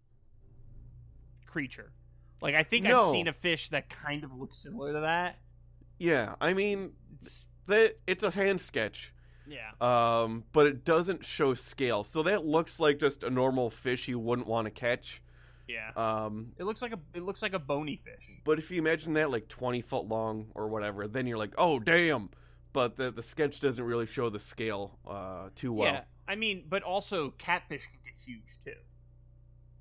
creature. 1.46 1.92
Like 2.40 2.54
I 2.54 2.62
think 2.62 2.84
No. 2.84 3.06
I've 3.06 3.10
seen 3.12 3.28
a 3.28 3.32
fish 3.32 3.68
that 3.70 3.88
kind 3.90 4.22
of 4.24 4.32
looks 4.32 4.58
similar 4.58 4.92
to 4.92 5.00
that. 5.00 5.38
Yeah. 5.98 6.36
I 6.40 6.54
mean, 6.54 6.92
It's 7.16 7.48
it's 8.06 8.22
a 8.22 8.30
hand 8.30 8.60
sketch. 8.60 9.12
yeah. 9.46 9.72
Um, 9.80 10.44
but 10.52 10.66
it 10.66 10.84
doesn't 10.84 11.24
show 11.26 11.54
scale. 11.54 12.04
So 12.04 12.22
that 12.22 12.44
looks 12.46 12.78
like 12.78 12.98
just 13.00 13.24
a 13.24 13.30
normal 13.30 13.70
fish 13.70 14.06
you 14.08 14.18
wouldn't 14.18 14.46
want 14.46 14.66
to 14.66 14.70
catch. 14.70 15.20
Yeah. 15.66 15.90
Um, 15.96 16.52
It 16.58 16.64
looks 16.64 16.80
like 16.80 16.92
a 16.92 16.98
it 17.12 17.22
looks 17.24 17.42
like 17.42 17.54
a 17.54 17.58
bony 17.58 18.00
fish. 18.04 18.38
but 18.44 18.58
if 18.58 18.70
you 18.70 18.78
imagine 18.78 19.14
that 19.14 19.30
like 19.30 19.48
20 19.48 19.82
foot 19.82 20.06
long 20.06 20.46
or 20.54 20.68
whatever, 20.68 21.08
then 21.08 21.26
you're 21.26 21.38
like, 21.38 21.54
oh, 21.58 21.78
damn. 21.80 22.30
But 22.72 22.96
the, 22.96 23.10
the 23.10 23.22
sketch 23.22 23.60
doesn't 23.60 23.82
really 23.82 24.06
show 24.06 24.30
the 24.30 24.40
scale 24.40 24.98
uh, 25.06 25.48
too 25.54 25.72
well. 25.72 25.92
Yeah. 25.92 26.02
I 26.26 26.36
mean, 26.36 26.64
but 26.68 26.82
also 26.82 27.30
catfish 27.38 27.86
can 27.86 27.98
get 28.04 28.14
huge 28.22 28.58
too. 28.62 28.78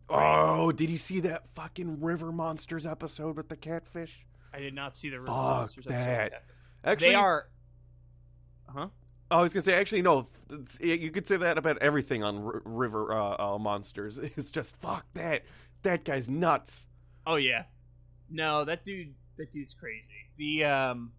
Oh, 0.09 0.71
did 0.71 0.89
you 0.89 0.97
see 0.97 1.19
that 1.21 1.43
fucking 1.53 1.99
River 1.99 2.31
Monsters 2.31 2.85
episode 2.85 3.35
with 3.35 3.49
the 3.49 3.57
catfish? 3.57 4.25
I 4.53 4.59
did 4.59 4.73
not 4.73 4.95
see 4.95 5.09
the 5.09 5.19
River 5.19 5.27
Fuck 5.27 5.35
Monsters 5.35 5.87
episode 5.87 5.99
that. 5.99 6.31
Catfish. 6.31 6.55
Actually, 6.85 7.09
they 7.09 7.15
are. 7.15 7.49
Huh? 8.69 8.87
I 9.29 9.41
was 9.41 9.51
gonna 9.51 9.61
say, 9.63 9.73
actually, 9.73 10.01
no. 10.01 10.27
You 10.79 11.11
could 11.11 11.27
say 11.27 11.35
that 11.35 11.57
about 11.57 11.79
everything 11.79 12.23
on 12.23 12.37
R- 12.45 12.61
River 12.63 13.11
uh, 13.11 13.55
uh, 13.55 13.57
Monsters. 13.57 14.17
It's 14.37 14.51
just 14.51 14.75
fuck 14.77 15.05
that. 15.15 15.43
That 15.83 16.05
guy's 16.05 16.29
nuts. 16.29 16.87
Oh 17.25 17.35
yeah. 17.35 17.63
No, 18.29 18.63
that 18.63 18.85
dude. 18.85 19.13
That 19.37 19.51
dude's 19.51 19.73
crazy. 19.73 20.09
The 20.37 20.63
um. 20.63 21.11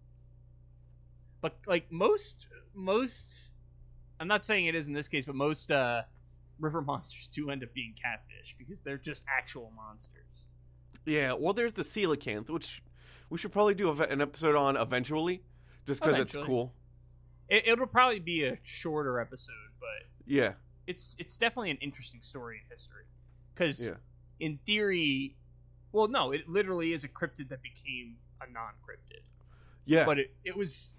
But 1.40 1.56
like 1.66 1.90
most 1.92 2.46
most, 2.74 3.52
I'm 4.20 4.28
not 4.28 4.44
saying 4.44 4.66
it 4.66 4.74
is 4.74 4.88
in 4.88 4.92
this 4.92 5.08
case, 5.08 5.24
but 5.24 5.34
most 5.34 5.70
uh, 5.70 6.02
river 6.58 6.80
monsters 6.82 7.28
do 7.28 7.50
end 7.50 7.62
up 7.62 7.72
being 7.74 7.94
catfish 8.00 8.56
because 8.58 8.80
they're 8.80 8.98
just 8.98 9.24
actual 9.28 9.72
monsters. 9.76 10.48
Yeah. 11.04 11.32
Well, 11.34 11.52
there's 11.52 11.72
the 11.72 11.82
coelacanth, 11.82 12.50
which 12.50 12.82
we 13.30 13.38
should 13.38 13.52
probably 13.52 13.74
do 13.74 13.90
an 13.90 14.20
episode 14.20 14.56
on 14.56 14.76
eventually, 14.76 15.42
just 15.86 16.00
because 16.02 16.18
it's 16.18 16.34
cool. 16.36 16.72
It, 17.48 17.66
it'll 17.66 17.86
probably 17.86 18.20
be 18.20 18.44
a 18.44 18.58
shorter 18.62 19.20
episode, 19.20 19.54
but 19.80 20.06
Yeah. 20.26 20.52
it's 20.86 21.16
it's 21.18 21.36
definitely 21.38 21.70
an 21.70 21.78
interesting 21.80 22.20
story 22.22 22.60
in 22.62 22.74
history 22.76 23.04
because 23.54 23.86
Yeah. 23.88 23.94
in 24.40 24.58
theory, 24.66 25.36
well, 25.92 26.08
no, 26.08 26.32
it 26.32 26.48
literally 26.48 26.92
is 26.92 27.04
a 27.04 27.08
cryptid 27.08 27.48
that 27.48 27.62
became 27.62 28.16
a 28.40 28.50
non-cryptid. 28.50 29.22
Yeah. 29.86 30.04
but 30.04 30.18
it, 30.18 30.34
it 30.44 30.54
was 30.54 30.94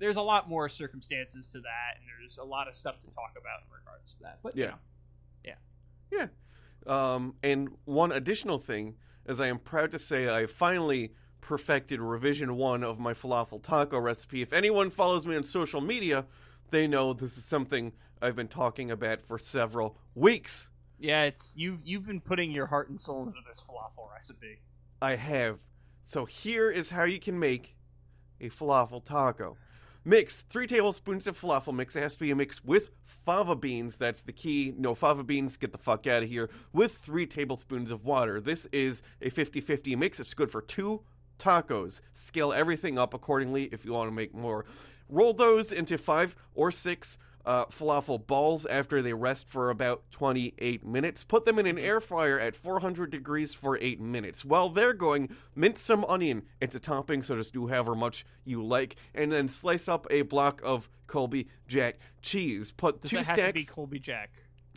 there's 0.00 0.16
a 0.16 0.22
lot 0.22 0.48
more 0.48 0.68
circumstances 0.68 1.46
to 1.52 1.60
that 1.60 1.96
and 1.98 2.04
there's 2.20 2.38
a 2.38 2.44
lot 2.44 2.66
of 2.66 2.74
stuff 2.74 2.98
to 3.00 3.06
talk 3.08 3.32
about 3.38 3.60
in 3.66 3.72
regards 3.78 4.14
to 4.14 4.22
that 4.22 4.38
but 4.42 4.56
you 4.56 4.64
Yeah. 4.64 4.70
know, 4.70 6.28
Um, 6.86 7.34
and 7.42 7.68
one 7.84 8.10
additional 8.10 8.58
thing 8.58 8.96
is 9.26 9.38
I 9.40 9.48
am 9.48 9.58
proud 9.58 9.90
to 9.92 9.98
say 9.98 10.28
I 10.34 10.46
finally 10.46 11.12
perfected 11.42 12.00
revision 12.00 12.56
one 12.56 12.82
of 12.82 12.98
my 12.98 13.12
falafel 13.12 13.62
taco 13.62 13.98
recipe. 13.98 14.40
If 14.40 14.52
anyone 14.54 14.90
follows 14.90 15.26
me 15.26 15.36
on 15.36 15.44
social 15.44 15.82
media, 15.82 16.24
they 16.70 16.86
know 16.86 17.12
this 17.12 17.36
is 17.36 17.44
something 17.44 17.92
I've 18.22 18.34
been 18.34 18.48
talking 18.48 18.90
about 18.90 19.22
for 19.22 19.38
several 19.38 19.98
weeks. 20.14 20.70
yeah 20.98 21.24
it's 21.24 21.54
you've 21.56 21.82
you've 21.84 22.06
been 22.06 22.20
putting 22.20 22.50
your 22.50 22.66
heart 22.66 22.88
and 22.88 22.98
soul 23.00 23.22
into 23.26 23.40
this 23.46 23.60
falafel 23.60 24.10
recipe 24.12 24.60
I 25.02 25.16
have. 25.16 25.58
So 26.06 26.24
here 26.24 26.70
is 26.70 26.88
how 26.90 27.04
you 27.04 27.20
can 27.20 27.38
make 27.38 27.76
a 28.40 28.48
falafel 28.48 29.04
taco. 29.04 29.56
Mix 30.04 30.42
three 30.42 30.66
tablespoons 30.66 31.26
of 31.26 31.38
falafel 31.38 31.74
mix. 31.74 31.94
It 31.94 32.00
has 32.00 32.14
to 32.14 32.20
be 32.20 32.30
a 32.30 32.36
mix 32.36 32.64
with 32.64 32.90
fava 33.04 33.54
beans. 33.54 33.96
That's 33.96 34.22
the 34.22 34.32
key. 34.32 34.72
No 34.78 34.94
fava 34.94 35.22
beans, 35.22 35.58
get 35.58 35.72
the 35.72 35.78
fuck 35.78 36.06
out 36.06 36.22
of 36.22 36.28
here. 36.28 36.48
With 36.72 36.96
three 36.96 37.26
tablespoons 37.26 37.90
of 37.90 38.04
water. 38.04 38.40
This 38.40 38.66
is 38.72 39.02
a 39.20 39.28
50 39.28 39.60
50 39.60 39.96
mix. 39.96 40.18
It's 40.18 40.32
good 40.32 40.50
for 40.50 40.62
two 40.62 41.02
tacos. 41.38 42.00
Scale 42.14 42.52
everything 42.52 42.98
up 42.98 43.12
accordingly 43.12 43.64
if 43.72 43.84
you 43.84 43.92
want 43.92 44.08
to 44.08 44.14
make 44.14 44.34
more. 44.34 44.64
Roll 45.10 45.34
those 45.34 45.70
into 45.70 45.98
five 45.98 46.34
or 46.54 46.70
six 46.70 47.18
uh, 47.46 47.64
falafel 47.66 48.24
balls 48.26 48.66
after 48.66 49.00
they 49.02 49.12
rest 49.12 49.48
for 49.48 49.70
about 49.70 50.02
28 50.10 50.84
minutes. 50.84 51.24
Put 51.24 51.44
them 51.44 51.58
in 51.58 51.66
an 51.66 51.78
air 51.78 52.00
fryer 52.00 52.38
at 52.38 52.54
400 52.56 53.10
degrees 53.10 53.54
for 53.54 53.78
8 53.78 54.00
minutes. 54.00 54.44
While 54.44 54.68
they're 54.70 54.92
going, 54.92 55.34
mince 55.54 55.80
some 55.80 56.04
onion 56.04 56.42
into 56.60 56.78
topping, 56.78 57.22
so 57.22 57.36
just 57.36 57.52
do 57.52 57.66
however 57.68 57.94
much 57.94 58.24
you 58.44 58.64
like, 58.64 58.96
and 59.14 59.32
then 59.32 59.48
slice 59.48 59.88
up 59.88 60.06
a 60.10 60.22
block 60.22 60.60
of 60.64 60.88
Colby 61.06 61.48
Jack 61.66 61.98
cheese. 62.22 62.70
Put 62.72 63.00
does 63.00 63.10
two 63.10 63.16
that 63.16 63.26
have 63.26 63.36
stacks. 63.36 63.48
to 63.48 63.52
be 63.54 63.64
colby 63.64 63.98
jack 63.98 64.30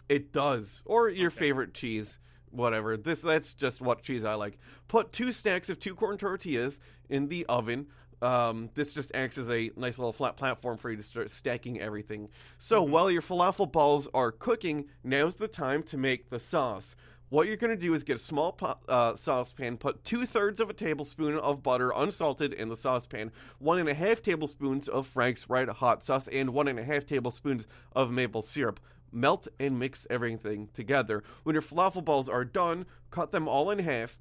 It 0.09 0.31
does. 0.31 0.81
Or 0.85 1.09
your 1.09 1.27
Okay. 1.27 1.37
favorite 1.39 1.73
cheese, 1.73 2.17
whatever. 2.49 2.97
This 2.97 3.21
that's 3.21 3.53
just 3.53 3.81
what 3.81 4.01
cheese 4.03 4.23
I 4.25 4.33
like. 4.35 4.57
Put 4.87 5.11
two 5.11 5.31
stacks 5.31 5.69
of 5.69 5.79
two 5.79 5.95
corn 5.95 6.17
tortillas 6.17 6.79
in 7.09 7.27
the 7.27 7.45
oven. 7.47 7.87
Um, 8.23 8.69
this 8.73 8.93
just 8.93 9.11
acts 9.13 9.37
as 9.37 9.49
a 9.49 9.69
nice 9.75 9.97
little 9.97 10.13
flat 10.13 10.37
platform 10.37 10.77
for 10.77 10.89
you 10.89 10.95
to 10.95 11.03
start 11.03 11.29
stacking 11.29 11.81
everything. 11.81 12.29
So 12.57 12.81
while 12.81 13.11
your 13.11 13.21
falafel 13.21 13.69
balls 13.69 14.07
are 14.13 14.31
cooking, 14.31 14.85
now's 15.03 15.35
the 15.35 15.49
time 15.49 15.83
to 15.83 15.97
make 15.97 16.29
the 16.29 16.39
sauce. 16.39 16.95
What 17.27 17.47
you're 17.47 17.57
going 17.57 17.75
to 17.75 17.81
do 17.81 17.93
is 17.93 18.03
get 18.03 18.17
a 18.17 18.19
small 18.19 18.57
uh, 18.87 19.15
saucepan, 19.15 19.77
put 19.77 20.05
two 20.05 20.25
thirds 20.25 20.61
of 20.61 20.69
a 20.69 20.73
tablespoon 20.73 21.35
of 21.35 21.63
butter 21.63 21.91
unsalted 21.93 22.53
in 22.53 22.69
the 22.69 22.77
saucepan, 22.77 23.31
one 23.59 23.79
and 23.79 23.89
a 23.89 23.93
half 23.93 24.21
tablespoons 24.21 24.87
of 24.87 25.07
Frank's 25.07 25.49
Red 25.49 25.67
Hot 25.67 26.03
Sauce, 26.03 26.29
and 26.29 26.51
one 26.51 26.67
and 26.67 26.79
a 26.79 26.83
half 26.83 27.05
tablespoons 27.05 27.65
of 27.93 28.11
maple 28.11 28.43
syrup. 28.43 28.79
Melt 29.11 29.47
and 29.59 29.77
mix 29.79 30.07
everything 30.09 30.69
together. 30.73 31.23
When 31.43 31.55
your 31.55 31.61
falafel 31.61 32.05
balls 32.05 32.29
are 32.29 32.45
done, 32.45 32.85
cut 33.11 33.31
them 33.31 33.47
all 33.47 33.69
in 33.69 33.79
half. 33.79 34.19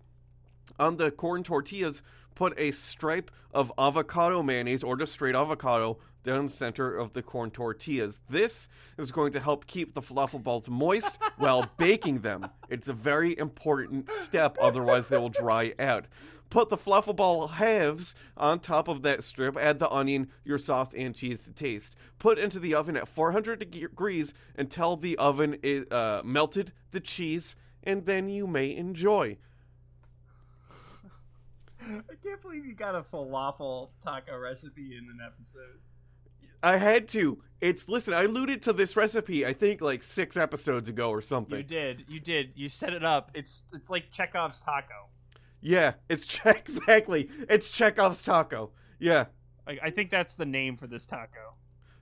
On 0.78 0.96
the 0.96 1.10
corn 1.10 1.42
tortillas, 1.42 2.02
put 2.34 2.58
a 2.58 2.70
stripe 2.72 3.30
of 3.52 3.72
avocado 3.78 4.42
mayonnaise 4.42 4.82
or 4.82 4.96
just 4.96 5.12
straight 5.12 5.34
avocado 5.34 5.98
down 6.24 6.46
the 6.46 6.52
center 6.52 6.96
of 6.96 7.12
the 7.12 7.22
corn 7.22 7.50
tortillas. 7.50 8.20
This 8.28 8.68
is 8.98 9.10
going 9.10 9.32
to 9.32 9.40
help 9.40 9.66
keep 9.66 9.94
the 9.94 10.02
falafel 10.02 10.42
balls 10.42 10.68
moist 10.68 11.18
while 11.36 11.70
baking 11.78 12.20
them. 12.20 12.48
It's 12.68 12.88
a 12.88 12.92
very 12.92 13.36
important 13.38 14.10
step, 14.10 14.56
otherwise, 14.60 15.08
they 15.08 15.18
will 15.18 15.28
dry 15.28 15.74
out. 15.78 16.06
Put 16.50 16.68
the 16.68 16.76
falafel 16.76 17.16
ball 17.16 17.48
halves 17.48 18.14
on 18.36 18.60
top 18.60 18.86
of 18.86 19.00
that 19.02 19.24
strip. 19.24 19.56
Add 19.56 19.78
the 19.78 19.90
onion, 19.90 20.28
your 20.44 20.58
sauce, 20.58 20.92
and 20.94 21.14
cheese 21.14 21.40
to 21.44 21.50
taste. 21.50 21.96
Put 22.18 22.38
into 22.38 22.58
the 22.58 22.74
oven 22.74 22.94
at 22.94 23.08
400 23.08 23.70
degrees 23.70 24.34
until 24.54 24.96
the 24.96 25.16
oven 25.16 25.56
is 25.62 25.90
uh, 25.90 26.20
melted 26.22 26.72
the 26.90 27.00
cheese, 27.00 27.56
and 27.82 28.04
then 28.04 28.28
you 28.28 28.46
may 28.46 28.76
enjoy. 28.76 29.38
I 31.82 32.14
can't 32.22 32.40
believe 32.42 32.64
you 32.66 32.74
got 32.74 32.94
a 32.94 33.02
falafel 33.02 33.90
taco 34.04 34.36
recipe 34.38 34.96
in 34.96 35.04
an 35.10 35.18
episode. 35.24 35.80
I 36.62 36.76
had 36.76 37.08
to. 37.08 37.42
It's 37.60 37.88
listen. 37.88 38.14
I 38.14 38.22
alluded 38.24 38.62
to 38.62 38.72
this 38.72 38.96
recipe. 38.96 39.44
I 39.44 39.52
think 39.52 39.80
like 39.80 40.02
six 40.02 40.36
episodes 40.36 40.88
ago 40.88 41.10
or 41.10 41.20
something. 41.20 41.56
You 41.58 41.64
did. 41.64 42.04
You 42.08 42.20
did. 42.20 42.52
You 42.54 42.68
set 42.68 42.92
it 42.92 43.04
up. 43.04 43.30
It's 43.34 43.64
it's 43.72 43.90
like 43.90 44.10
Chekhov's 44.12 44.60
taco. 44.60 45.08
Yeah, 45.60 45.94
it's 46.08 46.24
che- 46.24 46.50
exactly. 46.56 47.28
It's 47.48 47.70
Chekhov's 47.70 48.22
taco. 48.22 48.70
Yeah, 49.00 49.26
Like 49.66 49.80
I 49.82 49.90
think 49.90 50.10
that's 50.10 50.34
the 50.36 50.46
name 50.46 50.76
for 50.76 50.86
this 50.86 51.06
taco. 51.06 51.54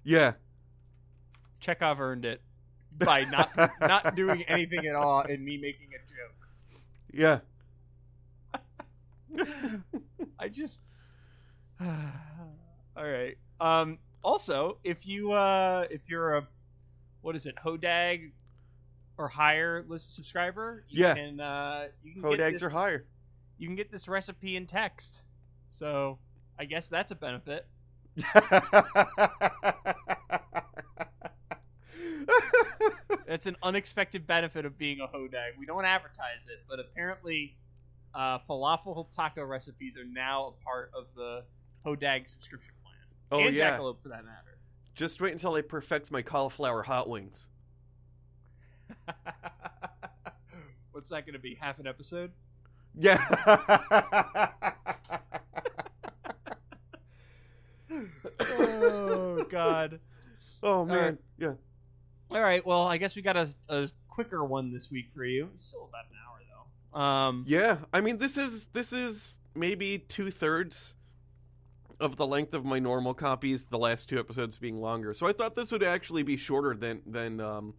yeah. 0.04 0.32
Chekhov 1.60 2.00
earned 2.00 2.24
it 2.24 2.40
by 2.98 3.24
not 3.24 3.50
not 3.80 4.14
doing 4.16 4.42
anything 4.44 4.86
at 4.86 4.94
all 4.94 5.20
and 5.20 5.44
me 5.44 5.56
making 5.58 5.88
a 5.94 5.98
joke. 6.08 6.80
Yeah. 7.12 7.40
I 10.38 10.48
just 10.48 10.80
all 11.80 11.88
right. 12.96 13.36
Um 13.60 13.98
also, 14.22 14.78
if 14.84 15.06
you 15.06 15.32
uh 15.32 15.86
if 15.90 16.02
you're 16.08 16.36
a 16.36 16.48
what 17.22 17.36
is 17.36 17.46
it, 17.46 17.56
Hodag 17.56 18.32
or 19.18 19.28
higher 19.28 19.84
list 19.88 20.14
subscriber, 20.14 20.84
you 20.88 21.02
Yeah. 21.02 21.14
can 21.14 21.40
uh 21.40 21.88
you 22.02 22.12
can 22.12 22.24
get 22.24 22.40
Hodags 22.40 22.50
this, 22.50 22.62
are 22.62 22.70
higher. 22.70 23.06
You 23.58 23.68
can 23.68 23.76
get 23.76 23.90
this 23.90 24.08
recipe 24.08 24.56
in 24.56 24.66
text. 24.66 25.22
So, 25.70 26.18
I 26.58 26.64
guess 26.64 26.88
that's 26.88 27.12
a 27.12 27.14
benefit. 27.16 27.66
That's 33.26 33.46
an 33.46 33.56
unexpected 33.62 34.26
benefit 34.26 34.64
of 34.66 34.76
being 34.78 35.00
a 35.00 35.06
Hodag. 35.06 35.56
We 35.58 35.66
don't 35.66 35.84
advertise 35.84 36.46
it, 36.48 36.64
but 36.68 36.80
apparently 36.80 37.56
uh, 38.14 38.38
falafel 38.48 39.06
taco 39.14 39.44
recipes 39.44 39.96
are 39.96 40.04
now 40.04 40.48
a 40.48 40.64
part 40.64 40.90
of 40.94 41.06
the 41.16 41.42
Hodag 41.84 42.28
subscription 42.28 42.72
plan. 42.82 42.94
oh 43.32 43.46
and 43.46 43.56
yeah. 43.56 43.78
Jackalope 43.78 44.02
for 44.02 44.08
that 44.08 44.24
matter. 44.24 44.58
Just 44.94 45.20
wait 45.20 45.32
until 45.32 45.54
I 45.54 45.62
perfect 45.62 46.10
my 46.10 46.22
cauliflower 46.22 46.82
hot 46.82 47.08
wings. 47.08 47.46
What's 50.92 51.10
that 51.10 51.24
going 51.24 51.34
to 51.34 51.38
be? 51.38 51.54
Half 51.54 51.78
an 51.78 51.86
episode? 51.86 52.32
Yeah. 52.98 53.18
oh 58.40 59.44
God! 59.48 60.00
oh 60.62 60.84
man. 60.84 61.18
Yeah. 61.38 61.52
All 62.30 62.42
right. 62.42 62.64
Well, 62.66 62.86
I 62.86 62.96
guess 62.98 63.16
we 63.16 63.22
got 63.22 63.36
a, 63.36 63.48
a 63.68 63.88
quicker 64.08 64.44
one 64.44 64.72
this 64.72 64.90
week 64.90 65.06
for 65.14 65.24
you. 65.24 65.48
It's 65.52 65.64
still 65.64 65.88
about 65.88 66.04
an 66.10 66.16
hour 66.26 66.29
though. 66.29 66.29
Um, 66.92 67.44
Yeah. 67.46 67.78
I 67.92 68.00
mean, 68.00 68.18
this 68.18 68.36
is 68.36 68.66
this 68.68 68.92
is 68.92 69.38
maybe 69.54 69.98
two 69.98 70.30
thirds 70.30 70.94
of 72.00 72.16
the 72.16 72.26
length 72.26 72.54
of 72.54 72.64
my 72.64 72.78
normal 72.78 73.14
copies. 73.14 73.64
The 73.64 73.78
last 73.78 74.08
two 74.08 74.18
episodes 74.18 74.58
being 74.58 74.80
longer, 74.80 75.14
so 75.14 75.26
I 75.26 75.32
thought 75.32 75.54
this 75.54 75.70
would 75.70 75.82
actually 75.82 76.22
be 76.22 76.36
shorter 76.36 76.74
than 76.74 77.02
than 77.06 77.40
um 77.40 77.74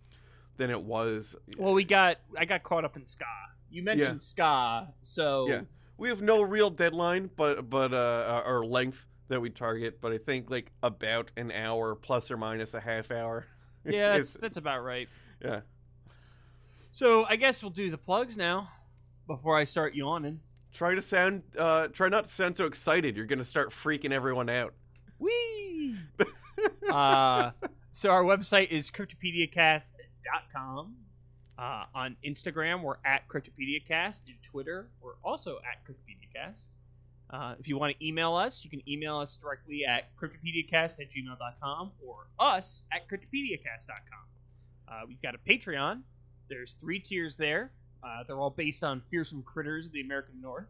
than 0.57 0.69
it 0.69 0.81
was. 0.81 1.35
well, 1.57 1.73
we 1.73 1.83
got 1.83 2.17
I 2.37 2.45
got 2.45 2.63
caught 2.63 2.85
up 2.85 2.95
in 2.95 3.05
ska. 3.05 3.25
You 3.69 3.83
mentioned 3.83 4.21
ska, 4.21 4.93
so 5.01 5.47
Yeah. 5.47 5.61
We 5.97 6.09
have 6.09 6.21
no 6.21 6.41
real 6.41 6.69
deadline, 6.69 7.29
but 7.35 7.69
but 7.69 7.93
uh 7.93 8.43
or 8.45 8.65
length 8.65 9.05
that 9.27 9.39
we 9.39 9.49
target, 9.49 10.01
but 10.01 10.11
I 10.11 10.17
think 10.17 10.49
like 10.49 10.71
about 10.83 11.31
an 11.37 11.51
hour 11.51 11.95
plus 11.95 12.29
or 12.31 12.37
minus 12.37 12.73
a 12.73 12.81
half 12.81 13.11
hour. 13.11 13.47
yeah, 13.85 14.13
that's, 14.17 14.33
that's 14.33 14.57
about 14.57 14.83
right. 14.83 15.07
yeah. 15.43 15.61
So 16.91 17.25
I 17.25 17.37
guess 17.37 17.63
we'll 17.63 17.69
do 17.69 17.89
the 17.89 17.97
plugs 17.97 18.35
now 18.35 18.69
before 19.27 19.57
I 19.57 19.63
start 19.63 19.95
yawning. 19.95 20.39
Try 20.73 20.95
to 20.95 21.01
sound 21.01 21.43
uh 21.57 21.87
try 21.87 22.09
not 22.09 22.25
to 22.25 22.29
sound 22.29 22.57
so 22.57 22.65
excited. 22.65 23.17
You're 23.17 23.25
gonna 23.25 23.43
start 23.43 23.71
freaking 23.71 24.11
everyone 24.11 24.49
out. 24.49 24.73
Whee! 25.19 25.97
uh, 26.89 27.51
so 27.91 28.09
our 28.09 28.23
website 28.23 28.69
is 28.69 28.89
cryptopediacast.com. 28.91 30.95
Uh, 31.57 31.85
on 31.93 32.15
Instagram, 32.25 32.81
we're 32.81 32.95
at 33.05 33.27
CryptopediaCast. 33.27 34.21
In 34.27 34.35
Twitter, 34.41 34.89
we're 35.01 35.17
also 35.23 35.57
at 35.57 35.85
CryptopediaCast. 35.85 36.67
Uh, 37.29 37.55
if 37.59 37.67
you 37.67 37.77
want 37.77 37.95
to 37.97 38.05
email 38.05 38.35
us, 38.35 38.63
you 38.63 38.69
can 38.69 38.81
email 38.89 39.17
us 39.17 39.37
directly 39.37 39.83
at 39.87 40.15
cryptopediacast 40.17 40.99
at 40.99 41.11
gmail.com 41.11 41.91
or 42.05 42.27
us 42.39 42.83
at 42.91 43.07
cryptopediacast.com. 43.07 44.25
Uh, 44.87 45.01
we've 45.07 45.21
got 45.21 45.35
a 45.35 45.37
Patreon. 45.37 46.01
There's 46.49 46.73
three 46.73 46.99
tiers 46.99 47.37
there. 47.37 47.71
Uh, 48.03 48.23
they're 48.27 48.39
all 48.39 48.49
based 48.49 48.83
on 48.83 49.01
fearsome 49.09 49.43
critters 49.43 49.85
of 49.85 49.91
the 49.91 50.01
American 50.01 50.41
North. 50.41 50.69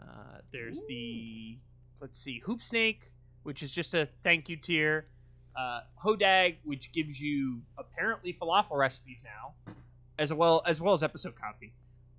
Uh, 0.00 0.38
there's 0.52 0.84
the, 0.88 1.56
let's 2.00 2.18
see, 2.18 2.40
Hoop 2.40 2.62
Snake, 2.62 3.10
which 3.42 3.62
is 3.62 3.72
just 3.72 3.94
a 3.94 4.08
thank 4.22 4.48
you 4.48 4.56
tier. 4.56 5.06
Uh, 5.56 5.80
Hodag, 6.02 6.56
which 6.64 6.92
gives 6.92 7.20
you 7.20 7.62
apparently 7.78 8.32
falafel 8.32 8.76
recipes 8.76 9.22
now, 9.24 9.72
as 10.18 10.32
well 10.32 10.62
as 10.66 10.80
well 10.80 10.92
as 10.92 11.02
episode 11.02 11.34
copy, 11.34 11.72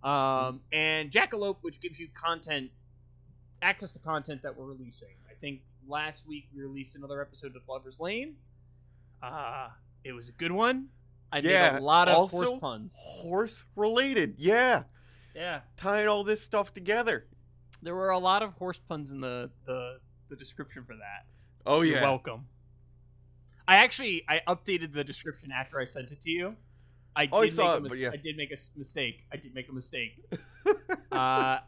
um, 0.04 0.62
and 0.72 1.12
Jackalope, 1.12 1.58
which 1.62 1.80
gives 1.80 2.00
you 2.00 2.08
content, 2.16 2.72
access 3.62 3.92
to 3.92 4.00
content 4.00 4.42
that 4.42 4.58
we're 4.58 4.66
releasing. 4.66 5.14
I 5.30 5.36
think 5.40 5.62
last 5.88 6.28
week 6.28 6.48
we 6.56 6.64
released 6.64 6.96
another 6.96 7.22
episode 7.22 7.56
of 7.56 7.62
Lovers 7.70 8.00
Lane. 8.00 8.36
Uh, 9.22 9.70
it 10.04 10.14
was 10.14 10.30
a 10.30 10.34
good 10.34 10.52
one. 10.52 10.88
I 11.32 11.40
Yeah, 11.40 11.74
made 11.74 11.80
a 11.80 11.84
lot 11.84 12.08
of 12.08 12.16
also- 12.16 12.38
horse 12.46 12.60
puns. 12.60 12.96
Horse 13.06 13.66
related, 13.76 14.36
yeah. 14.38 14.84
Yeah, 15.36 15.62
Tying 15.76 16.08
all 16.08 16.24
this 16.24 16.42
stuff 16.42 16.74
together. 16.74 17.28
there 17.84 17.94
were 17.94 18.10
a 18.10 18.18
lot 18.18 18.42
of 18.42 18.54
horse 18.54 18.80
puns 18.80 19.12
in 19.12 19.22
the 19.22 19.52
the, 19.66 20.00
the 20.30 20.36
description 20.36 20.84
for 20.84 20.96
that. 20.96 21.26
Oh 21.66 21.82
You're 21.82 21.98
yeah. 21.98 22.02
welcome. 22.02 22.48
I 23.68 23.76
actually 23.78 24.24
I 24.28 24.42
updated 24.48 24.94
the 24.94 25.04
description 25.04 25.52
after 25.52 25.80
I 25.80 25.86
sent 25.86 26.12
it 26.12 26.22
to 26.22 26.30
you. 26.32 26.56
I 27.16 27.26
did 27.26 27.34
Oh, 27.34 27.38
I 27.38 27.42
make 27.42 27.58
a 27.60 27.76
it, 27.78 27.84
mis- 27.84 27.92
but 27.92 28.00
yeah. 28.00 28.10
I 28.14 28.16
did 28.18 28.38
make 28.38 28.50
a 28.50 28.54
s- 28.54 28.74
mistake. 28.76 29.26
I 29.32 29.38
did 29.38 29.54
make 29.54 29.70
a 29.70 29.74
mistake. 29.74 30.14
uh, 31.12 31.60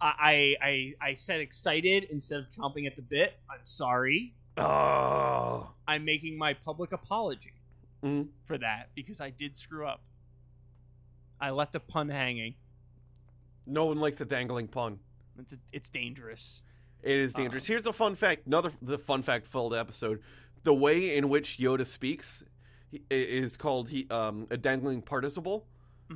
I 0.00 0.56
I 0.60 0.94
I 1.00 1.14
said 1.14 1.40
excited 1.40 2.04
instead 2.10 2.40
of 2.40 2.50
chomping 2.50 2.86
at 2.86 2.96
the 2.96 3.02
bit. 3.02 3.38
I'm 3.48 3.64
sorry. 3.64 4.34
oh. 4.58 5.70
I'm 5.86 6.04
making 6.04 6.36
my 6.36 6.52
public 6.54 6.92
apology 6.92 7.52
Mm. 8.02 8.28
for 8.44 8.58
that 8.58 8.88
because 8.94 9.20
I 9.20 9.30
did 9.30 9.56
screw 9.56 9.86
up. 9.86 10.02
I 11.40 11.50
left 11.50 11.74
a 11.74 11.80
pun 11.80 12.08
hanging. 12.08 12.54
No 13.66 13.84
one 13.86 13.98
likes 14.00 14.20
a 14.20 14.24
dangling 14.24 14.68
pun. 14.68 14.98
It's 15.38 15.54
it's 15.72 15.88
dangerous. 15.90 16.62
It 17.02 17.16
is 17.16 17.32
dangerous. 17.34 17.64
Here's 17.66 17.86
a 17.86 17.92
fun 17.92 18.14
fact. 18.16 18.46
Another 18.46 18.70
the 18.80 18.98
fun 18.98 19.22
fact 19.22 19.46
filled 19.46 19.74
episode. 19.74 20.20
The 20.64 20.74
way 20.74 21.16
in 21.16 21.28
which 21.28 21.58
Yoda 21.58 21.86
speaks 21.86 22.42
is 23.10 23.56
called 23.56 23.88
he 23.88 24.06
um, 24.10 24.46
a 24.50 24.56
dangling 24.56 25.02
participle. 25.02 25.66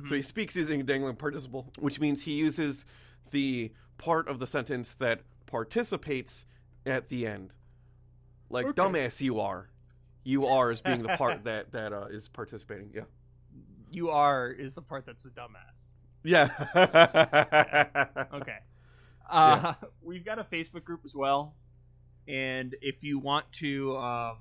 So 0.07 0.13
he 0.13 0.21
speaks 0.21 0.55
using 0.55 0.79
a 0.81 0.83
dangling 0.83 1.15
participle, 1.15 1.73
which 1.79 1.99
means 1.99 2.21
he 2.21 2.33
uses 2.33 2.85
the 3.31 3.71
part 3.97 4.27
of 4.27 4.37
the 4.37 4.45
sentence 4.45 4.93
that 4.99 5.21
participates 5.47 6.45
at 6.85 7.09
the 7.09 7.25
end. 7.25 7.55
Like 8.49 8.67
Okay. 8.67 8.79
dumbass 8.79 9.21
you 9.21 9.39
are. 9.39 9.69
You 10.27 10.45
are 10.47 10.71
as 10.71 10.81
being 10.81 11.03
the 11.03 11.15
part 11.15 11.45
that 11.45 11.71
that 11.71 11.93
uh, 11.93 12.07
is 12.11 12.27
participating. 12.27 12.91
Yeah. 12.93 13.03
You 13.89 14.09
are 14.09 14.51
is 14.51 14.75
the 14.75 14.81
part 14.81 15.05
that's 15.05 15.23
the 15.23 15.29
dumbass. 15.29 15.91
Yeah. 16.23 16.49
Okay. 18.33 18.57
Uh, 19.29 19.73
We've 20.01 20.25
got 20.25 20.39
a 20.39 20.43
Facebook 20.43 20.83
group 20.83 21.01
as 21.05 21.15
well, 21.15 21.53
and 22.27 22.75
if 22.81 23.03
you 23.03 23.19
want 23.19 23.45
to, 23.53 23.97
um, 23.97 24.37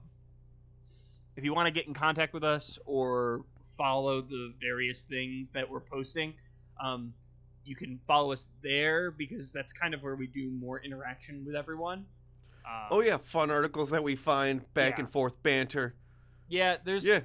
if 1.36 1.44
you 1.44 1.54
want 1.54 1.66
to 1.66 1.72
get 1.72 1.86
in 1.86 1.94
contact 1.94 2.34
with 2.34 2.44
us 2.44 2.78
or 2.84 3.44
follow 3.76 4.22
the 4.22 4.54
various 4.60 5.02
things 5.02 5.50
that 5.50 5.68
we're 5.70 5.80
posting, 5.80 6.34
um, 6.82 7.12
you 7.64 7.74
can 7.76 8.00
follow 8.06 8.32
us 8.32 8.46
there 8.62 9.10
because 9.10 9.52
that's 9.52 9.72
kind 9.72 9.92
of 9.94 10.02
where 10.02 10.14
we 10.16 10.26
do 10.26 10.50
more 10.50 10.80
interaction 10.80 11.44
with 11.44 11.54
everyone. 11.56 12.04
Um, 12.66 12.86
Oh 12.90 13.00
yeah, 13.00 13.16
fun 13.18 13.50
articles 13.50 13.90
that 13.90 14.02
we 14.02 14.16
find, 14.16 14.62
back 14.74 14.94
Yeah. 14.94 15.00
and 15.00 15.10
forth 15.10 15.40
banter. 15.42 15.94
yeah. 16.48 16.76
There's 16.84 17.04
Yeah. 17.04 17.20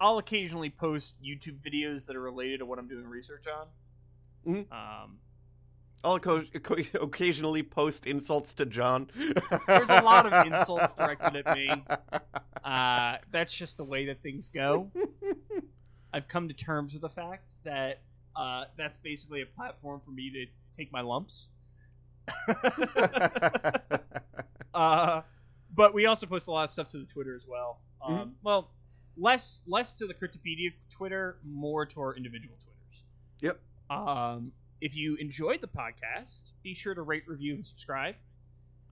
I'll 0.00 0.18
occasionally 0.18 0.70
post 0.70 1.14
YouTube 1.22 1.58
videos 1.60 2.06
that 2.06 2.16
are 2.16 2.20
related 2.20 2.58
to 2.58 2.66
what 2.66 2.78
I'm 2.78 2.88
doing 2.88 3.06
research 3.06 3.46
on. 3.46 3.68
Mhm. 4.46 4.72
Um, 4.72 5.18
I'll 6.02 6.18
co- 6.18 6.44
occasionally 7.00 7.62
post 7.62 8.06
insults 8.06 8.52
to 8.54 8.66
John. 8.66 9.08
There's 9.66 9.88
a 9.90 10.02
lot 10.02 10.26
of 10.30 10.46
insults 10.46 10.92
directed 10.98 11.36
at 11.46 11.56
me. 11.56 11.70
Uh, 12.62 13.16
that's 13.30 13.56
just 13.56 13.76
the 13.78 13.84
way 13.84 14.04
that 14.06 14.20
things 14.22 14.48
go. 14.50 14.90
I've 16.12 16.28
come 16.28 16.48
to 16.48 16.54
terms 16.54 16.92
with 16.92 17.02
the 17.02 17.08
fact 17.08 17.54
that 17.64 18.00
uh, 18.36 18.64
that's 18.76 18.98
basically 18.98 19.40
a 19.42 19.46
platform 19.46 20.00
for 20.04 20.10
me 20.10 20.30
to 20.30 20.46
take 20.76 20.92
my 20.92 21.00
lumps. 21.00 21.50
uh, 24.74 25.22
but 25.74 25.94
we 25.94 26.06
also 26.06 26.26
post 26.26 26.48
a 26.48 26.50
lot 26.50 26.64
of 26.64 26.70
stuff 26.70 26.88
to 26.88 26.98
the 26.98 27.06
Twitter 27.06 27.34
as 27.34 27.46
well. 27.46 27.80
Um, 28.02 28.34
Well, 28.42 28.70
less 29.16 29.62
less 29.66 29.92
to 29.94 30.06
the 30.06 30.14
Cryptopedia 30.14 30.72
Twitter, 30.90 31.38
more 31.44 31.86
to 31.86 32.00
our 32.00 32.14
individual 32.16 32.56
Twitters. 32.62 33.02
Yep. 33.40 33.60
Um, 33.90 34.52
if 34.80 34.96
you 34.96 35.16
enjoyed 35.16 35.60
the 35.60 35.68
podcast, 35.68 36.42
be 36.62 36.74
sure 36.74 36.94
to 36.94 37.02
rate, 37.02 37.24
review, 37.26 37.54
and 37.54 37.64
subscribe. 37.64 38.16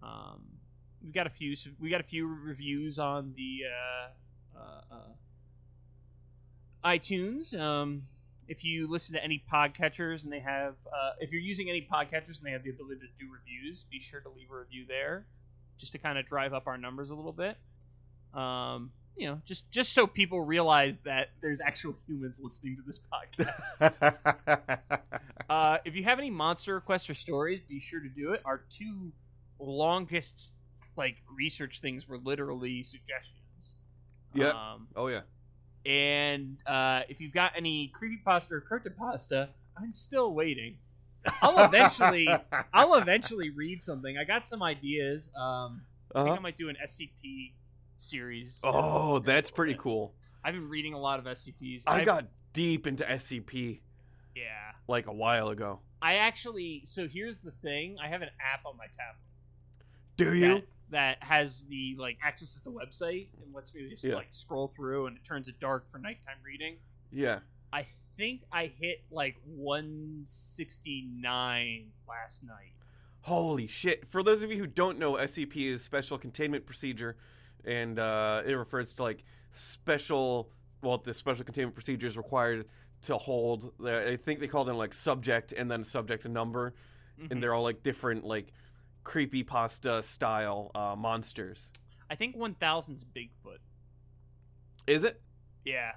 Um, 0.02 0.42
we 1.04 1.10
got 1.10 1.26
a 1.26 1.30
few. 1.30 1.54
We 1.80 1.90
got 1.90 2.00
a 2.00 2.04
few 2.04 2.26
reviews 2.26 2.98
on 2.98 3.34
the 3.36 3.60
uh, 3.66 4.58
uh, 4.58 4.94
uh, 4.94 5.12
iTunes. 6.84 7.58
Um, 7.58 8.02
if 8.48 8.64
you 8.64 8.88
listen 8.90 9.14
to 9.14 9.22
any 9.22 9.42
podcatchers 9.52 10.24
and 10.24 10.32
they 10.32 10.40
have, 10.40 10.74
uh, 10.86 11.12
if 11.20 11.32
you're 11.32 11.40
using 11.40 11.68
any 11.68 11.86
podcatchers 11.90 12.38
and 12.38 12.46
they 12.46 12.50
have 12.50 12.64
the 12.64 12.70
ability 12.70 13.00
to 13.00 13.06
do 13.24 13.30
reviews, 13.32 13.84
be 13.84 14.00
sure 14.00 14.20
to 14.20 14.28
leave 14.28 14.50
a 14.50 14.56
review 14.56 14.84
there, 14.86 15.26
just 15.78 15.92
to 15.92 15.98
kind 15.98 16.18
of 16.18 16.26
drive 16.26 16.52
up 16.52 16.66
our 16.66 16.78
numbers 16.78 17.10
a 17.10 17.14
little 17.14 17.32
bit. 17.32 17.56
Um, 18.34 18.92
you 19.16 19.26
know, 19.26 19.40
just 19.44 19.70
just 19.70 19.92
so 19.92 20.06
people 20.06 20.40
realize 20.40 20.98
that 20.98 21.30
there's 21.40 21.60
actual 21.60 21.94
humans 22.06 22.40
listening 22.42 22.76
to 22.76 22.82
this 22.82 22.98
podcast. 23.12 24.98
uh, 25.50 25.78
if 25.84 25.94
you 25.94 26.04
have 26.04 26.18
any 26.18 26.30
monster 26.30 26.74
requests 26.74 27.10
or 27.10 27.14
stories, 27.14 27.60
be 27.60 27.78
sure 27.78 28.00
to 28.00 28.08
do 28.08 28.32
it. 28.32 28.40
Our 28.44 28.62
two 28.70 29.12
longest 29.58 30.52
like 30.96 31.16
research 31.34 31.80
things 31.80 32.08
were 32.08 32.18
literally 32.18 32.82
suggestions. 32.82 33.38
Yeah. 34.34 34.48
Um, 34.48 34.88
oh 34.96 35.08
yeah. 35.08 35.20
and 35.84 36.56
uh, 36.66 37.02
if 37.08 37.20
you've 37.20 37.32
got 37.32 37.52
any 37.56 37.92
creepypasta 37.94 38.52
or 38.52 38.62
cryptopasta, 38.62 39.48
I'm 39.76 39.94
still 39.94 40.32
waiting. 40.32 40.78
I'll 41.42 41.64
eventually, 41.64 42.28
I'll 42.72 42.94
eventually 42.94 43.50
read 43.50 43.82
something. 43.82 44.16
I 44.18 44.24
got 44.24 44.46
some 44.48 44.62
ideas. 44.62 45.30
Um, 45.36 45.82
I 46.14 46.18
think 46.18 46.28
Uh-huh. 46.28 46.36
I 46.36 46.38
might 46.40 46.56
do 46.56 46.68
an 46.68 46.76
SCP 46.84 47.52
series. 47.98 48.60
Oh, 48.64 49.18
that's 49.20 49.50
pretty 49.50 49.76
cool. 49.78 50.14
I've 50.44 50.54
been 50.54 50.68
reading 50.68 50.94
a 50.94 50.98
lot 50.98 51.18
of 51.18 51.24
SCPs. 51.26 51.84
I 51.86 51.96
I've- 51.98 52.04
got 52.04 52.26
deep 52.52 52.86
into 52.86 53.04
SCP 53.04 53.80
yeah. 54.34 54.42
like 54.88 55.06
a 55.06 55.12
while 55.12 55.48
ago. 55.48 55.80
I 56.02 56.16
actually. 56.16 56.82
So 56.84 57.06
here's 57.06 57.40
the 57.42 57.52
thing. 57.62 57.96
I 58.02 58.08
have 58.08 58.22
an 58.22 58.30
app 58.40 58.66
on 58.66 58.76
my 58.76 58.86
tablet. 58.86 59.20
Do 60.16 60.34
you? 60.34 60.54
that, 60.54 60.64
that 60.90 61.16
has 61.20 61.64
the 61.70 61.94
like 61.98 62.18
access 62.22 62.54
to 62.54 62.64
the 62.64 62.72
website 62.72 63.28
and 63.42 63.54
lets 63.54 63.72
me 63.72 63.88
just 63.88 64.02
Yeah. 64.04 64.16
like 64.16 64.26
scroll 64.30 64.72
through 64.76 65.06
and 65.06 65.16
it 65.16 65.22
turns 65.24 65.46
it 65.48 65.58
dark 65.60 65.90
for 65.90 65.98
nighttime 65.98 66.36
reading. 66.44 66.76
Yeah. 67.12 67.38
I 67.72 67.86
think 68.16 68.42
I 68.52 68.66
hit 68.80 69.02
like 69.10 69.36
169 69.46 71.86
last 72.08 72.42
night. 72.44 72.72
Holy 73.22 73.66
shit. 73.66 74.06
For 74.08 74.22
those 74.22 74.42
of 74.42 74.50
you 74.50 74.58
who 74.58 74.66
don't 74.66 74.98
know, 74.98 75.12
SCP 75.14 75.68
is 75.72 75.82
Special 75.82 76.18
Containment 76.18 76.66
Procedure, 76.66 77.16
and 77.64 77.98
uh, 77.98 78.42
it 78.44 78.52
refers 78.54 78.92
to 78.94 79.02
like 79.04 79.24
special, 79.52 80.50
well, 80.82 80.98
the 80.98 81.14
special 81.14 81.44
containment 81.44 81.74
procedure 81.74 82.06
is 82.06 82.16
required 82.16 82.66
to 83.02 83.16
hold, 83.16 83.72
I 83.84 84.16
think 84.16 84.40
they 84.40 84.48
call 84.48 84.64
them 84.64 84.76
like 84.76 84.94
subject 84.94 85.52
and 85.52 85.70
then 85.70 85.84
subject 85.84 86.24
and 86.24 86.34
number, 86.34 86.74
Mhm. 87.20 87.30
and 87.30 87.42
they're 87.42 87.52
all 87.54 87.62
like 87.62 87.82
different, 87.82 88.24
like 88.24 88.52
creepy 89.04 89.42
pasta 89.42 90.02
style 90.02 90.70
uh, 90.74 90.94
monsters. 90.96 91.70
I 92.10 92.14
think 92.14 92.36
1000's 92.36 93.04
Bigfoot. 93.04 93.58
Is 94.86 95.04
it? 95.04 95.20
Yeah. 95.64 95.92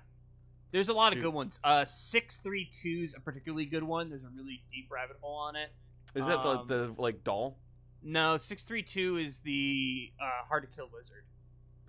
There's 0.75 0.89
a 0.89 0.93
lot 0.93 1.13
of 1.15 1.21
good 1.21 1.33
ones. 1.33 1.57
Uh 1.63 1.85
632 1.85 3.05
is 3.05 3.13
a 3.15 3.21
particularly 3.21 3.65
good 3.65 3.81
one. 3.83 4.09
There's 4.09 4.25
a 4.25 4.29
really 4.35 4.61
deep 4.69 4.91
rabbit 4.91 5.15
hole 5.21 5.37
on 5.37 5.55
it. 5.55 5.71
Is 6.15 6.25
that 6.27 6.37
Um, 6.39 6.67
the, 6.67 6.87
the 6.87 7.01
like 7.01 7.23
doll? 7.23 7.55
No, 8.03 8.35
632 8.35 9.17
is 9.19 9.39
the 9.39 10.11
uh, 10.21 10.45
hard 10.49 10.69
to 10.69 10.75
kill 10.75 10.89
lizard. 10.93 11.23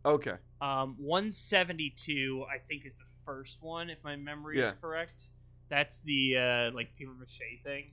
Okay. 0.04 0.34
Um, 0.60 0.94
172, 1.00 2.44
I 2.48 2.58
think, 2.58 2.86
is 2.86 2.94
the 2.94 3.02
first 3.24 3.60
one, 3.60 3.90
if 3.90 3.98
my 4.04 4.14
memory 4.14 4.60
Yeah. 4.60 4.68
is 4.68 4.74
correct. 4.80 5.26
That's 5.68 5.98
the 5.98 6.36
uh, 6.36 6.70
like 6.72 6.94
paper 6.94 7.10
mache 7.18 7.40
thing, 7.64 7.86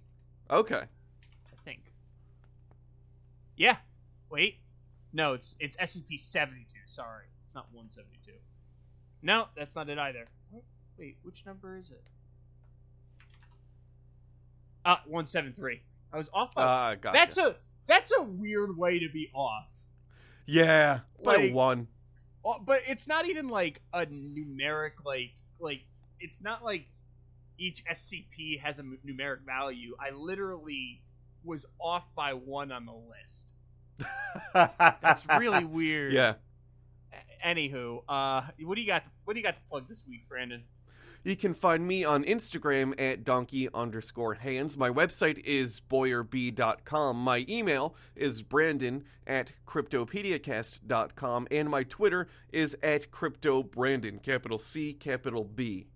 Okay. 0.52 0.76
I 0.84 1.56
think. 1.66 1.82
Yeah. 3.58 3.78
Wait. 4.30 4.60
No, 5.12 5.34
it's 5.34 5.56
it's 5.60 5.76
SCP 5.76 6.20
72. 6.20 6.68
Sorry, 6.86 7.26
it's 7.48 7.56
not 7.56 7.66
172. 7.74 8.38
No, 9.24 9.48
that's 9.58 9.76
not 9.76 9.90
it 9.90 9.98
either. 9.98 10.28
Wait, 10.98 11.18
which 11.24 11.44
number 11.46 11.78
is 11.78 11.90
it? 11.90 12.04
Ah, 14.86 15.02
173. 15.06 15.82
I 16.12 16.18
was 16.18 16.30
off 16.34 16.54
by. 16.54 16.64
Uh, 16.64 16.96
gotcha. 16.96 17.14
That's 17.14 17.38
a 17.38 17.56
that's 17.88 18.12
a 18.18 18.22
weird 18.22 18.78
way 18.78 19.00
to 19.00 19.10
be 19.10 19.30
off. 19.34 19.68
yeah, 20.46 21.00
by 21.24 21.36
like- 21.38 21.54
one. 21.54 21.88
Oh, 22.46 22.60
but 22.60 22.82
it's 22.88 23.08
not 23.08 23.26
even 23.28 23.48
like 23.48 23.80
a 23.94 24.06
numeric 24.06 24.92
like 25.06 25.32
like 25.60 25.80
it's 26.20 26.42
not 26.42 26.62
like 26.64 26.86
each 27.58 27.84
SCP 27.86 28.60
has 28.60 28.80
a 28.80 28.84
numeric 28.84 29.46
value. 29.46 29.96
I 30.00 30.12
literally 30.12 31.02
was 31.46 31.66
off 31.80 32.04
by 32.16 32.34
one 32.34 32.72
on 32.74 32.86
the 32.86 32.92
list. 32.94 33.48
That's 34.54 35.26
really 35.40 35.64
weird. 35.80 36.12
Yeah. 36.14 36.34
Anywho, 37.46 38.04
uh, 38.10 38.42
what 38.62 38.76
do 38.76 38.82
you 38.82 38.88
got? 38.88 39.04
To, 39.06 39.10
what 39.24 39.34
do 39.34 39.40
you 39.40 39.44
got 39.46 39.56
to 39.56 39.62
plug 39.70 39.88
this 39.88 40.04
week, 40.08 40.28
Brandon? 40.28 40.64
You 41.24 41.38
can 41.38 41.54
find 41.54 41.88
me 41.88 42.04
on 42.04 42.26
Instagram 42.26 43.00
at 43.00 43.24
donkey 43.24 43.70
underscore 43.74 44.34
hands. 44.34 44.76
My 44.76 44.90
website 44.90 45.40
is 45.46 45.80
boyerb.com. 45.80 47.16
My 47.18 47.46
email 47.48 47.96
is 48.14 48.42
brandon 48.42 49.06
at 49.26 49.54
cryptopediacast.com. 49.66 51.48
And 51.50 51.70
my 51.70 51.84
Twitter 51.84 52.28
is 52.52 52.76
at 52.84 53.10
cryptobrandon, 53.10 54.22
capital 54.22 54.60
C, 54.60 54.92
capital 54.92 55.46
B. 55.46 55.88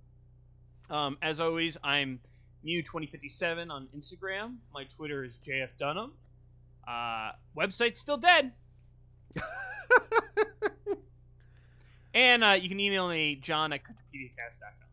Um, 0.90 1.18
as 1.22 1.42
always, 1.42 1.78
I'm 1.84 2.22
new2057 2.66 3.70
on 3.70 3.90
Instagram. 3.96 4.56
My 4.74 4.86
Twitter 4.86 5.26
is 5.26 5.40
JF 5.46 5.70
Dunham. 5.78 6.14
Uh, 6.88 7.32
website's 7.58 8.00
still 8.00 8.16
dead. 8.16 8.54
and 12.14 12.46
uh, 12.46 12.52
you 12.52 12.70
can 12.70 12.80
email 12.80 13.10
me, 13.10 13.36
John 13.36 13.74
at 13.74 13.82
cryptopediacast.com. 13.84 14.87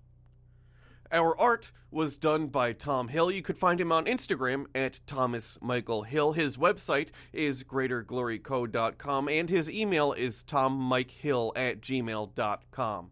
Our 1.12 1.38
art 1.38 1.70
was 1.90 2.16
done 2.18 2.48
by 2.48 2.72
Tom 2.72 3.08
Hill. 3.08 3.30
You 3.30 3.42
could 3.42 3.56
find 3.58 3.80
him 3.80 3.92
on 3.92 4.06
Instagram 4.06 4.66
at 4.74 5.00
Thomas 5.06 5.58
Michael 5.60 6.02
Hill. 6.02 6.32
His 6.32 6.56
website 6.56 7.08
is 7.32 7.62
greaterglorycode.com, 7.62 9.28
and 9.28 9.48
his 9.48 9.70
email 9.70 10.12
is 10.12 10.42
tommikehill 10.44 11.52
at 11.56 11.80
gmail.com. 11.80 13.10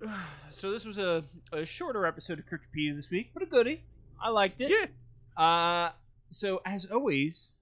So 0.50 0.70
this 0.70 0.84
was 0.84 0.98
a, 0.98 1.24
a 1.52 1.64
shorter 1.64 2.04
episode 2.04 2.38
of 2.38 2.44
Cryptopedia 2.44 2.94
this 2.94 3.08
week, 3.08 3.30
but 3.32 3.42
a 3.42 3.46
goodie. 3.46 3.82
I 4.22 4.28
liked 4.28 4.60
it. 4.60 4.70
Yeah. 4.70 5.42
Uh, 5.42 5.92
so 6.28 6.60
as 6.66 6.84
always, 6.84 7.52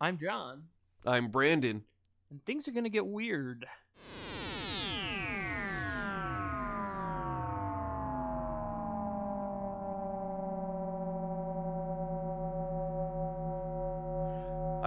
I'm 0.00 0.16
John, 0.16 0.62
I'm 1.04 1.26
Brandon. 1.32 1.82
and 2.30 2.44
things 2.46 2.68
are 2.68 2.70
gonna 2.70 2.88
get 2.88 3.04
weird. 3.04 3.66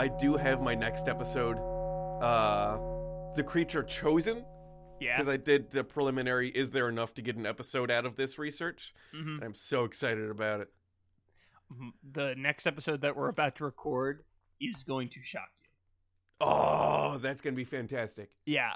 I 0.03 0.09
do 0.09 0.35
have 0.35 0.61
my 0.61 0.75
next 0.75 1.07
episode, 1.07 1.57
uh, 2.21 2.77
The 3.37 3.43
Creature 3.43 3.83
Chosen, 3.83 4.43
Yeah. 4.99 5.15
because 5.15 5.29
I 5.29 5.37
did 5.37 5.71
the 5.71 5.81
preliminary 5.85 6.49
Is 6.49 6.71
There 6.71 6.89
Enough 6.89 7.13
to 7.13 7.21
Get 7.21 7.37
an 7.37 7.45
Episode 7.45 7.89
Out 7.89 8.05
of 8.05 8.17
This 8.17 8.37
research? 8.37 8.93
Mhm. 9.13 9.35
And 9.35 9.43
I'm 9.45 9.55
so 9.55 9.85
excited 9.85 10.29
about 10.29 10.59
it. 10.59 10.73
Mhm. 11.71 11.93
The 12.11 12.35
next 12.35 12.67
episode 12.67 12.99
that 12.99 13.15
we're 13.15 13.29
about 13.29 13.55
to 13.55 13.63
record 13.63 14.25
is 14.59 14.83
going 14.83 15.07
to 15.07 15.23
shock 15.23 15.49
you. 15.63 15.69
Oh, 16.41 17.17
that's 17.19 17.39
going 17.39 17.53
to 17.53 17.57
be 17.57 17.63
fantastic. 17.63 18.35
Yeah. 18.43 18.75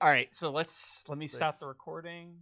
All 0.00 0.08
right. 0.08 0.32
So 0.32 0.52
let's 0.52 1.02
let 1.08 1.18
me 1.18 1.26
stop 1.26 1.58
the 1.58 1.66
recording. 1.66 2.38